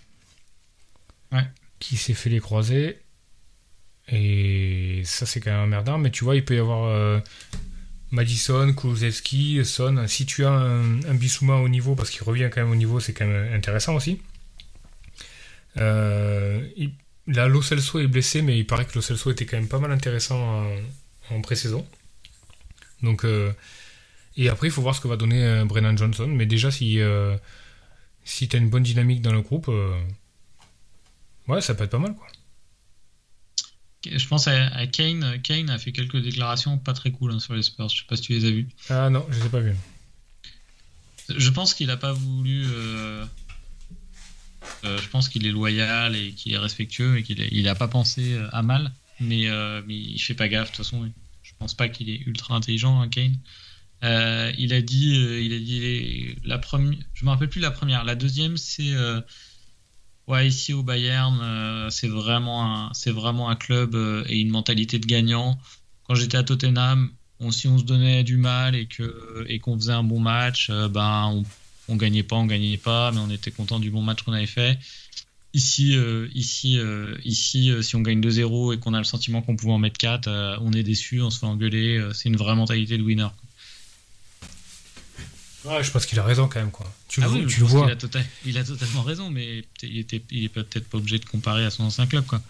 Ouais. 1.32 1.46
qui 1.78 1.98
s'est 1.98 2.16
fait 2.16 2.32
les 2.32 2.40
croisés. 2.40 2.98
Et 4.12 5.04
ça, 5.06 5.28
c'est 5.28 5.40
quand 5.40 5.52
même 5.52 5.62
emmerdant. 5.66 6.00
Mais 6.00 6.10
tu 6.10 6.24
vois, 6.24 6.36
il 6.36 6.44
peut 6.44 6.56
y 6.56 6.60
avoir 6.60 6.86
euh, 6.86 7.20
Madison, 8.12 8.74
Kulusevski, 8.74 9.64
Son. 9.64 10.08
Si 10.08 10.26
tu 10.26 10.46
as 10.46 10.52
un, 10.52 11.04
un 11.04 11.14
Bissouma 11.14 11.56
au 11.56 11.70
niveau, 11.70 11.96
parce 11.96 12.10
qu'il 12.10 12.24
revient 12.24 12.50
quand 12.52 12.62
même 12.62 12.72
au 12.72 12.76
niveau, 12.76 13.00
c'est 13.00 13.14
quand 13.14 13.28
même 13.28 13.54
intéressant 13.54 13.96
aussi. 13.96 14.22
Euh, 15.78 16.68
là, 17.28 17.48
Lo 17.48 17.62
Celso 17.62 18.00
est 18.00 18.08
blessé, 18.08 18.42
mais 18.42 18.58
il 18.58 18.66
paraît 18.66 18.86
que 18.86 18.96
Lo 18.96 19.02
Celso 19.02 19.32
était 19.32 19.46
quand 19.46 19.58
même 19.58 19.68
pas 19.68 19.80
mal 19.80 19.92
intéressant 19.92 20.40
en, 20.40 21.36
en 21.36 21.42
pré-saison. 21.42 21.86
Donc, 23.04 23.26
euh, 23.26 23.54
et 24.38 24.50
après, 24.50 24.68
il 24.68 24.72
faut 24.72 24.82
voir 24.82 24.96
ce 24.96 25.02
que 25.02 25.08
va 25.08 25.16
donner 25.16 25.44
euh, 25.44 25.66
Brennan 25.66 25.98
Johnson. 25.98 26.28
Mais 26.28 26.46
déjà, 26.46 26.72
si, 26.72 27.00
si 28.24 28.48
tu 28.48 28.56
as 28.56 28.60
une 28.60 28.70
bonne 28.70 28.84
dynamique 28.84 29.22
dans 29.22 29.34
le 29.34 29.42
groupe, 29.42 29.70
ouais, 31.48 31.62
ça 31.62 31.76
peut 31.76 31.84
être 31.84 31.92
pas 31.92 32.00
mal, 32.00 32.16
quoi. 32.16 32.28
Je 34.06 34.28
pense 34.28 34.48
à, 34.48 34.68
à 34.68 34.88
Kane. 34.88 35.42
Kane 35.42 35.70
a 35.70 35.78
fait 35.78 35.92
quelques 35.92 36.22
déclarations 36.22 36.78
pas 36.78 36.94
très 36.94 37.12
cool 37.12 37.32
hein, 37.34 37.40
sur 37.40 37.54
les 37.54 37.64
Spurs. 37.64 37.90
Je 37.90 37.98
sais 37.98 38.06
pas 38.08 38.16
si 38.16 38.22
tu 38.24 38.34
les 38.34 38.46
as 38.46 38.52
vues. 38.52 38.68
Ah 38.90 39.10
non, 39.10 39.26
je 39.30 39.40
les 39.40 39.46
ai 39.46 39.50
pas 39.50 39.60
vus. 39.60 39.76
Je 41.38 41.50
pense 41.50 41.74
qu'il 41.74 41.90
a 41.92 41.98
pas 41.98 42.14
voulu. 42.14 42.64
euh, 42.66 43.26
euh, 44.86 44.98
je 45.02 45.08
pense 45.10 45.30
qu'il 45.30 45.46
est 45.46 45.52
loyal 45.52 46.16
et 46.16 46.32
qu'il 46.32 46.54
est 46.54 46.58
respectueux 46.58 47.18
et 47.18 47.24
qu'il 47.24 47.42
est- 47.42 47.50
il 47.52 47.68
a 47.68 47.76
pas 47.76 47.88
pensé 47.88 48.34
euh, 48.34 48.48
à 48.54 48.62
mal. 48.62 48.92
Mais, 49.20 49.48
euh, 49.50 49.82
mais 49.86 49.96
il 49.98 50.18
fait 50.20 50.34
pas 50.34 50.48
gaffe 50.48 50.72
de 50.72 50.76
toute 50.78 50.86
façon. 50.86 51.10
Je 51.44 51.52
pense 51.60 51.74
pas 51.74 51.90
qu'il 51.90 52.10
est 52.10 52.22
ultra 52.26 52.56
intelligent, 52.56 53.02
hein, 53.02 53.10
Kane. 53.10 53.36
Il 54.02 54.74
a 54.74 54.82
dit, 54.82 55.12
il 55.46 55.54
a 55.54 55.60
dit 55.60 55.80
les- 55.82 56.38
la 56.46 56.58
première. 56.58 56.98
Je 57.14 57.26
me 57.26 57.30
rappelle 57.32 57.50
plus 57.50 57.60
la 57.60 57.72
première. 57.72 58.06
La 58.06 58.16
deuxième, 58.16 58.56
c'est 58.56 58.94
ouais 60.30 60.48
ici 60.48 60.74
au 60.74 60.84
Bayern, 60.84 61.38
euh, 61.42 61.90
c'est 61.90 62.08
vraiment 62.08 62.64
un, 62.64 62.92
vraiment 63.08 63.50
un 63.50 63.56
club 63.56 63.96
euh, 63.96 64.24
et 64.30 64.40
une 64.40 64.50
mentalité 64.50 65.00
de 65.00 65.06
gagnant. 65.06 65.60
Quand 66.08 66.16
j'étais 66.16 66.38
à 66.38 66.44
Tottenham, 66.44 67.10
si 67.52 67.68
on 67.68 67.78
se 67.78 67.84
donnait 67.84 68.24
du 68.24 68.38
mal 68.38 68.76
et 68.76 68.88
qu'on 69.60 69.76
faisait 69.76 69.94
un 69.94 70.04
bon 70.04 70.20
match, 70.20 70.70
euh, 70.70 70.88
ben 70.88 71.30
on, 71.34 71.44
on 71.88 71.96
gagnait 71.96 72.24
pas, 72.24 72.36
on 72.36 72.46
gagnait 72.46 72.78
pas, 72.78 73.12
mais 73.12 73.20
on 73.20 73.30
était 73.30 73.52
content 73.52 73.80
du 73.80 73.90
bon 73.90 74.02
match 74.02 74.22
qu'on 74.24 74.34
avait 74.34 74.46
fait. 74.46 74.78
Ici, 75.56 75.98
ici, 76.36 76.80
ici, 77.26 77.74
si 77.82 77.96
on 77.96 78.02
gagne 78.02 78.22
2-0 78.22 78.76
et 78.76 78.78
qu'on 78.78 78.94
a 78.94 79.00
le 79.00 79.04
sentiment 79.04 79.42
qu'on 79.42 79.56
pouvait 79.56 79.74
en 79.74 79.80
mettre 79.80 79.98
4, 79.98 80.28
euh, 80.28 80.58
on 80.62 80.72
est 80.74 80.84
déçu, 80.84 81.24
on 81.24 81.32
se 81.32 81.40
fait 81.40 81.48
engueuler. 81.48 82.08
c'est 82.14 82.30
une 82.30 82.36
vraie 82.36 82.54
mentalité 82.54 83.00
de 83.00 83.04
winner. 83.04 83.30
Ouais, 85.66 85.84
je 85.84 85.92
pense 85.92 86.06
qu'il 86.06 86.18
a 86.20 86.24
raison 86.24 86.48
quand 86.48 86.60
même, 86.60 86.72
quoi. 86.72 86.92
Tu, 87.10 87.22
Ah 87.22 87.26
le- 87.28 87.32
oui, 87.34 87.46
tu 87.46 87.56
je 87.56 87.60
le 87.60 87.66
pense 87.66 87.72
vois. 87.74 87.92
a, 87.92 87.96
tota- 87.96 88.24
il 88.46 88.58
a 88.58 88.64
totalement 88.64 89.02
raison, 89.04 89.30
mais 89.30 89.64
il 89.84 89.98
était, 90.00 90.22
il 90.32 90.46
est 90.46 90.50
peut-être 90.50 90.88
pas 90.90 90.98
obligé 90.98 91.20
de 91.20 91.26
comparer 91.26 91.66
à 91.66 91.70
son 91.70 91.84
ancien 91.84 92.06
club, 92.08 92.26
quoi. 92.26 92.42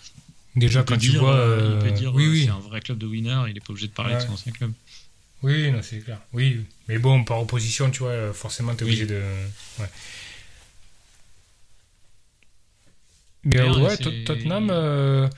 Déjà, 0.56 0.84
quand 0.84 0.98
tu 0.98 1.12
vois. 1.18 1.36
euh, 1.36 1.76
il 1.76 1.84
peut 1.88 1.94
euh, 1.94 1.98
dire, 1.98 2.14
oui, 2.14 2.26
euh, 2.26 2.30
oui. 2.32 2.44
c'est 2.46 2.52
un 2.52 2.60
vrai 2.60 2.82
club 2.82 2.98
de 3.00 3.08
winners, 3.08 3.44
il 3.50 3.58
est 3.58 3.62
pas 3.62 3.72
obligé 3.72 3.88
de 3.88 3.94
parler 3.94 4.14
Ouais. 4.16 4.22
de 4.22 4.28
son 4.28 4.34
ancien 4.34 4.52
club. 4.52 4.72
Oui, 5.42 5.72
non, 5.72 5.80
c'est 5.82 6.00
clair. 6.00 6.20
Oui, 6.34 6.66
mais 6.88 7.00
bon, 7.00 7.24
par 7.24 7.40
opposition, 7.42 7.90
tu 7.90 8.00
vois, 8.00 8.34
forcément, 8.34 8.76
t'es 8.76 8.84
Oui. 8.84 8.92
obligé 8.92 9.06
de. 9.06 9.22
Ouais. 9.80 9.90
Mais 13.46 13.58
euh, 13.60 13.74
ouais, 13.80 13.98
Tottenham 14.26 14.70
euh, 14.70 15.30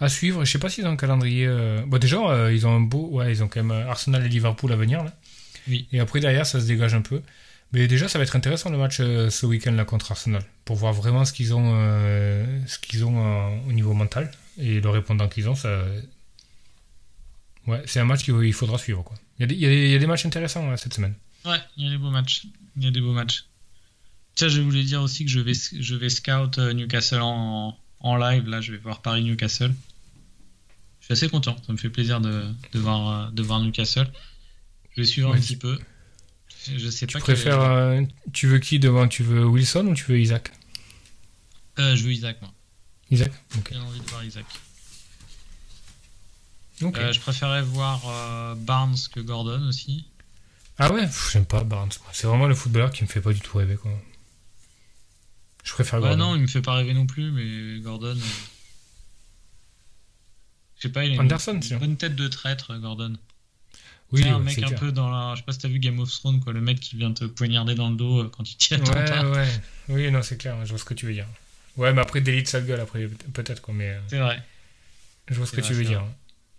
à 0.00 0.08
suivre. 0.08 0.44
Je 0.44 0.50
sais 0.52 0.58
pas 0.58 0.68
s'ils 0.68 0.86
ont 0.86 0.90
un 0.90 0.96
calendrier. 0.96 1.46
euh, 1.46 1.80
Bon, 1.86 1.98
déjà, 1.98 2.50
ils 2.52 2.66
ont 2.66 2.76
un 2.76 2.80
beau. 2.80 3.08
Ouais, 3.10 3.32
ils 3.32 3.42
ont 3.42 3.48
quand 3.48 3.62
même 3.62 3.88
Arsenal 3.88 4.24
et 4.24 4.28
Liverpool 4.28 4.72
à 4.72 4.76
venir 4.76 5.02
là. 5.02 5.12
Et 5.92 6.00
après 6.00 6.20
derrière, 6.20 6.46
ça 6.46 6.60
se 6.60 6.66
dégage 6.66 6.94
un 6.94 7.02
peu. 7.02 7.22
Mais 7.72 7.86
déjà, 7.86 8.08
ça 8.08 8.18
va 8.18 8.24
être 8.24 8.34
intéressant 8.34 8.70
le 8.70 8.78
match 8.78 8.98
euh, 9.00 9.28
ce 9.28 9.44
week-end 9.44 9.72
là 9.72 9.84
contre 9.84 10.10
Arsenal 10.10 10.42
pour 10.64 10.76
voir 10.76 10.94
vraiment 10.94 11.24
ce 11.24 11.32
qu'ils 11.32 11.54
ont, 11.54 11.72
euh, 11.74 12.66
ce 12.66 12.78
qu'ils 12.78 13.04
ont 13.04 13.18
euh, 13.18 13.68
au 13.68 13.72
niveau 13.72 13.92
mental 13.92 14.30
et 14.56 14.80
le 14.80 14.88
répondant 14.88 15.28
qu'ils 15.28 15.48
ont. 15.50 15.54
Ça, 15.54 15.84
ouais, 17.66 17.82
c'est 17.84 18.00
un 18.00 18.06
match 18.06 18.24
qu'il 18.24 18.34
il 18.42 18.54
faudra 18.54 18.78
suivre 18.78 19.02
quoi. 19.02 19.16
Il 19.38 19.52
y 19.52 19.94
a 19.94 19.98
des, 19.98 20.06
matchs 20.06 20.26
intéressants 20.26 20.68
ouais, 20.68 20.76
cette 20.78 20.94
semaine. 20.94 21.14
Ouais, 21.44 21.58
il 21.76 21.84
y 21.84 21.88
a 21.88 21.90
des 21.90 21.98
beaux 21.98 22.10
matchs. 22.10 22.46
Il 22.76 22.84
y 22.84 22.88
a 22.88 22.90
des 22.90 23.00
beaux 23.00 23.12
matchs. 23.12 23.44
Tiens, 24.34 24.48
je 24.48 24.60
voulais 24.60 24.82
dire 24.82 25.02
aussi 25.02 25.24
que 25.24 25.30
je 25.30 25.40
vais, 25.40 25.52
je 25.54 25.94
vais 25.94 26.08
scout 26.08 26.58
Newcastle 26.58 27.20
en, 27.20 27.76
en 28.00 28.16
live. 28.16 28.48
Là, 28.48 28.60
je 28.60 28.72
vais 28.72 28.78
voir 28.78 29.02
Paris-Newcastle. 29.02 29.74
Je 31.00 31.04
suis 31.04 31.12
assez 31.12 31.28
content. 31.28 31.56
Ça 31.66 31.72
me 31.72 31.78
fait 31.78 31.90
plaisir 31.90 32.20
de, 32.20 32.44
de, 32.72 32.78
voir, 32.78 33.30
de 33.30 33.42
voir 33.42 33.60
Newcastle. 33.60 34.10
Je 34.98 35.02
vais 35.04 35.06
suivre 35.08 35.30
Ouais, 35.30 35.36
un 35.36 35.40
petit 35.40 35.54
peu. 35.56 35.78
Je 36.76 36.90
sais 36.90 37.06
Tu 37.06 37.12
pas. 37.12 37.20
préfères, 37.20 37.58
quel- 37.60 37.70
euh, 37.70 38.04
tu 38.32 38.48
veux 38.48 38.58
qui 38.58 38.80
devant 38.80 39.06
Tu 39.06 39.22
veux 39.22 39.44
Wilson 39.46 39.86
ou 39.86 39.94
tu 39.94 40.02
veux 40.06 40.18
Isaac? 40.18 40.50
Euh, 41.78 41.94
je 41.94 42.02
veux 42.02 42.10
Isaac, 42.12 42.42
moi. 42.42 42.52
Isaac. 43.08 43.30
J'ai 43.70 43.76
envie 43.78 44.00
de 44.00 44.10
voir 44.10 44.24
Isaac. 44.24 44.44
Ok. 46.82 46.98
Euh, 46.98 47.12
je 47.12 47.20
préférais 47.20 47.62
voir 47.62 48.56
Barnes 48.56 48.96
que 49.12 49.20
Gordon 49.20 49.68
aussi. 49.68 50.04
Ah 50.78 50.92
ouais, 50.92 51.08
j'aime 51.32 51.46
pas 51.46 51.62
Barnes. 51.62 51.90
C'est 52.12 52.26
vraiment 52.26 52.48
le 52.48 52.56
footballeur 52.56 52.90
qui 52.90 53.04
me 53.04 53.08
fait 53.08 53.20
pas 53.20 53.32
du 53.32 53.38
tout 53.40 53.56
rêver 53.56 53.76
quoi. 53.76 53.92
Je 55.62 55.72
préfère 55.74 56.00
Ouais, 56.00 56.08
Gordon. 56.08 56.30
non, 56.30 56.34
il 56.34 56.42
me 56.42 56.48
fait 56.48 56.60
pas 56.62 56.74
rêver 56.74 56.92
non 56.92 57.06
plus, 57.06 57.30
mais 57.30 57.78
Gordon. 57.82 58.16
Je 60.76 60.82
sais 60.82 60.88
pas, 60.88 61.04
il 61.04 61.12
a 61.12 61.14
une- 61.14 61.20
Anderson, 61.20 61.54
une, 61.54 61.60
tiens. 61.60 61.78
bonne 61.78 61.96
tête 61.96 62.16
de 62.16 62.26
traître, 62.26 62.76
Gordon. 62.78 63.16
Oui, 64.12 64.22
C'est 64.22 64.28
un 64.30 64.38
ouais, 64.38 64.44
mec 64.44 64.58
un 64.58 64.66
clair. 64.68 64.80
peu 64.80 64.92
dans 64.92 65.10
la. 65.10 65.34
Je 65.34 65.40
sais 65.40 65.44
pas 65.44 65.52
si 65.52 65.58
t'as 65.58 65.68
vu 65.68 65.78
Game 65.78 65.98
of 66.00 66.10
Thrones, 66.10 66.40
quoi. 66.40 66.52
Le 66.52 66.60
mec 66.60 66.80
qui 66.80 66.96
vient 66.96 67.12
te 67.12 67.24
poignarder 67.24 67.74
dans 67.74 67.90
le 67.90 67.96
dos 67.96 68.22
euh, 68.22 68.30
quand 68.34 68.50
il 68.50 68.56
t'y 68.56 68.74
attend 68.74 68.92
Ouais, 68.92 69.04
pas. 69.04 69.30
ouais. 69.30 69.48
Oui, 69.88 70.10
non, 70.10 70.22
c'est 70.22 70.36
clair. 70.38 70.56
Je 70.64 70.70
vois 70.70 70.78
ce 70.78 70.84
que 70.84 70.94
tu 70.94 71.06
veux 71.06 71.12
dire. 71.12 71.26
Ouais, 71.76 71.92
mais 71.92 72.00
après, 72.00 72.20
délit 72.20 72.42
de 72.42 72.48
sale 72.48 72.66
gueule, 72.66 72.80
après, 72.80 73.06
peut-être, 73.34 73.60
quoi. 73.62 73.74
Mais 73.74 73.90
euh, 73.90 74.00
C'est 74.08 74.18
vrai. 74.18 74.42
je 75.28 75.34
vois 75.34 75.46
ce 75.46 75.52
que 75.52 75.60
tu 75.60 75.72
vrai, 75.74 75.82
veux 75.82 75.88
dire. 75.88 76.02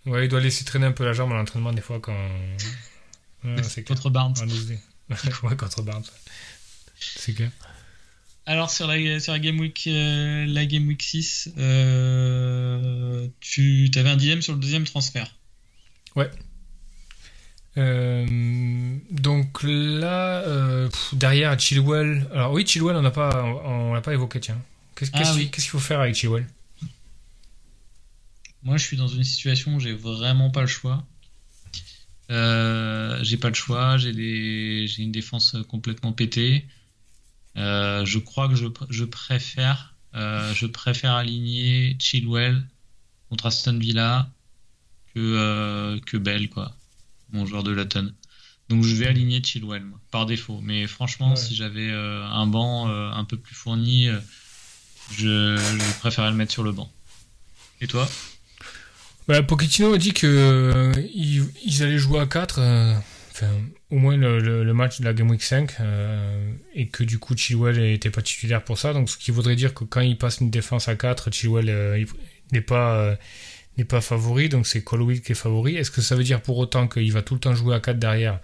Ouais, 0.06 0.26
il 0.26 0.30
doit 0.30 0.40
laisser 0.40 0.64
traîner 0.64 0.86
un 0.86 0.92
peu 0.92 1.04
la 1.06 1.14
jambe 1.14 1.32
à 1.32 1.36
l'entraînement, 1.36 1.74
des 1.74 1.82
fois, 1.82 2.00
quand. 2.00 2.16
Ouais, 3.44 3.64
c'est. 3.64 3.84
Contre 3.84 4.10
Barnes. 4.10 4.36
Ouais, 5.44 5.56
contre 5.56 5.82
Barnes. 5.82 6.04
C'est 7.00 7.34
clair. 7.34 7.50
Alors, 8.46 8.70
sur 8.70 8.86
la, 8.88 9.20
sur 9.20 9.32
la 9.34 9.40
Game 9.40 9.60
Week, 9.60 9.84
euh, 9.88 10.46
la 10.46 10.66
Game 10.66 10.88
Week 10.88 11.02
6, 11.02 11.54
euh, 11.58 13.28
tu 13.40 13.90
avais 13.96 14.10
un 14.10 14.18
dilemme 14.18 14.42
sur 14.42 14.54
le 14.54 14.60
deuxième 14.60 14.84
transfert. 14.86 15.36
Euh, 16.18 16.26
donc 19.12 19.64
là, 19.64 20.42
euh, 20.48 20.90
pff, 20.90 21.14
derrière 21.16 21.60
Chilwell. 21.60 22.28
Alors 22.34 22.52
oui, 22.52 22.66
Chilwell, 22.66 22.96
on 22.96 23.02
n'a 23.02 23.12
pas, 23.12 23.44
on, 23.44 23.90
on 23.90 23.94
l'a 23.94 24.02
pas 24.02 24.14
évoqué, 24.14 24.40
tiens. 24.40 24.62
Qu'est-ce 24.96 25.12
Ah 25.14 25.20
qu'est-ce 25.20 25.36
oui. 25.36 25.50
qu'il 25.52 25.64
faut 25.64 25.80
faire 25.80 26.02
avec 26.02 26.16
Chilwell? 26.16 26.48
Moi, 28.64 28.78
je 28.78 28.84
suis 28.84 28.98
dans 28.98 29.08
une 29.08 29.24
situation 29.24 29.76
où 29.76 29.80
j'ai 29.80 29.94
vraiment 29.94 30.50
pas 30.50 30.62
le 30.62 30.68
choix. 30.68 31.06
Euh, 32.32 33.18
j'ai 33.24 33.38
pas 33.38 33.50
le 33.50 33.56
choix, 33.56 33.98
j'ai 33.98 34.12
des, 34.12 34.86
une 34.98 35.12
défense 35.12 35.56
complètement 35.68 36.12
pétée. 36.12 36.66
Euh, 37.58 38.06
je 38.06 38.20
crois 38.20 38.48
que 38.48 38.56
je, 38.56 38.66
pr- 38.68 38.86
je 38.90 39.04
préfère, 39.06 39.96
euh, 40.14 40.54
je 40.54 40.68
préfère 40.68 41.14
aligner 41.14 41.96
Chilwell 42.00 42.62
contre 43.30 43.48
Aston 43.48 43.80
Villa 43.80 44.30
que 45.16 45.20
euh, 45.20 46.00
que 46.06 46.18
Bell, 46.18 46.50
quoi, 46.50 46.76
mon 47.32 47.46
joueur 47.46 47.64
de 47.64 47.72
Luton. 47.72 48.12
Donc 48.70 48.84
je 48.84 48.96
vais 48.96 49.08
aligner 49.08 49.42
Chilwell 49.44 49.84
moi, 49.84 50.00
par 50.12 50.26
défaut. 50.26 50.60
Mais 50.62 50.86
franchement, 50.88 51.32
Ouais. 51.32 51.36
si 51.36 51.56
j'avais 51.56 51.90
euh, 51.90 52.24
un 52.26 52.46
banc 52.48 52.88
euh, 52.90 53.10
un 53.12 53.24
peu 53.26 53.38
plus 53.38 53.56
fourni, 53.56 54.08
euh, 54.10 54.20
je, 55.18 55.58
je 55.58 56.00
préférerais 56.00 56.32
le 56.32 56.38
mettre 56.38 56.52
sur 56.52 56.64
le 56.64 56.72
banc. 56.72 56.92
Et 57.82 57.88
toi? 57.88 58.08
Bah, 59.28 59.42
Pochettino 59.44 59.94
a 59.94 59.98
dit 59.98 60.14
que 60.14 60.92
ils, 61.14 61.44
ils 61.66 61.84
allaient 61.84 61.98
jouer 62.00 62.20
à 62.20 62.26
4, 62.26 62.60
euh, 62.60 62.94
enfin, 63.32 63.50
au 63.92 63.98
moins 64.00 64.18
le, 64.18 64.40
le- 64.40 64.64
le 64.64 64.74
match 64.74 65.00
de 65.00 65.06
la 65.06 65.14
Game 65.14 65.30
Week 65.30 65.42
5, 65.44 65.72
euh, 65.80 66.52
et 66.74 66.88
que 66.88 67.04
du 67.04 67.20
coup 67.20 67.36
Chilwell 67.38 67.78
n'était 67.80 68.10
pas 68.10 68.22
titulaire 68.24 68.64
pour 68.64 68.78
ça. 68.80 68.92
Donc 68.94 69.10
ce 69.10 69.18
qui 69.18 69.30
voudrait 69.32 69.56
dire 69.56 69.74
que 69.74 69.84
quand 69.84 70.02
il 70.02 70.18
passe 70.18 70.40
une 70.42 70.50
défense 70.50 70.88
à 70.88 70.96
4, 70.96 71.32
Chilwell 71.32 71.98
il- 72.00 72.08
n'est 72.52 72.62
pas, 72.62 73.18
n'est 73.80 73.86
pas 73.86 74.02
favori, 74.02 74.50
donc 74.50 74.68
c'est 74.68 74.84
Colwill 74.84 75.22
qui 75.22 75.32
est 75.32 75.36
favori. 75.36 75.76
Est-ce 75.76 75.92
que 75.92 76.02
ça 76.02 76.16
veut 76.16 76.24
dire 76.24 76.42
pour 76.42 76.58
autant 76.58 76.88
qu'il 76.88 77.12
va 77.12 77.22
tout 77.22 77.34
le 77.34 77.40
temps 77.40 77.56
jouer 77.56 77.76
à 77.76 77.80
4 77.80 77.98
derrière? 78.00 78.40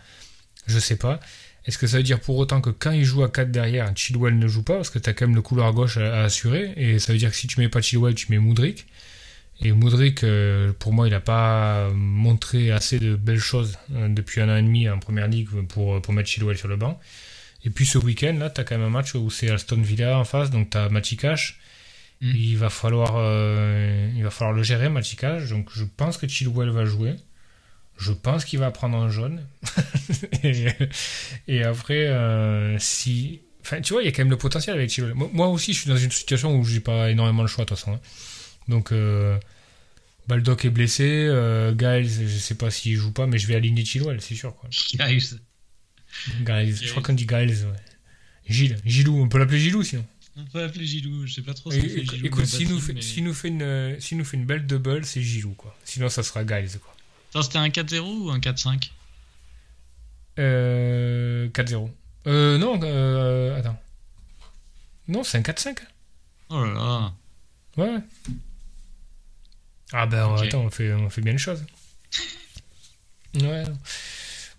Je 0.68 0.80
sais 0.80 0.98
pas. 0.98 1.20
Est-ce 1.66 1.78
que 1.78 1.88
ça 1.88 1.98
veut 1.98 2.04
dire 2.04 2.20
pour 2.20 2.38
autant 2.38 2.62
que 2.62 2.70
quand 2.70 2.92
il 2.92 3.04
joue 3.04 3.24
à 3.24 3.30
4 3.30 3.52
derrière, 3.52 3.92
Chilwell 3.96 4.38
ne 4.38 4.48
joue 4.48 4.64
pas 4.64 4.76
Parce 4.76 4.90
que 4.90 5.00
tu 5.00 5.10
as 5.10 5.14
quand 5.14 5.28
même 5.28 5.36
le 5.36 5.42
couloir 5.42 5.74
gauche 5.74 5.98
à, 5.98 6.24
assurer, 6.24 6.74
et 6.78 7.00
ça 7.00 7.12
veut 7.12 7.18
dire 7.18 7.32
que 7.32 7.36
si 7.36 7.48
tu 7.48 7.60
mets 7.60 7.70
pas 7.70 7.82
Chilwell, 7.82 8.14
tu 8.14 8.32
mets 8.32 8.38
Moudric. 8.38 8.86
Et 9.62 9.72
Moudric, 9.72 10.24
euh, 10.24 10.74
pour 10.78 10.94
moi, 10.94 11.08
il 11.08 11.12
n'a 11.12 11.22
pas 11.22 11.90
montré 11.94 12.72
assez 12.72 13.00
de 13.00 13.16
belles 13.16 13.40
choses 13.40 13.78
euh, 13.94 14.10
depuis 14.10 14.42
un 14.42 14.50
an 14.50 14.58
et 14.58 14.62
demi 14.62 14.90
en 14.90 15.00
première 15.00 15.28
ligue 15.28 15.48
pour, 15.68 16.02
mettre 16.14 16.30
Chilwell 16.30 16.58
sur 16.58 16.68
le 16.68 16.76
banc. 16.76 17.00
Et 17.64 17.70
puis 17.70 17.86
ce 17.86 17.98
week-end, 17.98 18.36
là, 18.38 18.50
tu 18.50 18.62
as 18.62 18.64
quand 18.64 18.78
même 18.78 18.88
un 18.88 18.92
match 18.92 19.16
où 19.16 19.30
c'est 19.30 19.50
Aston 19.50 19.82
Villa 19.82 20.20
en 20.20 20.24
face, 20.24 20.52
donc 20.52 20.70
tu 20.72 20.78
as. 20.78 20.90
Mm. 22.22 22.32
Il, 22.36 22.57
va 22.57 22.70
falloir, 22.70 23.13
euh, 23.18 24.09
il 24.16 24.24
va 24.24 24.30
falloir 24.32 24.55
le 24.55 24.63
gérer, 24.63 24.89
Matikash. 24.89 25.49
Donc 25.49 25.70
je 25.74 25.84
pense 25.84 26.18
que 26.18 26.28
Chilwell 26.28 26.70
va 26.70 26.86
jouer. 26.86 27.16
Je 27.97 28.11
pense 28.11 28.43
qu'il 28.45 28.59
va 28.59 28.72
prendre 28.72 28.97
un 28.97 29.09
jaune. 29.09 29.41
et, 30.43 30.68
et 31.47 31.63
après, 31.63 32.07
euh, 32.07 32.78
si. 32.80 33.41
Enfin, 33.61 33.82
tu 33.82 33.93
vois, 33.93 34.03
il 34.03 34.05
y 34.05 34.09
a 34.09 34.11
quand 34.11 34.22
même 34.22 34.30
le 34.30 34.38
potentiel 34.38 34.76
avec 34.76 34.89
Chilwell. 34.89 35.13
Moi, 35.16 35.47
aussi, 35.47 35.74
je 35.74 35.80
suis 35.82 35.89
dans 35.89 35.97
une 35.97 36.11
situation 36.11 36.55
où 36.55 36.63
j'ai 36.66 36.82
pas 36.82 37.09
énormément 37.09 37.41
le 37.41 37.47
choix, 37.47 37.63
de 37.63 37.70
toute 37.70 37.80
façon. 37.80 37.93
hein. 37.93 37.99
Donc, 38.68 38.91
euh, 38.91 39.38
Baldock 40.28 40.66
est 40.66 40.70
blessé. 40.70 41.03
Euh, 41.05 41.72
Giles, 41.78 42.28
je 42.28 42.38
sais 42.38 42.55
pas 42.55 42.70
s'il 42.70 42.95
joue 42.95 43.11
pas, 43.11 43.28
mais 43.28 43.38
je 43.38 43.47
vais 43.47 43.55
aligner 43.55 43.84
Chilwell, 43.86 44.22
c'est 44.22 44.36
sûr. 44.36 44.55
Quoi. 44.55 44.70
Guys. 44.70 45.36
Giles, 46.45 46.76
je 46.84 46.89
crois 46.91 47.01
qu'on 47.03 47.13
dit 47.13 47.28
Giles. 47.30 47.66
Ouais. 47.66 47.78
Gilles, 48.47 48.78
Gilou, 48.86 49.20
on 49.22 49.28
peut 49.28 49.39
l'appeler 49.39 49.59
Gilou 49.59 49.84
sinon. 49.84 50.05
On 50.38 50.44
peut 50.46 50.64
appeler 50.64 50.86
Gilou, 50.86 51.26
je 51.26 51.34
sais 51.34 51.42
pas 51.42 51.54
trop 51.54 51.72
ce 51.72 51.78
qu'il 51.78 51.90
fait 51.90 52.02
écoute, 52.02 52.16
Gilou. 52.16 52.26
écoute, 52.28 52.46
s'il 52.46 52.68
nous, 52.70 52.76
mais- 52.76 53.34
fait 53.34 53.48
une, 53.48 53.62
euh, 53.62 53.98
nous 54.12 54.26
fait 54.26 54.38
une 54.38 54.46
belle 54.46 54.68
double, 54.68 55.06
c'est 55.06 55.22
Gilou. 55.22 55.54
Quoi. 55.54 55.76
Sinon, 55.86 56.10
ça 56.10 56.24
sera 56.24 56.46
Giles. 56.46 56.80
Quoi. 56.80 56.94
Attends, 57.30 57.42
c'était 57.44 57.58
un 57.58 57.70
4-0 57.70 58.26
ou 58.26 58.30
un 58.32 58.40
4-5 58.40 58.92
Euh, 60.40 61.48
4-0. 61.50 61.90
Euh, 62.28 62.58
non, 62.58 62.80
euh, 62.84 63.58
attends. 63.58 63.80
Non, 65.08 65.24
c'est 65.24 65.38
un 65.38 65.42
4-5. 65.42 65.78
Oh 66.50 66.64
là 66.64 66.74
là. 66.74 67.14
Ouais. 67.78 67.98
Ah 69.94 70.06
ben 70.08 70.36
attends, 70.36 70.62
on 70.66 70.70
fait, 70.70 70.92
on 70.94 71.10
fait 71.10 71.22
bien 71.22 71.34
les 71.34 71.38
choses. 71.38 71.64
Ouais. 73.36 73.64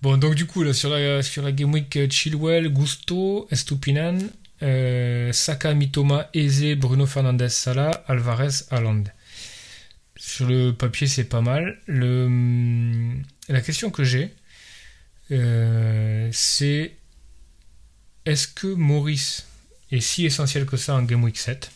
Bon, 0.03 0.19
donc 0.19 0.35
du 0.35 0.47
coup, 0.47 0.63
là, 0.63 0.75
sur, 0.75 0.91
la, 0.91 1.23
sur 1.23 1.43
la 1.43 1.51
Game 1.51 1.73
Week, 1.73 1.97
euh, 1.97 2.09
Chilwell, 2.11 2.69
Gusto, 2.69 3.49
Estupinan, 3.51 4.19
euh, 4.63 5.33
Saka, 5.33 5.75
Mitoma, 5.75 6.29
Eze, 6.35 6.77
Bruno 6.77 7.07
Fernandez, 7.07 7.49
Salah, 7.49 7.91
Alvarez, 8.07 8.65
Haaland. 8.71 9.05
Sur 10.17 10.47
le 10.47 10.73
papier, 10.73 11.07
c'est 11.07 11.25
pas 11.25 11.43
mal. 11.43 11.79
Le, 11.87 12.27
hum, 12.27 13.23
la 13.49 13.61
question 13.61 13.91
que 13.91 14.05
j'ai, 14.05 14.35
euh, 15.31 16.29
c'est 16.33 16.97
est-ce 18.25 18.49
que 18.49 18.67
Maurice 18.67 19.47
est 19.93 20.01
si 20.01 20.27
essentiel 20.27 20.67
que 20.67 20.77
ça 20.77 20.95
en 20.95 21.03
Game 21.03 21.23
Week 21.23 21.37
7 21.37 21.71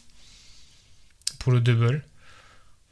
pour 1.38 1.52
le 1.52 1.60
double? 1.60 2.02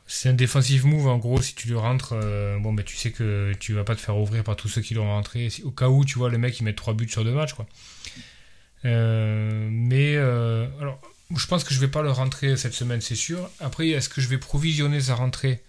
C'est 0.07 0.30
un 0.30 0.34
defensive 0.34 0.86
move 0.86 1.07
en 1.07 1.18
gros 1.18 1.43
si 1.43 1.55
tu 1.55 1.68
le 1.68 1.76
rentres, 1.76 2.14
euh, 2.14 2.59
bon 2.59 2.72
ben 2.72 2.82
tu 2.82 2.97
sais 2.97 3.11
que 3.11 3.53
tu 3.61 3.74
vas 3.74 3.84
pas 3.84 3.95
te 3.95 4.01
faire 4.01 4.16
ouvrir 4.16 4.43
par 4.43 4.57
tous 4.57 4.68
ceux 4.68 4.80
qui 4.80 4.95
l'ont 4.95 5.09
rentré. 5.09 5.49
Au 5.64 5.70
cas 5.70 5.89
où 5.89 6.05
tu 6.05 6.18
vois 6.18 6.30
le 6.30 6.39
mec 6.39 6.59
il 6.61 6.64
met 6.64 6.72
3 6.72 6.95
buts 6.95 7.09
sur 7.09 7.24
deux 7.24 7.34
matchs 7.34 7.53
quoi. 7.53 7.66
Euh, 8.85 9.68
mais 9.70 10.14
euh, 10.16 10.66
alors 10.81 11.01
je 11.37 11.47
pense 11.47 11.64
que 11.64 11.74
je 11.74 11.81
vais 11.81 11.89
pas 11.89 12.03
le 12.03 12.11
rentrer 12.11 12.57
cette 12.57 12.74
semaine 12.74 13.01
c'est 13.01 13.16
sûr. 13.16 13.51
Après 13.61 13.89
est-ce 13.89 14.09
que 14.09 14.20
je 14.20 14.29
vais 14.29 14.39
provisionner 14.39 15.01
sa 15.01 15.14
rentrée 15.14 15.62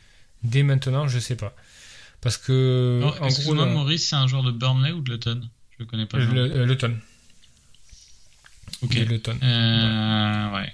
dès 0.43 0.63
maintenant? 0.63 1.07
Je 1.07 1.19
sais 1.19 1.35
pas. 1.35 1.55
Parce 2.21 2.37
que 2.37 2.99
Non, 3.01 3.13
en 3.21 3.27
gros 3.29 3.55
Maurice, 3.55 4.09
c'est 4.09 4.15
un 4.15 4.27
joueur 4.27 4.43
de 4.43 4.51
Burnley 4.51 4.91
ou 4.91 5.01
de 5.01 5.11
Luton? 5.13 5.41
Je 5.71 5.77
le 5.79 5.85
connais 5.85 6.05
pas. 6.05 6.17
le, 6.17 6.47
le, 6.49 6.65
Luton. 6.65 6.95
Ok. 8.81 8.93
Luton. 8.93 9.37
Euh, 9.41 10.51
ouais. 10.55 10.71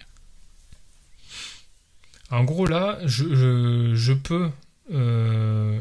En 2.31 2.43
gros, 2.43 2.65
là, 2.65 2.97
je, 3.05 3.36
je, 3.36 3.91
je 3.95 4.13
peux. 4.13 4.49
euh, 4.91 5.79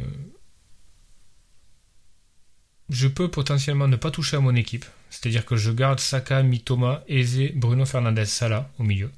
je 2.90 3.08
peux 3.08 3.30
potentiellement 3.30 3.88
ne 3.88 3.96
pas 3.96 4.10
toucher 4.10 4.36
à 4.36 4.40
mon 4.40 4.54
équipe. 4.54 4.84
C'est-à-dire 5.14 5.44
que 5.46 5.56
je 5.56 5.70
garde 5.70 6.00
Saka, 6.00 6.42
Mitoma, 6.42 7.04
Eze, 7.08 7.52
Bruno 7.54 7.86
Fernandez, 7.86 8.26
Salah 8.26 8.68
au 8.78 8.82
milieu. 8.82 9.10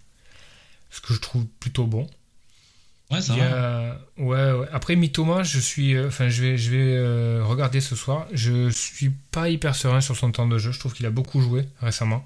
Ce 0.90 1.00
que 1.00 1.14
je 1.14 1.20
trouve 1.20 1.46
plutôt 1.58 1.86
bon. 1.86 2.06
Ouais, 3.10 3.22
ça 3.22 3.34
va. 3.34 4.00
ouais, 4.18 4.52
ouais. 4.52 4.66
Après 4.72 4.94
Mitoma, 4.96 5.42
je 5.42 5.58
suis, 5.58 5.94
euh, 5.94 6.08
enfin, 6.08 6.28
je 6.28 6.42
vais, 6.42 6.58
je 6.58 6.70
vais 6.70 6.96
euh, 6.96 7.44
regarder 7.44 7.80
ce 7.80 7.96
soir. 7.96 8.26
Je 8.32 8.68
suis 8.68 9.10
pas 9.30 9.48
hyper 9.48 9.74
serein 9.74 10.00
sur 10.00 10.16
son 10.16 10.32
temps 10.32 10.46
de 10.46 10.58
jeu. 10.58 10.72
Je 10.72 10.78
trouve 10.78 10.92
qu'il 10.92 11.06
a 11.06 11.10
beaucoup 11.10 11.40
joué 11.40 11.64
récemment, 11.80 12.24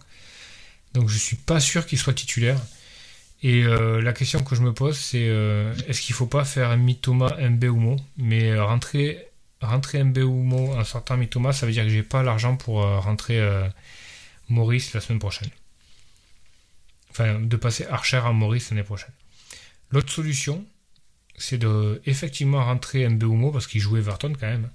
donc 0.95 1.09
je 1.09 1.19
suis 1.19 1.37
pas 1.37 1.61
sûr 1.61 1.87
qu'il 1.87 1.99
soit 1.99 2.15
titulaire. 2.15 2.61
Et 3.43 3.65
euh, 3.65 4.03
la 4.03 4.13
question 4.13 4.41
que 4.41 4.55
je 4.55 4.63
me 4.63 4.73
pose, 4.73 4.99
c'est 4.99 5.29
euh, 5.29 5.73
est-ce 5.87 6.03
qu'il 6.03 6.15
faut 6.15 6.27
pas 6.27 6.45
faire 6.45 6.77
Mitoma 6.77 7.37
Mbeumo, 7.39 7.97
mais 8.19 8.59
rentrer, 8.59 9.30
rentrer 9.61 10.03
Mbeumo 10.03 10.75
en 10.75 10.85
sortant 10.85 11.17
Mitoma, 11.17 11.53
ça 11.53 11.67
veut 11.67 11.73
dire 11.73 11.85
que 11.85 11.91
j'ai 11.91 12.03
pas 12.03 12.23
l'argent 12.23 12.57
pour 12.57 12.83
euh, 12.83 12.99
rentrer 12.99 13.39
euh, 13.39 13.69
Maurice 14.49 14.95
la 14.95 15.01
semaine 15.01 15.19
prochaine. 15.19 15.51
Enfin, 17.11 17.41
de 17.41 17.57
passer 17.57 17.87
Archer 17.87 18.19
à 18.25 18.33
Maurice 18.33 18.71
l'année 18.71 18.83
prochaine. 18.83 19.13
L'autre 19.91 20.13
solution, 20.13 20.65
c'est 21.37 21.59
de 21.59 22.01
effectivement 22.07 22.65
rentrer 22.65 23.09
Mbeumo 23.09 23.51
parce 23.51 23.67
qu'il 23.67 23.81
jouait 23.81 24.01
Everton 24.01 24.33
quand 24.39 24.47
même. 24.47 24.71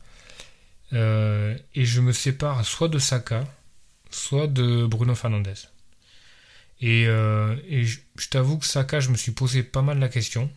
Euh, 0.93 1.57
et 1.73 1.85
je 1.85 2.01
me 2.01 2.11
sépare 2.11 2.63
soit 2.65 2.89
de 2.89 2.99
Saka, 2.99 3.45
soit 4.11 4.47
de 4.47 4.85
Bruno 4.85 5.15
Fernandez. 5.15 5.53
Et, 6.81 7.07
euh, 7.07 7.55
je, 7.69 8.29
t'avoue 8.29 8.57
que 8.57 8.65
Saka, 8.65 8.99
je 8.99 9.09
me 9.09 9.17
suis 9.17 9.31
posé 9.31 9.63
pas 9.63 9.81
mal 9.81 9.99
la 9.99 10.09
question. 10.09 10.49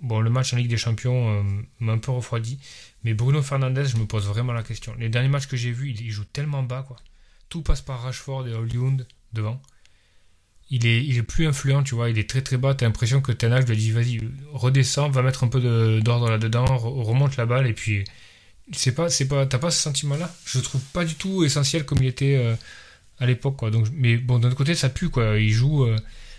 Bon, 0.00 0.20
le 0.20 0.30
match 0.30 0.52
en 0.52 0.56
Ligue 0.56 0.68
des 0.68 0.76
Champions 0.76 1.38
euh, 1.38 1.42
m'a 1.80 1.92
un 1.92 1.98
peu 1.98 2.12
refroidi. 2.12 2.58
Mais 3.04 3.14
Bruno 3.14 3.42
Fernandez, 3.42 3.84
je 3.84 3.96
me 3.96 4.06
pose 4.06 4.26
vraiment 4.26 4.52
la 4.52 4.62
question. 4.62 4.94
Les 4.98 5.08
derniers 5.08 5.28
matchs 5.28 5.46
que 5.46 5.56
j'ai 5.56 5.72
vus, 5.72 5.90
il, 5.90 6.10
joue 6.10 6.24
tellement 6.24 6.62
bas. 6.62 6.84
quoi. 6.86 6.96
Tout 7.48 7.62
passe 7.62 7.82
par 7.82 8.02
Rashford 8.02 8.48
et 8.48 8.54
Hollywood 8.54 9.06
devant 9.32 9.60
il 10.70 10.86
est, 10.86 11.04
il 11.04 11.16
est 11.16 11.22
plus 11.22 11.46
influent, 11.46 11.82
tu 11.82 11.94
vois, 11.94 12.10
il 12.10 12.18
est 12.18 12.28
très 12.28 12.42
très 12.42 12.56
bas, 12.56 12.74
t'as 12.74 12.86
l'impression 12.86 13.20
que 13.20 13.32
Ten 13.32 13.52
Hag 13.52 13.66
lui 13.66 13.72
a 13.72 13.76
dit 13.76 13.90
vas-y, 13.92 14.20
redescends, 14.52 15.10
va 15.10 15.22
mettre 15.22 15.44
un 15.44 15.48
peu 15.48 15.60
d'ordre 16.00 16.28
là-dedans, 16.28 16.64
re- 16.64 17.02
remonte 17.04 17.36
la 17.36 17.46
balle, 17.46 17.66
et 17.66 17.72
puis 17.72 18.04
c'est 18.72 18.92
pas, 18.92 19.08
c'est 19.08 19.28
pas, 19.28 19.46
t'as 19.46 19.58
pas 19.58 19.70
ce 19.70 19.80
sentiment-là? 19.80 20.34
Je 20.44 20.58
le 20.58 20.64
trouve 20.64 20.82
pas 20.92 21.04
du 21.04 21.14
tout 21.14 21.44
essentiel 21.44 21.84
comme 21.84 21.98
il 21.98 22.08
était 22.08 22.36
euh, 22.36 22.56
à 23.18 23.26
l'époque, 23.26 23.56
quoi. 23.56 23.70
Donc, 23.70 23.86
mais 23.92 24.16
bon, 24.16 24.38
d'un 24.38 24.48
autre 24.48 24.56
côté, 24.56 24.74
ça 24.74 24.88
pue, 24.88 25.08
quoi. 25.10 25.38
Il 25.38 25.50
joue, 25.50 25.84
euh, 25.84 25.96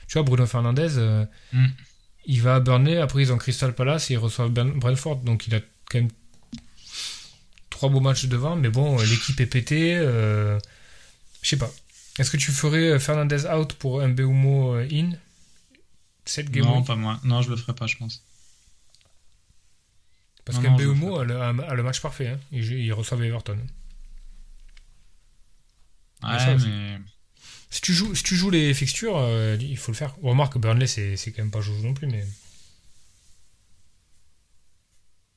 tu 0.07 0.13
vois, 0.13 0.23
Bruno 0.23 0.45
Fernandez, 0.45 0.97
euh, 0.97 1.25
Mm. 1.53 1.65
il 2.27 2.41
va 2.41 2.55
à 2.55 2.59
Burnley, 2.59 2.97
après 2.97 3.21
ils 3.23 3.31
ont 3.33 3.37
Crystal 3.37 3.73
Palace 3.73 4.09
et 4.11 4.13
ils 4.15 4.17
reçoivent 4.17 4.51
Brentford, 4.51 5.17
donc 5.17 5.47
il 5.47 5.55
a 5.55 5.59
quand 5.89 5.99
même 5.99 6.09
trois 7.69 7.89
beaux 7.89 7.99
matchs 7.99 8.25
devant, 8.25 8.55
mais 8.55 8.69
bon, 8.69 8.97
l'équipe 8.99 9.39
est 9.39 9.45
pétée, 9.45 9.95
euh, 9.97 10.59
je 11.41 11.49
sais 11.49 11.57
pas. 11.57 11.71
Est-ce 12.19 12.31
que 12.31 12.37
tu 12.37 12.51
ferais 12.51 12.89
euh, 12.93 12.99
Fernandez 12.99 13.45
out 13.45 13.73
pour 13.73 14.01
Mbeumo 14.05 14.75
euh, 14.75 14.87
in? 14.91 15.11
Cette 16.25 16.49
game 16.51 16.65
Non, 16.65 16.83
pas 16.83 16.95
moi. 16.95 17.19
Non, 17.23 17.41
je 17.41 17.49
le 17.49 17.55
ferai 17.55 17.73
pas, 17.73 17.87
je 17.87 17.95
pense. 17.97 18.23
Parce 20.45 20.57
le, 21.23 21.35
a- 21.39 21.49
a 21.69 21.75
le 21.75 21.83
match 21.83 22.01
parfait. 22.01 22.27
Hein. 22.29 22.39
Il, 22.51 22.63
il 22.71 22.91
reçoit 22.93 23.17
Everton. 23.23 23.57
Ça 26.21 26.27
Ouais, 26.55 26.57
mais. 26.65 26.99
Si 27.69 27.81
tu 27.81 27.93
joues, 27.93 28.15
si 28.15 28.23
tu 28.23 28.35
joues 28.35 28.49
les 28.49 28.73
fixtures, 28.73 29.17
euh, 29.17 29.57
il 29.59 29.77
faut 29.77 29.91
le 29.91 29.97
faire. 29.97 30.15
Remarque 30.21 30.53
que 30.53 30.59
Burnley, 30.59 30.87
c'est 30.87 31.17
c'est 31.17 31.31
quand 31.31 31.41
même 31.43 31.51
pas 31.51 31.61
joujou 31.61 31.83
non 31.85 31.93
plus. 31.93 32.07
Mais... 32.07 32.25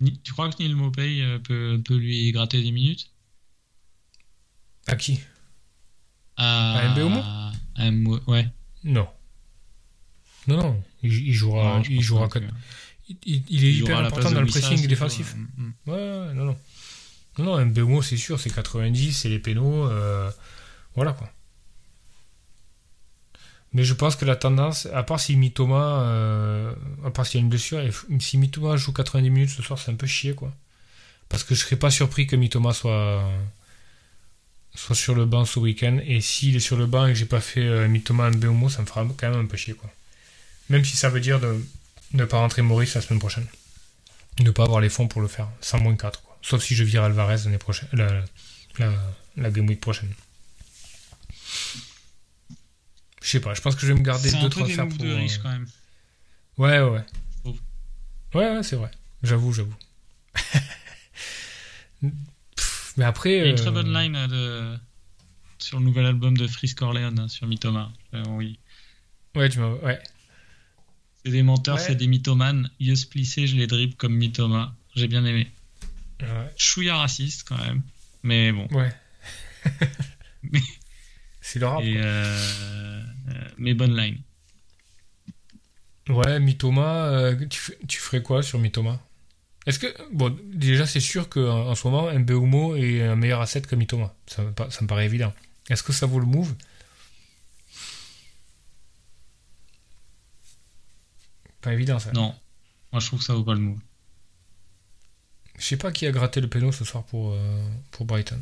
Ni- 0.01 0.18
Tu 0.22 0.33
crois 0.33 0.51
que 0.51 0.62
Neil 0.62 0.74
Mopay 0.74 1.20
euh, 1.20 1.39
peut, 1.39 1.81
peut 1.85 1.97
lui 1.97 2.31
gratter 2.33 2.62
des 2.62 2.72
minutes? 2.72 3.11
À 4.87 4.97
qui? 4.97 5.20
À, 6.37 6.78
À 6.78 6.89
Mbeumo 6.95 7.20
à 7.76 7.91
Mo- 7.91 8.20
Ouais. 8.26 8.49
Non. 8.85 9.09
Non, 10.47 10.57
non. 10.57 10.83
Il, 11.03 11.12
il 11.12 11.33
jouera, 11.35 11.76
Non, 11.78 11.83
il 11.83 12.01
jouera 12.01 12.28
que- 12.28 12.39
il, 13.09 13.16
il- 13.26 13.45
il 13.51 13.64
est 13.64 13.72
hyper 13.74 13.99
important 13.99 14.31
dans 14.31 14.41
le 14.41 14.47
pressing 14.47 14.87
défensif. 14.87 15.35
Ouais, 15.87 15.93
ouais, 15.95 16.35
non, 16.35 16.45
non. 16.47 16.57
Non, 17.39 17.45
non, 17.59 17.66
Mbeumo, 17.66 18.03
c'est 18.03 18.16
sûr, 18.16 18.41
c'est 18.41 18.51
90, 18.51 19.12
c'est 19.12 19.28
les 19.28 19.39
pénaux. 19.39 19.87
euh, 19.89 20.31
voilà 20.95 21.12
quoi. 21.12 21.30
Mais 23.72 23.84
je 23.84 23.95
pense 23.95 24.16
que 24.16 24.24
la 24.24 24.36
tendance, 24.36 24.86
à 24.93 25.03
part 25.03 25.20
si 25.20 25.36
Mitoma, 25.36 26.03
euh, 26.03 26.74
à 27.05 27.11
part 27.11 27.26
s'il 27.26 27.38
y 27.38 27.43
a 27.43 27.45
une 27.45 27.51
blessure, 27.51 27.80
et 27.80 27.91
si 28.18 28.36
Mitoma 28.36 28.76
joue 28.76 28.93
90 28.93 29.30
minutes 29.30 29.51
ce 29.51 29.62
soir, 29.62 29.78
c'est 29.78 29.93
un 29.93 29.95
peu 29.95 30.09
chier 30.09 30.34
quoi. 30.34 30.53
Parce 31.28 31.45
que 31.45 31.55
je 31.55 31.61
serais 31.61 31.76
pas 31.76 31.91
surpris 31.91 32.26
que 32.26 32.34
Mitoma 32.34 32.72
soit, 32.72 33.22
soit 34.74 34.97
sur 34.97 35.14
le 35.14 35.24
banc 35.26 35.45
ce 35.45 35.61
week-end. 35.61 36.01
Et 36.05 36.20
s'il 36.20 36.57
est 36.57 36.61
sur 36.61 36.76
le 36.76 36.86
banc 36.86 37.07
et 37.07 37.12
que 37.12 37.18
j'ai 37.18 37.26
pas 37.26 37.41
fait 37.41 37.61
euh, 37.61 37.86
Mitoma 37.86 38.30
Mbeumo, 38.30 38.68
ça 38.68 38.82
me 38.82 38.86
fera 38.86 39.07
quand 39.16 39.30
même 39.30 39.38
un 39.38 39.47
peu 39.47 39.57
chier 39.57 39.74
quoi. 39.74 39.91
Même 40.68 40.84
si 40.84 40.97
ça 40.97 41.09
veut 41.09 41.20
dire 41.20 41.38
de 41.38 41.64
ne 42.14 42.24
pas 42.24 42.38
rentrer 42.38 42.62
Maurice 42.62 42.95
la 42.95 43.01
semaine 43.01 43.20
prochaine. 43.20 43.47
Ne 44.41 44.51
pas 44.51 44.64
avoir 44.64 44.80
les 44.80 44.88
fonds 44.88 45.07
pour 45.07 45.20
le 45.20 45.28
faire, 45.28 45.49
sans 45.61 45.78
moins 45.78 45.95
4 45.95 46.22
quoi. 46.22 46.38
Sauf 46.43 46.62
si 46.62 46.74
je 46.74 46.82
vire 46.82 47.05
Alvarez 47.05 47.36
l'année 47.45 47.59
prochaine, 47.59 47.88
la 49.36 49.51
game 49.51 49.68
week 49.68 49.80
prochaine. 49.80 50.12
Je 53.22 53.28
sais 53.28 53.40
pas, 53.40 53.54
je 53.54 53.60
pense 53.60 53.74
que 53.74 53.82
je 53.82 53.88
vais 53.88 53.94
me 53.98 54.02
garder 54.04 54.30
deux 54.30 54.36
un 54.36 54.40
peu 54.42 54.48
des 54.48 54.50
transferts 54.54 54.84
moves 54.86 54.96
pour. 54.96 55.04
de 55.06 55.10
euh, 55.10 55.16
riche 55.16 55.38
quand 55.38 55.50
même. 55.50 55.66
Ouais, 56.58 56.80
ouais, 56.80 56.90
ouais. 56.90 57.04
Ouais, 58.34 58.54
ouais, 58.56 58.62
c'est 58.62 58.76
vrai. 58.76 58.90
J'avoue, 59.22 59.52
j'avoue. 59.52 59.74
Mais 62.96 63.04
après. 63.04 63.30
Il 63.32 63.38
y 63.38 63.40
a 63.40 63.46
une 63.46 63.52
euh, 63.54 63.56
très 63.56 63.70
bonne 63.70 63.92
line 63.92 64.16
euh, 64.16 64.26
de... 64.74 64.78
sur 65.58 65.78
le 65.78 65.84
nouvel 65.84 66.06
album 66.06 66.36
de 66.36 66.46
Frisk 66.46 66.78
Corleone, 66.78 67.18
hein, 67.18 67.28
sur 67.28 67.46
Mythoma. 67.46 67.90
Euh, 68.14 68.22
oui. 68.30 68.58
Ouais, 69.34 69.48
tu 69.48 69.58
m'as. 69.58 69.72
Ouais. 69.74 70.00
C'est 71.24 71.32
des 71.32 71.42
menteurs, 71.42 71.76
Ouais. 71.76 71.82
c'est 71.82 71.94
des 71.96 72.06
mythomanes. 72.06 72.70
Yus 72.80 73.04
plissé, 73.04 73.46
je 73.46 73.56
les 73.56 73.66
dribble 73.66 73.94
comme 73.94 74.14
Mythoma. 74.14 74.74
J'ai 74.94 75.06
bien 75.08 75.24
aimé. 75.24 75.50
Ouais. 76.22 76.50
Chouïa 76.56 76.96
raciste 76.96 77.46
quand 77.48 77.58
même. 77.58 77.82
Mais 78.22 78.52
bon. 78.52 78.66
ouais. 78.72 78.92
Mais- 80.42 80.62
c'est 81.51 81.59
le 81.59 81.66
rap. 81.66 81.82
Et, 81.82 81.96
euh, 81.96 82.03
euh, 82.05 83.03
mais 83.59 83.74
bonne 83.74 83.96
line. 83.96 84.18
Ouais, 86.09 86.38
Mitoma, 86.38 87.07
euh, 87.07 87.46
tu, 87.48 87.98
ferais 87.98 88.22
quoi 88.22 88.42
sur 88.44 88.61
Mitoma 88.61 89.01
Est-ce 89.66 89.80
que. 89.80 89.88
Bon, 90.12 90.36
déjà, 90.53 90.86
c'est 90.86 91.01
sûr 91.01 91.28
qu'en 91.28 91.68
en 91.68 91.74
ce 91.74 91.88
moment, 91.88 92.12
Mbeumo 92.12 92.76
est 92.76 93.03
un 93.03 93.16
meilleur 93.16 93.40
asset 93.40 93.62
que 93.62 93.74
Mitoma. 93.74 94.14
Ça, 94.26 94.42
me 94.42 94.53
pa- 94.53 94.70
ça 94.70 94.82
me 94.82 94.86
paraît 94.86 95.07
évident. 95.07 95.32
Est-ce 95.68 95.82
que 95.82 95.92
ça 95.92 96.07
vaut 96.07 96.20
le 96.20 96.26
move? 96.26 96.55
Pas 101.61 101.72
évident, 101.72 101.98
ça. 101.98 102.12
Non. 102.12 102.32
Moi, 102.92 103.01
je 103.01 103.07
trouve 103.07 103.18
que 103.18 103.24
ça 103.24 103.34
vaut 103.34 103.44
pas 103.44 103.55
le 103.55 103.61
move. 103.61 103.80
Je 105.59 105.64
sais 105.64 105.76
pas 105.76 105.90
qui 105.90 106.07
a 106.07 106.12
gratté 106.12 106.40
le 106.40 106.48
péno 106.48 106.70
ce 106.70 106.84
soir 106.84 107.05
pour, 107.05 107.32
euh, 107.32 107.68
pour 107.90 108.07
Brighton. 108.07 108.40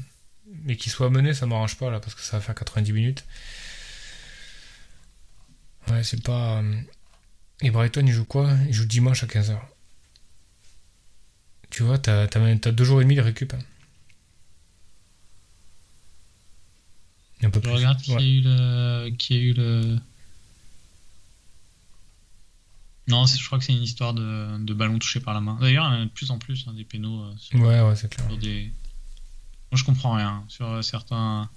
Mais 0.65 0.77
qu'il 0.77 0.91
soit 0.93 1.11
mené, 1.11 1.35
ça 1.35 1.47
m'arrange 1.47 1.77
pas 1.77 1.91
là, 1.91 2.01
parce 2.01 2.15
que 2.15 2.21
ça 2.23 2.39
va 2.39 2.43
faire 2.43 2.55
90 2.55 2.93
minutes. 2.93 3.25
Ouais, 5.89 6.03
c'est 6.05 6.23
pas. 6.23 6.59
euh, 6.63 6.81
Et 7.63 7.71
Brighton, 7.71 8.05
il 8.07 8.13
joue 8.13 8.25
quoi? 8.25 8.51
Il 8.67 8.73
joue 8.73 8.85
dimanche 8.87 9.23
à 9.25 9.27
15h. 9.27 9.59
Tu 11.71 11.83
vois, 11.83 11.99
t'as 11.99 12.27
t'as 12.27 12.73
deux 12.73 12.85
jours 12.85 13.01
et 13.01 13.05
demi 13.05 13.15
de 13.17 13.21
récup. 13.23 13.53
hein. 13.55 13.59
Un 17.43 17.51
peu 17.51 17.61
Je 17.61 17.65
plus. 17.65 17.73
regarde 17.73 18.01
qui 18.01 18.13
Ouais. 18.13 18.19
a 18.19 18.23
eu 18.27 18.41
le. 18.43 19.11
Qui 19.17 19.35
a 19.35 19.37
eu 19.37 19.53
le. 19.53 19.99
Non, 23.07 23.25
je 23.27 23.45
crois 23.47 23.59
que 23.59 23.65
c'est 23.65 23.73
une 23.73 23.83
histoire 23.83 24.13
de, 24.13 24.59
de 24.59 24.75
ballon 24.75 24.99
touché 24.99 25.21
par 25.21 25.33
la 25.35 25.41
main. 25.41 25.57
D'ailleurs, 25.61 25.89
il 25.91 25.95
y 25.95 25.99
en 25.99 26.03
a 26.03 26.05
de 26.05 26.11
plus 26.11 26.31
en 26.31 26.39
plus 26.39 26.67
hein, 26.69 26.75
des 26.75 26.85
pénaux 26.85 27.23
euh, 27.23 27.33
sur, 27.39 27.59
Ouais, 27.61 27.81
ouais, 27.81 27.97
c'est 27.97 28.11
clair. 28.13 28.27
sur 28.29 28.37
des. 28.39 28.71
Moi, 29.71 29.79
je 29.79 29.85
comprends 29.85 30.15
rien 30.15 30.45
sur 30.49 30.83
certains. 30.83 31.49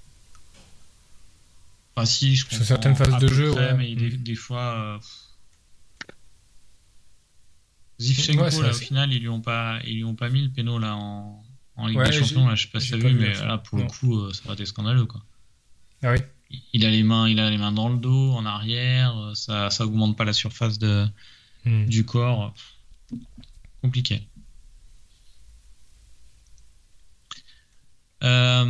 Enfin, 1.95 2.05
si, 2.05 2.35
je 2.35 2.43
comprends. 2.45 2.57
Sur 2.57 2.65
certaines 2.65 2.95
phases 2.95 3.17
de 3.19 3.27
jeu, 3.27 3.51
près, 3.51 3.71
ouais. 3.71 3.77
Mais 3.77 3.95
des, 3.95 4.11
Mm. 4.17 4.23
des 4.23 4.35
fois. 4.35 4.61
euh, 4.61 4.99
Zivchenko, 7.99 8.43
Ouais, 8.43 8.61
là, 8.63 8.69
au 8.71 8.73
final, 8.73 9.13
ils 9.13 9.19
lui 9.19 9.29
ont 9.29 9.41
pas, 9.41 9.79
ils 9.85 9.95
lui 9.97 10.03
ont 10.03 10.15
pas 10.15 10.29
mis 10.29 10.41
le 10.41 10.49
péno 10.49 10.79
là 10.79 10.95
en, 10.95 11.43
en 11.75 11.87
Ligue 11.87 11.97
Ouais, 11.99 12.09
des 12.09 12.17
Champions. 12.19 12.47
Là, 12.47 12.55
je 12.55 12.63
sais 12.63 12.69
pas 12.69 12.79
si 12.79 12.91
t'as 12.91 12.97
vu, 12.97 13.13
mais 13.13 13.33
là, 13.33 13.57
pour 13.59 13.77
Non. 13.77 13.85
le 13.85 13.89
coup, 13.91 14.17
euh, 14.19 14.33
ça 14.33 14.41
aurait 14.45 14.55
été 14.55 14.65
scandaleux, 14.65 15.05
quoi. 15.05 15.23
Ah 16.03 16.13
oui 16.13 16.19
Il 16.73 16.83
a 16.85 16.89
les 16.89 17.03
mains, 17.03 17.29
il 17.29 17.39
a 17.39 17.49
les 17.49 17.57
mains 17.59 17.71
dans 17.71 17.89
le 17.89 17.97
dos, 17.97 18.31
en 18.33 18.45
arrière, 18.45 19.15
euh, 19.17 19.35
ça, 19.35 19.69
ça 19.69 19.85
augmente 19.85 20.17
pas 20.17 20.25
la 20.25 20.33
surface 20.33 20.79
de, 20.79 21.07
Hmm. 21.63 21.85
du 21.85 22.03
corps. 22.05 22.55
Compliqué. 23.83 24.27
Euh, 28.23 28.65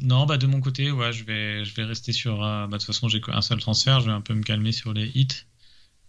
non, 0.00 0.26
bah 0.26 0.36
de 0.36 0.46
mon 0.46 0.60
côté, 0.60 0.90
ouais, 0.90 1.12
je 1.12 1.24
vais, 1.24 1.64
je 1.64 1.74
vais 1.74 1.84
rester 1.84 2.12
sur. 2.12 2.44
euh, 2.44 2.66
bah, 2.66 2.76
de 2.76 2.82
toute 2.82 2.86
façon, 2.86 3.08
j'ai 3.08 3.20
qu'un 3.20 3.40
seul 3.42 3.58
transfert, 3.60 4.00
je 4.00 4.06
vais 4.06 4.12
un 4.12 4.20
peu 4.20 4.34
me 4.34 4.42
calmer 4.42 4.72
sur 4.72 4.92
les 4.92 5.06
hits. 5.14 5.28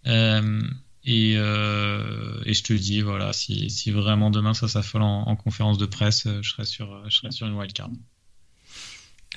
Euh, 0.08 0.62
Et, 1.04 1.32
et 1.32 2.54
je 2.54 2.64
te 2.64 2.74
dis, 2.74 3.02
voilà, 3.02 3.34
si, 3.34 3.70
si 3.70 3.90
vraiment 3.92 4.30
demain 4.30 4.54
ça 4.54 4.68
s'affole 4.68 5.02
en, 5.02 5.24
en 5.24 5.36
conférence 5.36 5.78
de 5.80 5.86
presse, 5.88 6.28
je 6.42 6.50
serai 6.50 6.66
sur, 6.66 7.10
je 7.10 7.16
serai 7.18 7.32
sur 7.32 7.48
une 7.48 7.54
wildcard. 7.54 7.90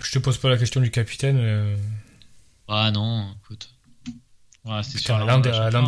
Je 0.02 0.10
te 0.10 0.18
pose 0.18 0.36
pas 0.38 0.50
la 0.50 0.58
question 0.58 0.80
du 0.80 0.90
capitaine. 0.90 1.76
Ah 2.68 2.90
non, 2.90 3.34
écoute. 3.42 3.70
Voilà, 4.64 4.82
c'est 4.82 4.98
Haaland, 5.10 5.42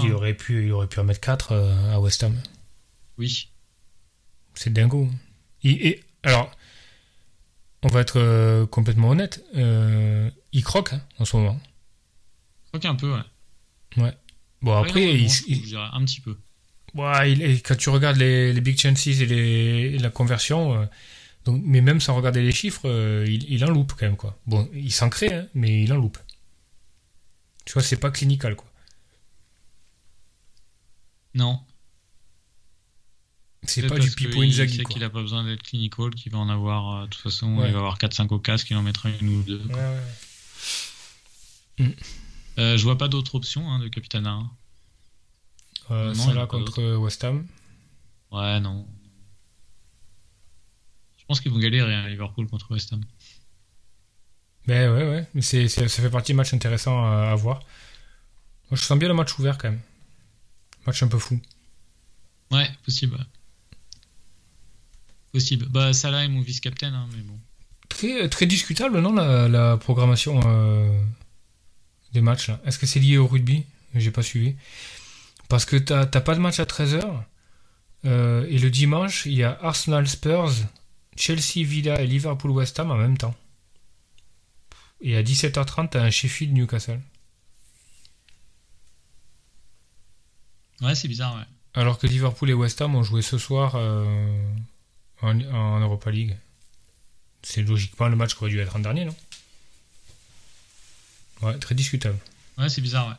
il 0.04 0.12
aurait 0.12 0.34
pu, 0.34 0.66
il 0.66 0.72
aurait 0.72 0.86
pu 0.86 1.00
en 1.00 1.04
mettre 1.04 1.20
4 1.20 1.52
à 1.92 2.00
West 2.00 2.22
Ham. 2.22 2.40
Oui. 3.18 3.48
C'est 4.54 4.72
dingo. 4.72 5.10
Il- 5.62 5.80
et, 5.86 6.04
alors, 6.22 6.50
on 7.86 7.88
va 7.88 8.00
être 8.00 8.18
euh, 8.18 8.66
complètement 8.66 9.10
honnête. 9.10 9.44
euh, 9.54 10.28
il 10.52 10.64
croque 10.64 10.92
hein, 10.92 11.00
en 11.18 11.24
ce 11.24 11.36
moment. 11.36 11.60
Je 12.64 12.68
crois 12.70 12.80
qu'un 12.80 12.96
peu, 12.96 13.12
ouais. 13.12 14.12
Bon, 14.62 14.72
après, 14.74 15.00
Ouais, 15.00 15.06
non, 15.06 15.12
il, 15.14 15.28
je 15.30 15.36
trouve, 15.42 15.50
il- 15.50 15.60
je 15.62 15.66
dirais 15.66 15.88
un 15.92 16.04
petit 16.04 16.20
peu. 16.20 16.36
ouais, 16.94 17.32
il- 17.32 17.62
quand 17.62 17.76
tu 17.76 17.88
regardes 17.90 18.16
les, 18.16 18.52
les 18.52 18.60
big 18.60 18.78
chances 18.78 19.06
et, 19.06 19.26
les, 19.26 19.94
et 19.94 19.98
la 19.98 20.10
conversion, 20.10 20.74
euh, 20.80 20.86
donc, 21.44 21.62
mais 21.64 21.80
même 21.80 22.00
sans 22.00 22.16
regarder 22.16 22.42
les 22.42 22.50
chiffres, 22.52 22.88
il, 23.26 23.48
il 23.50 23.64
en 23.64 23.70
loupe 23.70 23.92
quand 23.96 24.06
même. 24.06 24.16
quoi. 24.16 24.36
Bon, 24.46 24.68
il 24.74 24.90
s'en 24.92 25.08
crée, 25.10 25.32
hein, 25.32 25.46
mais 25.54 25.82
il 25.84 25.92
en 25.92 25.96
loupe. 25.96 26.18
Tu 27.64 27.72
vois, 27.74 27.82
c'est 27.82 27.96
pas 28.00 28.10
clinical. 28.10 28.56
quoi. 28.56 28.66
Non. 31.34 31.60
C'est 33.66 33.86
pas 33.86 33.98
du 33.98 34.10
Pipo 34.10 34.40
Inzaghi. 34.42 34.82
quoi. 34.82 34.92
qu'il 34.94 35.04
a 35.04 35.10
pas 35.10 35.20
besoin 35.22 35.44
d'être 35.44 35.62
clinical, 35.62 36.14
qu'il 36.14 36.32
va 36.32 36.38
en 36.38 36.48
avoir, 36.48 36.96
euh, 36.96 37.04
de 37.06 37.10
toute 37.10 37.20
façon, 37.22 37.56
Ouais. 37.58 37.68
il 37.68 37.72
va 37.72 37.78
avoir 37.78 37.98
4-5 37.98 38.32
au 38.32 38.38
casque, 38.38 38.70
il 38.70 38.76
en 38.76 38.82
mettra 38.82 39.08
une 39.10 39.28
ou 39.28 39.42
deux. 39.42 39.62
Ouais, 39.68 39.74
ouais. 41.78 41.96
Euh, 42.58 42.76
je 42.78 42.82
vois 42.82 42.96
pas 42.96 43.08
d'autres 43.08 43.34
options 43.34 43.70
hein, 43.70 43.78
de 43.80 43.88
Capitana. 43.88 44.30
hein. 44.30 44.50
Euh, 45.90 46.14
Non, 46.14 46.30
il 46.30 46.34
pas 46.36 46.46
contre 46.46 46.96
West 46.96 47.22
Ham. 47.24 47.46
Ouais, 48.32 48.58
non. 48.60 48.86
Je 51.18 51.24
pense 51.26 51.40
qu'ils 51.40 51.52
vont 51.52 51.58
galérer 51.58 51.94
à 51.94 52.08
Liverpool 52.08 52.46
contre 52.48 52.70
West 52.72 52.92
Ham. 52.92 53.02
Ben 54.66 54.90
ouais, 54.92 55.08
ouais. 55.08 55.28
Mais 55.34 55.42
c'est- 55.42 55.68
ça 55.68 55.86
fait 55.88 56.10
partie 56.10 56.32
de 56.32 56.36
matchs 56.36 56.54
intéressants 56.54 57.04
à, 57.04 57.30
à 57.30 57.34
voir. 57.34 57.60
Moi, 58.70 58.76
je 58.78 58.82
sens 58.82 58.98
bien 58.98 59.08
le 59.08 59.14
match 59.14 59.38
ouvert 59.38 59.58
quand 59.58 59.70
même. 59.70 59.80
Match 60.86 61.02
un 61.02 61.08
peu 61.08 61.18
fou. 61.18 61.40
Ouais, 62.50 62.68
possible. 62.84 63.24
Possible. 65.36 65.66
Bah, 65.68 65.92
Salah 65.92 66.24
est 66.24 66.28
mon 66.28 66.40
vice-captain, 66.40 66.94
hein, 66.94 67.06
mais 67.14 67.20
bon. 67.22 67.38
Très, 67.90 68.26
très 68.30 68.46
discutable, 68.46 69.00
non, 69.00 69.12
la, 69.12 69.48
la 69.48 69.76
programmation 69.76 70.40
euh, 70.46 70.98
des 72.14 72.22
matchs. 72.22 72.50
Est-ce 72.64 72.78
que 72.78 72.86
c'est 72.86 73.00
lié 73.00 73.18
au 73.18 73.26
rugby? 73.26 73.64
J'ai 73.94 74.10
pas 74.10 74.22
suivi. 74.22 74.54
Parce 75.50 75.66
que 75.66 75.76
t'as, 75.76 76.06
t'as 76.06 76.22
pas 76.22 76.34
de 76.34 76.40
match 76.40 76.58
à 76.58 76.64
13h. 76.64 77.02
euh, 78.06 78.46
et 78.48 78.58
le 78.58 78.70
dimanche, 78.70 79.26
il 79.26 79.34
y 79.34 79.42
a 79.44 79.58
Arsenal 79.60 80.08
Spurs, 80.08 80.52
Chelsea 81.18 81.64
Villa 81.64 82.00
et 82.00 82.06
Liverpool 82.06 82.52
West 82.52 82.80
Ham 82.80 82.90
en 82.90 82.96
même 82.96 83.18
temps. 83.18 83.34
Et 85.02 85.18
à 85.18 85.22
17h30, 85.22 85.90
t'as 85.90 86.02
un 86.02 86.08
Sheffield 86.10 86.54
Newcastle. 86.54 87.00
Ouais, 90.80 90.94
c'est 90.94 91.08
bizarre, 91.08 91.34
ouais. 91.36 91.44
Alors 91.74 91.98
que 91.98 92.06
Liverpool 92.06 92.48
et 92.48 92.54
West 92.54 92.80
Ham 92.80 92.94
ont 92.94 93.02
joué 93.02 93.20
ce 93.20 93.36
soir 93.36 93.74
euh, 93.76 94.48
en, 95.22 95.40
en 95.40 95.80
Europa 95.80 96.10
League. 96.10 96.36
C'est 97.42 97.62
logiquement 97.62 98.08
le 98.08 98.16
match 98.16 98.34
qui 98.34 98.42
aurait 98.42 98.50
dû 98.50 98.58
être 98.58 98.76
en 98.76 98.80
dernier, 98.80 99.04
non? 99.04 99.14
Ouais, 101.42 101.58
très 101.58 101.74
discutable. 101.74 102.18
Ouais, 102.58 102.68
c'est 102.68 102.80
bizarre, 102.80 103.08
ouais. 103.08 103.14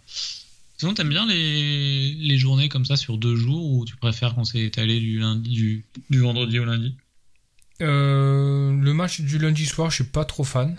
Sinon, 0.78 0.94
t'aimes 0.94 1.10
bien 1.10 1.26
les... 1.26 2.14
les 2.14 2.38
journées 2.38 2.70
comme 2.70 2.86
ça 2.86 2.98
sur 2.98 3.18
deux 3.18 3.36
jours 3.36 3.72
ou 3.72 3.86
tu 3.86 3.96
préfères 3.96 4.36
qu'on 4.36 4.44
s'est 4.44 4.64
étalé 4.64 5.00
du, 5.00 5.20
lundi, 5.20 5.50
du... 5.50 5.86
du 6.10 6.20
vendredi 6.20 6.60
au 6.60 6.66
lundi? 6.66 6.96
Euh, 7.82 8.76
le 8.76 8.94
match 8.94 9.22
du 9.22 9.38
lundi 9.38 9.66
soir, 9.66 9.90
je 9.92 9.96
suis 9.96 10.04
pas 10.04 10.26
trop 10.26 10.44
fan. 10.44 10.78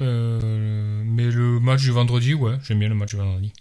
Euh, 0.00 1.02
mais 1.04 1.30
le 1.30 1.60
match 1.60 1.82
du 1.82 1.90
vendredi, 1.90 2.34
ouais, 2.34 2.58
j'aime 2.64 2.80
bien 2.80 2.88
le 2.88 2.94
match 2.94 3.10
du 3.10 3.16
vendredi. 3.16 3.52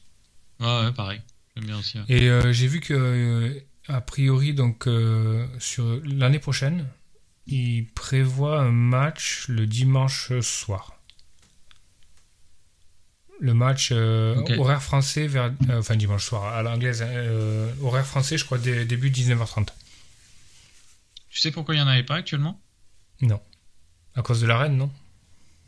Ouais, 0.59 0.85
ouais, 0.85 0.91
pareil. 0.93 1.21
J'aime 1.55 1.65
bien 1.65 1.77
aussi. 1.77 1.99
ouais. 1.99 2.05
Et 2.07 2.29
euh, 2.29 2.51
j'ai 2.51 2.67
vu 2.67 2.79
que, 2.79 3.61
a 3.87 4.01
priori, 4.01 4.53
donc 4.53 4.87
euh, 4.87 5.45
sur 5.59 5.99
l'année 6.05 6.39
prochaine, 6.39 6.87
ils 7.47 7.85
prévoient 7.95 8.59
un 8.61 8.71
match 8.71 9.45
le 9.49 9.65
dimanche 9.67 10.31
soir. 10.41 10.97
Le 13.39 13.53
match 13.53 13.89
euh, 13.91 14.35
horaire 14.59 14.81
français 14.81 15.27
vers, 15.27 15.51
euh, 15.69 15.79
enfin 15.79 15.95
dimanche 15.97 16.23
soir 16.25 16.53
à 16.55 16.63
l'anglaise, 16.63 17.03
horaire 17.81 18.05
français, 18.05 18.37
je 18.37 18.45
crois 18.45 18.57
dé- 18.57 18.85
début 18.85 19.09
19h30. 19.09 19.67
Tu 21.29 21.39
sais 21.39 21.51
pourquoi 21.51 21.75
il 21.75 21.79
n'y 21.79 21.83
en 21.83 21.87
avait 21.87 22.03
pas 22.03 22.15
actuellement? 22.15 22.61
Non, 23.21 23.41
à 24.15 24.21
cause 24.21 24.39
de 24.39 24.47
la 24.47 24.57
reine, 24.59 24.77
non? 24.77 24.91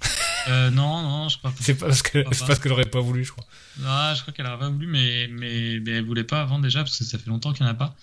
euh, 0.48 0.70
Non, 0.70 1.02
non, 1.02 1.30
je 1.30 1.38
crois 1.38 1.52
pas. 1.52 1.58
C'est 1.60 1.76
parce 1.76 2.02
que 2.02 2.24
c'est 2.32 2.46
parce 2.46 2.60
qu'elle 2.60 2.72
aurait 2.72 2.86
pas 2.90 3.02
voulu, 3.02 3.24
je 3.24 3.32
crois. 3.32 3.46
Ah, 3.86 4.14
je 4.16 4.22
crois 4.22 4.34
qu'elle 4.34 4.46
aurait 4.46 4.60
pas 4.60 4.70
voulu, 4.70 4.88
mais, 4.88 5.28
mais, 5.32 5.80
mais 5.80 5.92
elle 5.92 6.06
voulait 6.06 6.24
pas 6.24 6.42
avant 6.42 6.60
déjà, 6.60 6.80
parce 6.84 6.98
que 6.98 7.04
ça 7.04 7.18
fait 7.18 7.30
longtemps 7.30 7.54
qu'il 7.54 7.66
n'y 7.66 7.70
en 7.70 7.74
a 7.74 7.78
pas. 7.78 7.96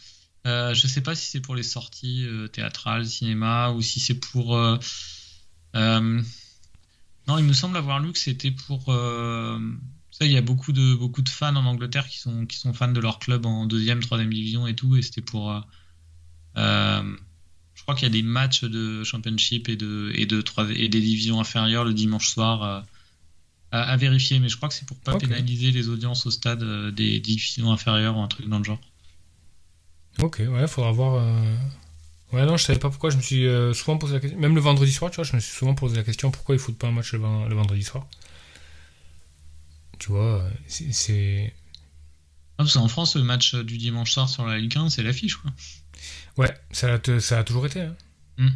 Euh, 0.47 0.75
je 0.75 0.87
sais 0.89 1.01
pas 1.03 1.15
si 1.15 1.31
c'est 1.31 1.41
pour 1.41 1.55
les 1.55 1.63
sorties 1.63 2.25
euh, 2.27 2.49
théâtrales, 2.49 3.07
cinéma, 3.07 3.71
ou 3.71 3.81
si 3.81 4.01
c'est 4.01 4.19
pour. 4.19 4.57
euh, 4.57 4.77
Non, 5.75 7.39
il 7.39 7.45
me 7.45 7.53
semble 7.53 7.77
avoir 7.77 8.01
lu 8.01 8.13
que 8.13 8.19
c'était 8.19 8.51
pour. 8.51 8.87
Ça, 8.87 10.27
il 10.27 10.33
y 10.33 10.37
a 10.37 10.43
beaucoup 10.43 10.73
de, 10.73 10.95
beaucoup 10.95 11.23
de 11.23 11.29
fans 11.31 11.57
en 11.57 11.65
Angleterre 11.65 12.07
qui 12.07 12.19
sont, 12.19 12.45
qui 12.45 12.59
sont 12.59 12.75
fans 12.75 12.89
de 12.93 13.01
leur 13.01 13.19
club 13.19 13.47
en 13.47 13.65
deuxième, 13.67 14.01
troisième 14.01 14.33
division 14.33 14.67
et 14.67 14.75
tout, 14.75 14.97
et 14.97 15.03
c'était 15.03 15.23
pour. 15.23 15.55
Je 17.83 17.85
crois 17.85 17.97
qu'il 17.97 18.07
y 18.07 18.11
a 18.13 18.15
des 18.15 18.23
matchs 18.23 18.63
de 18.63 19.03
championship 19.03 19.69
et 19.69 19.75
de 19.75 20.13
et 20.15 20.25
de 20.25 20.41
trois 20.41 20.71
et 20.71 20.89
des 20.89 21.01
divisions 21.01 21.41
inférieures 21.41 21.85
le 21.85 21.93
dimanche 21.93 22.29
soir 22.29 22.63
euh, 22.63 22.81
à, 23.73 23.83
à 23.83 23.97
vérifier, 23.97 24.39
mais 24.39 24.49
je 24.49 24.57
crois 24.57 24.69
que 24.69 24.75
c'est 24.77 24.87
pour 24.87 24.97
pas 24.99 25.15
pénaliser 25.19 25.73
les 25.73 25.89
audiences 25.89 26.25
au 26.25 26.31
stade 26.31 26.63
euh, 26.63 26.93
des 26.93 27.19
divisions 27.19 27.73
inférieures 27.73 28.17
ou 28.17 28.21
un 28.21 28.29
truc 28.29 28.49
dans 28.49 28.59
le 28.59 28.65
genre. 28.65 28.79
Ok, 30.21 30.43
ouais, 30.49 30.69
faudra 30.69 30.93
voir. 30.93 31.15
euh, 31.17 31.57
Ouais, 32.33 32.47
non, 32.47 32.57
je 32.57 32.65
savais 32.65 32.79
pas 32.79 32.89
pourquoi. 32.89 33.11
Je 33.11 33.17
me 33.17 33.23
suis 33.23 33.47
euh, 33.49 33.75
souvent 33.75 33.99
posé 33.99 34.15
la 34.15 34.21
question. 34.21 34.39
Même 34.39 34.55
le 34.55 34.61
vendredi 34.61 34.93
soir, 34.93 35.11
tu 35.11 35.17
vois, 35.17 35.25
je 35.25 35.35
me 35.35 35.41
suis 35.41 35.53
souvent 35.53 35.75
posé 35.75 35.97
la 35.97 36.05
question 36.05 36.31
pourquoi 36.31 36.55
ils 36.55 36.61
foutent 36.61 36.79
pas 36.79 36.87
un 36.87 36.93
match 36.93 37.13
le, 37.15 37.19
ven- 37.19 37.49
le 37.49 37.55
vendredi 37.57 37.83
soir? 37.83 38.07
Tu 39.99 40.11
vois, 40.11 40.45
c'est- 40.69 41.53
parce 42.63 42.75
qu'en 42.75 42.89
France, 42.89 43.17
le 43.17 43.23
match 43.23 43.55
du 43.55 43.79
dimanche 43.79 44.13
soir 44.13 44.29
sur 44.29 44.47
la 44.47 44.59
Ligue 44.59 44.77
1, 44.77 44.91
c'est 44.91 45.03
l'affiche, 45.03 45.37
quoi. 45.37 45.51
Ouais, 46.39 46.53
ça 46.71 46.95
a, 46.95 46.99
te- 46.99 47.19
ça 47.21 47.39
a 47.39 47.45
toujours 47.45 47.67
été. 47.67 47.81
hein. 47.83 47.95
Mm. 48.39 48.49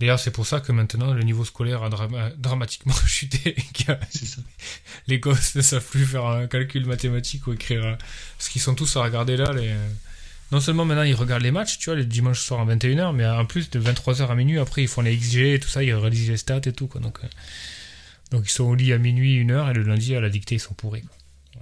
D'ailleurs, 0.00 0.18
c'est 0.18 0.30
pour 0.32 0.46
ça 0.46 0.60
que 0.60 0.72
maintenant 0.72 1.12
le 1.14 1.22
niveau 1.22 1.44
scolaire 1.44 1.82
a 1.84 1.88
drama- 1.88 2.30
dramatiquement 2.36 2.94
chuté. 3.06 3.54
ça. 3.86 3.98
les 5.06 5.18
gosses 5.20 5.54
ne 5.54 5.62
savent 5.62 5.84
plus 5.84 6.06
faire 6.06 6.24
un 6.26 6.46
calcul 6.48 6.86
mathématique 6.86 7.46
ou 7.46 7.52
écrire. 7.52 7.84
euh, 7.84 7.94
Parce 8.36 8.48
qu'ils 8.48 8.62
sont 8.62 8.74
tous 8.74 8.96
à 8.96 9.02
regarder 9.04 9.36
là. 9.36 9.52
Les... 9.52 9.68
euh, 9.68 9.88
Non 10.50 10.58
seulement 10.60 10.84
maintenant 10.84 11.04
ils 11.04 11.14
regardent 11.14 11.42
les 11.44 11.52
matchs, 11.52 11.78
tu 11.78 11.90
vois, 11.90 11.94
les 11.96 12.04
dimanches 12.06 12.40
soirs 12.40 12.60
à 12.60 12.64
21h, 12.74 13.14
mais 13.14 13.26
en 13.26 13.44
plus 13.46 13.70
de 13.70 13.78
23h 13.80 14.26
à 14.28 14.34
minuit, 14.34 14.58
après 14.58 14.82
ils 14.82 14.88
font 14.88 15.02
les 15.02 15.16
XG 15.16 15.54
et 15.54 15.60
tout 15.60 15.68
ça, 15.68 15.84
ils 15.84 15.94
réalisent 15.94 16.30
les 16.30 16.36
stats 16.36 16.60
et 16.64 16.72
tout. 16.72 16.88
Quoi. 16.88 17.00
Donc, 17.00 17.18
euh, 17.22 17.28
Donc 18.32 18.44
ils 18.46 18.50
sont 18.52 18.64
au 18.64 18.74
lit 18.74 18.92
à 18.92 18.98
minuit, 18.98 19.44
1h, 19.44 19.70
et 19.70 19.74
le 19.74 19.82
lundi 19.82 20.16
à 20.16 20.20
la 20.20 20.30
dictée 20.30 20.56
ils 20.56 20.60
sont 20.60 20.74
pourris. 20.74 21.02
quoi. 21.02 21.16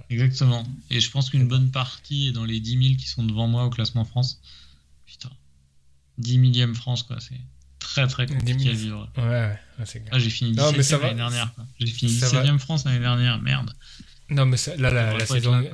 Exactement. 0.09 0.63
Et 0.89 0.99
je 0.99 1.09
pense 1.11 1.29
qu'une 1.29 1.47
bonne 1.47 1.71
partie 1.71 2.27
est 2.29 2.31
dans 2.31 2.45
les 2.45 2.59
10 2.59 2.71
000 2.89 2.95
qui 2.97 3.07
sont 3.07 3.23
devant 3.23 3.47
moi 3.47 3.65
au 3.65 3.69
classement 3.69 4.05
France. 4.05 4.41
Putain. 5.05 5.29
10 6.17 6.37
millième 6.37 6.75
France, 6.75 7.03
quoi. 7.03 7.17
C'est 7.19 7.39
très 7.79 8.07
très 8.07 8.25
10 8.25 8.33
compliqué 8.35 8.59
000. 8.59 8.69
à 8.69 8.73
vivre. 8.77 9.09
Ouais, 9.17 9.23
ouais, 9.23 9.59
ouais, 9.79 9.85
c'est 9.85 9.99
clair. 9.99 10.11
Ah, 10.13 10.19
j'ai 10.19 10.29
fini 10.29 10.51
Non, 10.51 10.71
mais 10.71 10.77
17 10.79 10.83
ça 10.85 10.95
e 10.95 10.99
va. 10.99 11.05
l'année 11.07 11.17
dernière. 11.17 11.53
quoi. 11.55 11.65
J'ai 11.79 11.87
fini 11.87 12.11
Ça 12.11 12.29
17 12.29 12.49
e 12.55 12.57
France 12.57 12.85
l'année 12.85 12.99
dernière. 12.99 13.41
Merde. 13.41 13.73
Non, 14.29 14.45
mais 14.45 14.57
ça- 14.57 14.75
là, 14.77 14.91
la, 14.91 15.17
la 15.17 15.25
saison. 15.25 15.51
là, 15.59 15.69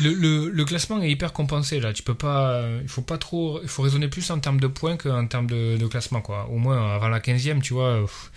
le, 0.00 0.12
le, 0.14 0.48
le 0.50 0.64
classement 0.64 1.02
est 1.02 1.10
hyper 1.10 1.32
compensé 1.32 1.78
là. 1.80 1.92
Tu 1.92 2.02
peux 2.02 2.14
pas. 2.14 2.64
Il 2.82 2.88
faut 2.88 3.02
pas 3.02 3.18
trop. 3.18 3.60
Il 3.62 3.68
faut 3.68 3.82
raisonner 3.82 4.08
plus 4.08 4.30
en 4.30 4.38
termes 4.40 4.60
de 4.60 4.66
points 4.66 4.96
qu'en 4.96 5.26
termes 5.26 5.46
de, 5.48 5.76
de 5.78 5.86
classement 5.86 6.20
quoi. 6.22 6.48
Au 6.48 6.58
moins 6.58 6.94
avant 6.94 7.08
la 7.08 7.20
15e, 7.20 7.60
tu 7.60 7.74
vois. 7.74 8.00
pff, 8.02 8.30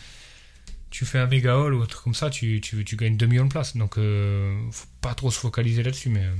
tu 0.95 1.03
fais 1.03 1.19
un 1.19 1.27
méga 1.27 1.57
haul 1.57 1.73
ou 1.73 1.81
un 1.81 1.85
truc 1.87 2.05
comme 2.05 2.13
ça, 2.13 2.29
tu, 2.29 2.61
tu, 2.61 2.85
tu 2.85 2.95
gagnes 2.95 3.17
2 3.17 3.25
millions 3.25 3.43
de 3.43 3.49
places. 3.49 3.75
Donc, 3.75 3.97
euh, 3.97 4.57
faut 4.71 4.87
pas 5.01 5.13
trop 5.13 5.29
se 5.29 5.37
focaliser 5.37 5.83
là-dessus. 5.83 6.07
Mais 6.07 6.23
euh, 6.23 6.33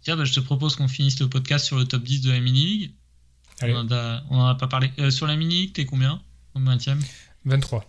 Tiens, 0.00 0.16
bah, 0.16 0.24
je 0.24 0.32
te 0.32 0.40
propose 0.40 0.74
qu'on 0.74 0.88
finisse 0.88 1.20
le 1.20 1.28
podcast 1.28 1.64
sur 1.64 1.78
le 1.78 1.84
top 1.84 2.02
10 2.02 2.22
de 2.22 2.32
la 2.32 2.40
mini-league. 2.40 2.90
allez, 3.60 3.72
On 3.74 4.40
en 4.40 4.46
a, 4.46 4.56
pas 4.56 4.66
parlé. 4.66 4.90
Euh, 4.98 5.12
sur 5.12 5.28
la 5.28 5.36
mini-league, 5.36 5.72
t'es 5.74 5.84
combien 5.84 6.20
Combien 6.54 6.76
23. 7.44 7.88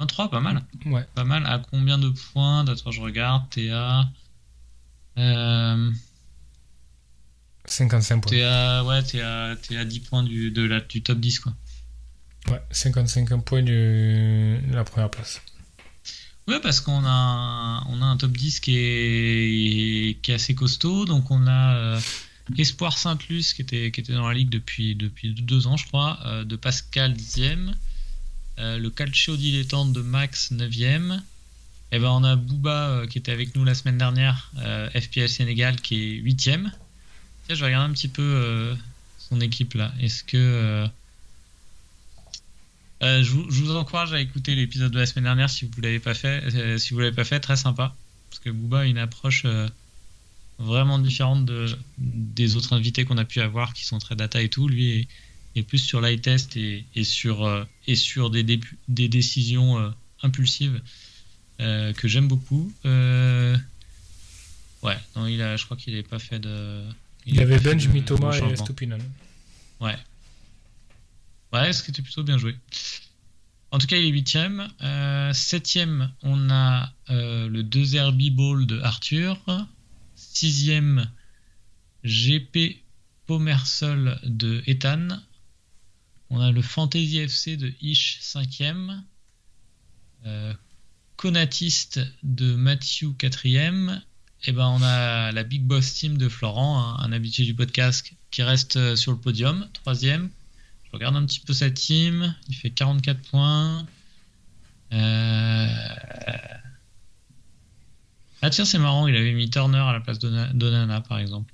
23, 0.00 0.30
pas 0.30 0.40
mal. 0.40 0.62
Ouais. 0.84 1.06
Pas 1.14 1.24
mal. 1.24 1.46
À 1.46 1.58
combien 1.58 1.96
de 1.96 2.10
points? 2.10 2.68
Attends, 2.68 2.90
je 2.90 3.00
regarde. 3.00 3.48
T'es 3.48 3.70
à. 3.70 4.06
Euh, 5.16 5.90
55 7.64 8.20
points. 8.20 8.30
t'es 8.30 8.42
à. 8.42 8.84
Ouais, 8.84 9.02
t'es 9.02 9.22
à, 9.22 9.56
t'es 9.56 9.78
à 9.78 9.86
10 9.86 10.00
points 10.00 10.24
du, 10.24 10.50
de 10.50 10.62
la, 10.62 10.80
du 10.80 11.02
top 11.02 11.20
10, 11.20 11.40
quoi. 11.40 11.54
Ouais, 12.50 12.60
55 12.70 13.44
points 13.44 13.62
de 13.62 14.58
la 14.72 14.84
première 14.84 15.10
place. 15.10 15.40
Ouais, 16.46 16.60
parce 16.60 16.80
qu'on 16.80 17.04
a, 17.04 17.10
un- 17.10 17.84
on 17.88 18.00
a 18.00 18.06
un 18.06 18.16
top 18.16 18.32
10 18.32 18.60
qui 18.60 18.76
est, 18.78 20.18
qui 20.22 20.30
est 20.30 20.34
assez 20.34 20.54
costaud. 20.54 21.04
Donc, 21.04 21.30
on 21.30 21.46
a 21.46 21.74
euh, 21.76 22.00
Espoir 22.56 22.96
Saint-Luce 22.96 23.52
qui 23.52 23.60
était, 23.62 23.90
qui 23.90 24.00
était 24.00 24.14
dans 24.14 24.26
la 24.26 24.32
ligue 24.34 24.48
depuis, 24.48 24.94
depuis 24.94 25.34
deux 25.34 25.66
ans, 25.66 25.76
je 25.76 25.86
crois, 25.86 26.18
euh, 26.24 26.44
de 26.44 26.56
Pascal 26.56 27.12
10e. 27.12 27.72
Euh, 28.58 28.78
le 28.78 28.88
Calcio 28.90 29.36
Dilettante 29.36 29.92
de 29.92 30.00
Max 30.00 30.50
9e. 30.52 31.20
Et 31.92 31.98
ben, 31.98 32.08
on 32.08 32.24
a 32.24 32.34
Booba 32.36 32.88
euh, 32.88 33.06
qui 33.06 33.18
était 33.18 33.32
avec 33.32 33.54
nous 33.54 33.64
la 33.64 33.74
semaine 33.74 33.98
dernière, 33.98 34.50
FPL 34.94 35.28
Sénégal 35.28 35.76
qui 35.80 35.96
est 35.96 36.20
8e. 36.22 36.62
Tiens, 36.62 36.70
je 37.50 37.54
vais 37.60 37.66
regarder 37.66 37.90
un 37.90 37.94
petit 37.94 38.08
peu 38.08 38.74
son 39.18 39.40
équipe 39.42 39.74
là. 39.74 39.92
Est-ce 40.00 40.24
que. 40.24 40.86
Euh, 43.02 43.22
je, 43.22 43.30
vous, 43.30 43.50
je 43.50 43.62
vous 43.62 43.76
encourage 43.76 44.12
à 44.12 44.20
écouter 44.20 44.54
l'épisode 44.54 44.92
de 44.92 44.98
la 44.98 45.06
semaine 45.06 45.24
dernière 45.24 45.50
si 45.50 45.64
vous 45.64 45.80
l'avez 45.80 46.00
pas 46.00 46.14
fait. 46.14 46.42
Euh, 46.54 46.78
si 46.78 46.94
vous 46.94 47.00
l'avez 47.00 47.14
pas 47.14 47.24
fait, 47.24 47.40
très 47.40 47.56
sympa. 47.56 47.94
Parce 48.30 48.40
que 48.40 48.50
Booba 48.50 48.80
a 48.80 48.84
une 48.84 48.98
approche 48.98 49.42
euh, 49.44 49.68
vraiment 50.58 50.98
différente 50.98 51.44
de, 51.44 51.66
des 51.98 52.56
autres 52.56 52.72
invités 52.72 53.04
qu'on 53.04 53.18
a 53.18 53.24
pu 53.24 53.40
avoir 53.40 53.72
qui 53.72 53.84
sont 53.84 53.98
très 53.98 54.16
data 54.16 54.42
et 54.42 54.48
tout. 54.48 54.68
Lui 54.68 54.90
est, 54.90 55.08
est 55.56 55.62
plus 55.62 55.78
sur 55.78 56.00
l'eye 56.00 56.20
test 56.20 56.56
et, 56.56 56.84
et 56.94 57.04
sur, 57.04 57.66
et 57.86 57.94
sur 57.94 58.30
des, 58.30 58.60
décisions 58.88 59.92
impulsives 60.22 60.80
que 61.58 62.08
j'aime 62.08 62.28
beaucoup. 62.28 62.72
Ouais, 64.82 64.96
non, 65.16 65.26
il 65.26 65.42
a, 65.42 65.56
je 65.56 65.64
crois 65.64 65.76
qu'il 65.76 65.92
n'avait 65.92 66.06
pas 66.06 66.18
fait 66.18 66.38
de. 66.38 66.82
Il 67.26 67.40
a 67.40 67.42
avait 67.42 67.58
Benj, 67.58 67.88
Mitoma 67.88 68.36
et. 68.36 68.56
Stupinan. 68.56 68.98
Ouais. 69.80 69.96
Ouais, 71.52 71.72
ce 71.72 71.82
qui 71.82 71.90
était 71.90 72.02
plutôt 72.02 72.22
bien 72.22 72.38
joué. 72.38 72.56
En 73.70 73.78
tout 73.78 73.86
cas, 73.86 73.96
il 73.96 74.06
est 74.06 74.10
huitième. 74.10 74.68
Euh, 74.82 75.32
septième, 75.32 76.12
on 76.22 76.50
a 76.50 76.92
euh, 77.10 77.48
le 77.48 77.62
2 77.62 77.96
Herbie 77.96 78.30
Ball 78.30 78.66
de 78.66 78.80
Arthur. 78.80 79.38
Sixième, 80.14 81.10
GP 82.04 82.82
Pomersol 83.26 84.18
de 84.24 84.62
Ethan. 84.66 85.08
On 86.30 86.40
a 86.40 86.50
le 86.50 86.62
Fantasy 86.62 87.18
FC 87.18 87.56
de 87.56 87.72
Ish, 87.80 88.18
cinquième. 88.20 89.04
Euh, 90.26 90.54
Conatiste 91.16 92.00
de 92.22 92.54
Matthew, 92.54 93.16
quatrième. 93.18 94.02
Et 94.44 94.52
ben, 94.52 94.68
on 94.68 94.82
a 94.82 95.32
la 95.32 95.42
Big 95.42 95.62
Boss 95.62 95.94
Team 95.94 96.16
de 96.16 96.28
Florent, 96.28 96.78
un, 96.78 97.04
un 97.04 97.12
habitué 97.12 97.44
du 97.44 97.54
podcast 97.54 98.12
qui 98.30 98.42
reste 98.42 98.76
euh, 98.76 98.96
sur 98.96 99.12
le 99.12 99.18
podium, 99.18 99.68
troisième. 99.72 100.30
Je 100.88 100.92
regarde 100.96 101.16
un 101.16 101.26
petit 101.26 101.40
peu 101.40 101.52
sa 101.52 101.70
team. 101.70 102.34
Il 102.48 102.54
fait 102.56 102.70
44 102.70 103.20
points. 103.30 103.86
Euh, 104.92 105.68
Ah 108.40 108.50
tiens, 108.50 108.64
c'est 108.64 108.78
marrant, 108.78 109.06
il 109.06 109.16
avait 109.16 109.32
mis 109.32 109.50
Turner 109.50 109.78
à 109.78 109.92
la 109.92 110.00
place 110.00 110.18
d'Ona- 110.18 110.52
d'Onana, 110.52 111.00
par 111.00 111.18
exemple. 111.18 111.52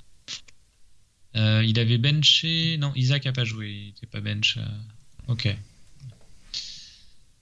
Euh, 1.36 1.64
il 1.66 1.78
avait 1.80 1.98
benché... 1.98 2.76
Non, 2.78 2.92
Isaac 2.94 3.26
a 3.26 3.32
pas 3.32 3.44
joué, 3.44 3.70
il 3.72 3.88
était 3.88 4.06
pas 4.06 4.20
bench. 4.20 4.56
euh, 4.58 4.62
Ok. 5.28 5.56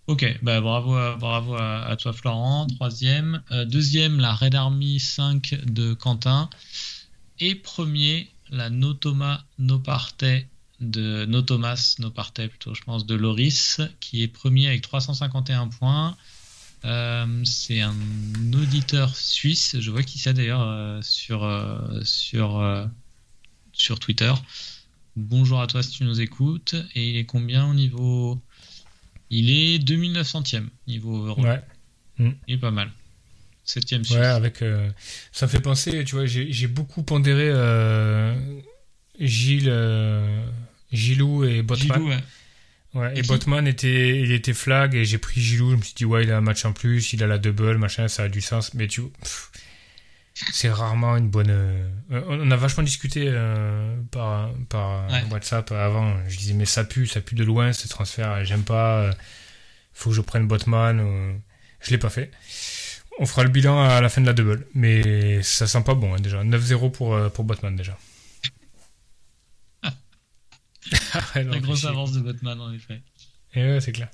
Ok, 0.08 0.38
bah 0.42 0.60
bravo 0.60 0.94
à, 0.96 1.16
bravo 1.16 1.54
à, 1.54 1.94
toi 1.98 2.12
Florent, 2.12 2.66
troisième. 2.68 3.42
Deuxième, 3.66 4.18
la 4.18 4.34
Red 4.34 4.54
Army 4.54 4.98
5 4.98 5.54
de 5.66 5.94
Quentin. 5.94 6.50
Et 7.38 7.54
premier, 7.54 8.28
la 8.50 8.68
No 8.70 8.94
Thomas 8.94 9.42
No 9.58 9.78
Partey 9.78 10.48
de 10.82 11.24
No 11.26 11.42
Thomas 11.42 11.96
No 11.98 12.10
Partey 12.10 12.48
plutôt, 12.48 12.74
je 12.74 12.82
pense, 12.82 13.06
de 13.06 13.14
Loris, 13.14 13.80
qui 14.00 14.22
est 14.22 14.28
premier 14.28 14.68
avec 14.68 14.82
351 14.82 15.68
points. 15.68 16.16
Euh, 16.84 17.26
c'est 17.44 17.80
un 17.80 17.94
auditeur 18.52 19.14
suisse, 19.14 19.76
je 19.78 19.90
vois 19.90 20.02
qui 20.02 20.18
c'est 20.18 20.34
d'ailleurs 20.34 20.62
euh, 20.62 21.00
sur, 21.00 21.44
euh, 21.44 22.00
sur, 22.02 22.88
sur 23.72 24.00
Twitter. 24.00 24.32
Bonjour 25.14 25.60
à 25.60 25.66
toi 25.66 25.82
si 25.82 25.90
tu 25.90 26.04
nous 26.04 26.20
écoutes. 26.20 26.74
Et 26.94 27.10
il 27.10 27.16
est 27.16 27.24
combien 27.24 27.68
au 27.68 27.74
niveau? 27.74 28.40
Il 29.30 29.50
est 29.50 29.78
2900e 29.78 30.66
niveau 30.86 31.16
overall. 31.16 31.62
Ouais. 32.18 32.34
Il 32.48 32.54
est 32.54 32.58
pas 32.58 32.70
mal. 32.70 32.90
7e 33.66 34.04
suisse. 34.04 34.10
Ouais, 34.10 34.26
avec. 34.26 34.64
ça 35.30 35.46
me 35.46 35.50
fait 35.50 35.60
penser, 35.60 36.04
tu 36.04 36.16
vois, 36.16 36.26
j'ai 36.26 36.52
j'ai 36.52 36.66
beaucoup 36.66 37.04
pondéré 37.04 37.52
Gilles, 39.20 39.72
Gilou 40.92 41.44
et 41.44 41.62
Botman. 41.62 41.94
Gilou, 41.98 42.08
ouais. 42.10 42.18
Ouais, 42.94 43.12
Et 43.18 43.22
Botman 43.22 43.66
était, 43.66 44.20
il 44.20 44.32
était 44.32 44.52
flag 44.52 44.94
et 44.94 45.04
j'ai 45.06 45.16
pris 45.18 45.40
Gilou. 45.40 45.70
Je 45.70 45.76
me 45.76 45.82
suis 45.82 45.94
dit, 45.94 46.04
ouais, 46.04 46.24
il 46.24 46.30
a 46.30 46.36
un 46.36 46.40
match 46.42 46.64
en 46.66 46.72
plus, 46.74 47.12
il 47.14 47.22
a 47.22 47.26
la 47.26 47.38
double, 47.38 47.78
machin, 47.78 48.06
ça 48.08 48.24
a 48.24 48.28
du 48.28 48.40
sens. 48.42 48.74
Mais 48.74 48.86
tu 48.86 49.00
c'est 50.34 50.70
rarement 50.70 51.16
une 51.16 51.28
bonne. 51.28 51.50
euh, 51.50 51.88
on 52.10 52.50
a 52.50 52.56
vachement 52.56 52.82
discuté 52.82 53.24
euh, 53.28 53.96
par, 54.10 54.50
par 54.68 55.06
Ouais. 55.10 55.22
WhatsApp 55.30 55.70
avant. 55.72 56.14
Je 56.28 56.36
disais, 56.38 56.54
mais 56.54 56.64
ça 56.64 56.84
pue, 56.84 57.06
ça 57.06 57.20
pue 57.20 57.34
de 57.34 57.44
loin 57.44 57.72
ce 57.72 57.86
transfert. 57.88 58.44
J'aime 58.44 58.62
pas. 58.64 59.02
euh, 59.02 59.12
faut 59.92 60.10
que 60.10 60.16
je 60.16 60.20
prenne 60.22 60.46
Botman. 60.46 61.00
euh, 61.00 61.32
je 61.80 61.90
l'ai 61.90 61.98
pas 61.98 62.10
fait. 62.10 62.30
On 63.18 63.26
fera 63.26 63.42
le 63.44 63.50
bilan 63.50 63.82
à 63.82 64.00
la 64.00 64.08
fin 64.08 64.20
de 64.22 64.26
la 64.26 64.32
double. 64.32 64.66
Mais 64.74 65.42
ça 65.42 65.66
sent 65.66 65.82
pas 65.84 65.94
bon 65.94 66.14
hein, 66.14 66.20
déjà. 66.20 66.42
9-0 66.42 66.90
pour, 66.92 67.14
euh, 67.14 67.28
pour 67.28 67.44
Botman 67.44 67.76
déjà. 67.76 67.96
Ouais, 71.34 71.44
non, 71.44 71.58
grosse 71.58 71.84
avance 71.84 72.12
de 72.12 72.20
Botman 72.20 72.60
en 72.60 72.72
effet. 72.72 73.02
Et 73.54 73.62
ouais, 73.62 73.80
c'est 73.80 73.92
clair. 73.92 74.08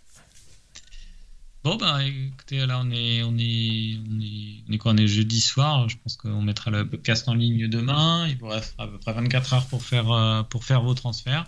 Bon 1.65 1.77
ben 1.77 1.99
écoutez 1.99 2.65
là 2.65 2.81
on 2.81 2.91
est 2.93 3.23
on 3.25 3.37
est 3.37 3.99
on 3.99 4.21
est 4.21 4.63
on 4.69 4.73
est 4.73 4.79
quoi 4.79 4.93
on 4.93 4.97
est 4.97 5.09
jeudi 5.09 5.41
soir 5.41 5.89
je 5.89 5.97
pense 5.99 6.17
qu'on 6.17 6.41
mettra 6.41 6.71
le 6.71 6.89
podcast 6.89 7.29
en 7.29 7.35
ligne 7.35 7.67
demain 7.67 8.29
il 8.29 8.39
vous 8.39 8.47
reste 8.47 8.75
à 8.79 8.87
peu 8.87 8.97
près 8.97 9.13
24 9.13 9.55
heures 9.55 9.67
pour 9.67 9.83
faire 9.83 10.11
euh, 10.13 10.45
pour 10.45 10.65
faire 10.65 10.83
vos 10.83 10.95
transferts 10.95 11.47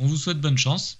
on 0.00 0.06
vous 0.06 0.16
souhaite 0.16 0.40
bonne 0.40 0.58
chance 0.58 0.98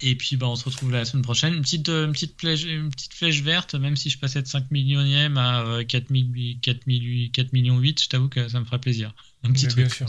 et 0.00 0.16
puis 0.16 0.36
ben 0.36 0.48
on 0.48 0.56
se 0.56 0.64
retrouve 0.64 0.90
la 0.90 1.04
semaine 1.04 1.22
prochaine 1.22 1.54
une 1.54 1.62
petite 1.62 1.88
euh, 1.88 2.06
une 2.06 2.12
petite 2.12 2.38
flèche 2.38 2.64
une 2.64 2.90
petite 2.90 3.14
flèche 3.14 3.40
verte 3.40 3.76
même 3.76 3.94
si 3.94 4.10
je 4.10 4.18
passais 4.18 4.42
de 4.42 4.48
5 4.48 4.72
millionième 4.72 5.38
à 5.38 5.60
euh, 5.60 5.84
4 5.84 6.08
000 6.10 6.24
4 6.60 6.80
000 6.88 7.00
4 7.32 7.52
millions 7.52 7.78
8 7.78 8.02
je 8.02 8.08
t'avoue 8.08 8.28
que 8.28 8.48
ça 8.48 8.58
me 8.58 8.64
ferait 8.64 8.80
plaisir 8.80 9.14
un 9.44 9.52
petit 9.52 9.68
truc 9.68 9.86
bien 9.86 9.88
sûr. 9.88 10.06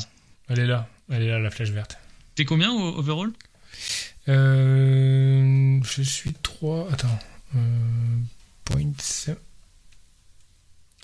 Elle 0.50 0.60
est 0.60 0.68
là. 0.68 0.88
Elle 1.10 1.24
est 1.24 1.28
là, 1.30 1.40
la 1.40 1.52
flèche 1.52 1.72
verte. 1.72 1.98
T'es 2.38 2.46
combien 2.46 2.72
au 2.72 3.00
overall? 3.00 3.32
Euh, 4.30 5.80
je 5.84 6.02
suis 6.04 6.34
3. 6.34 6.92
Attends. 6.94 7.20
Euh, 7.56 7.60
points. 8.64 8.94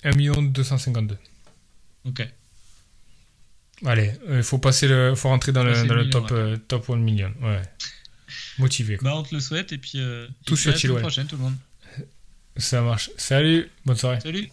1 0.04 0.42
252. 0.42 1.18
ok 2.06 2.28
Allez, 3.84 4.12
il 4.30 4.42
faut 4.42 4.58
passer 4.58 4.86
le, 4.86 5.14
faut 5.14 5.28
rentrer 5.28 5.52
dans 5.52 5.64
le, 5.64 5.72
Passer 5.72 5.86
dans 5.88 5.94
le 5.94 6.00
le 6.00 6.06
million, 6.06 6.20
top, 6.20 6.32
euh, 6.32 6.56
top 6.56 6.90
1 6.90 6.96
million. 6.96 7.32
Ouais. 7.42 7.60
Motivé. 8.58 8.96
Quoi. 8.96 9.10
bah 9.10 9.16
on 9.16 9.22
te 9.24 9.34
le 9.34 9.40
souhaite 9.40 9.72
et 9.72 9.78
puis 9.78 9.92
euh, 9.96 10.28
Tout 10.46 10.54
et 10.54 10.72
puis 10.72 10.88
à 10.88 10.92
la 10.92 11.00
prochaine 11.00 11.26
tout 11.26 11.36
le 11.36 11.42
monde 11.42 11.56
Ça 12.56 12.82
marche. 12.82 13.10
Salut. 13.16 13.68
Bonne 13.84 13.96
soirée. 13.96 14.20
salut 14.20 14.48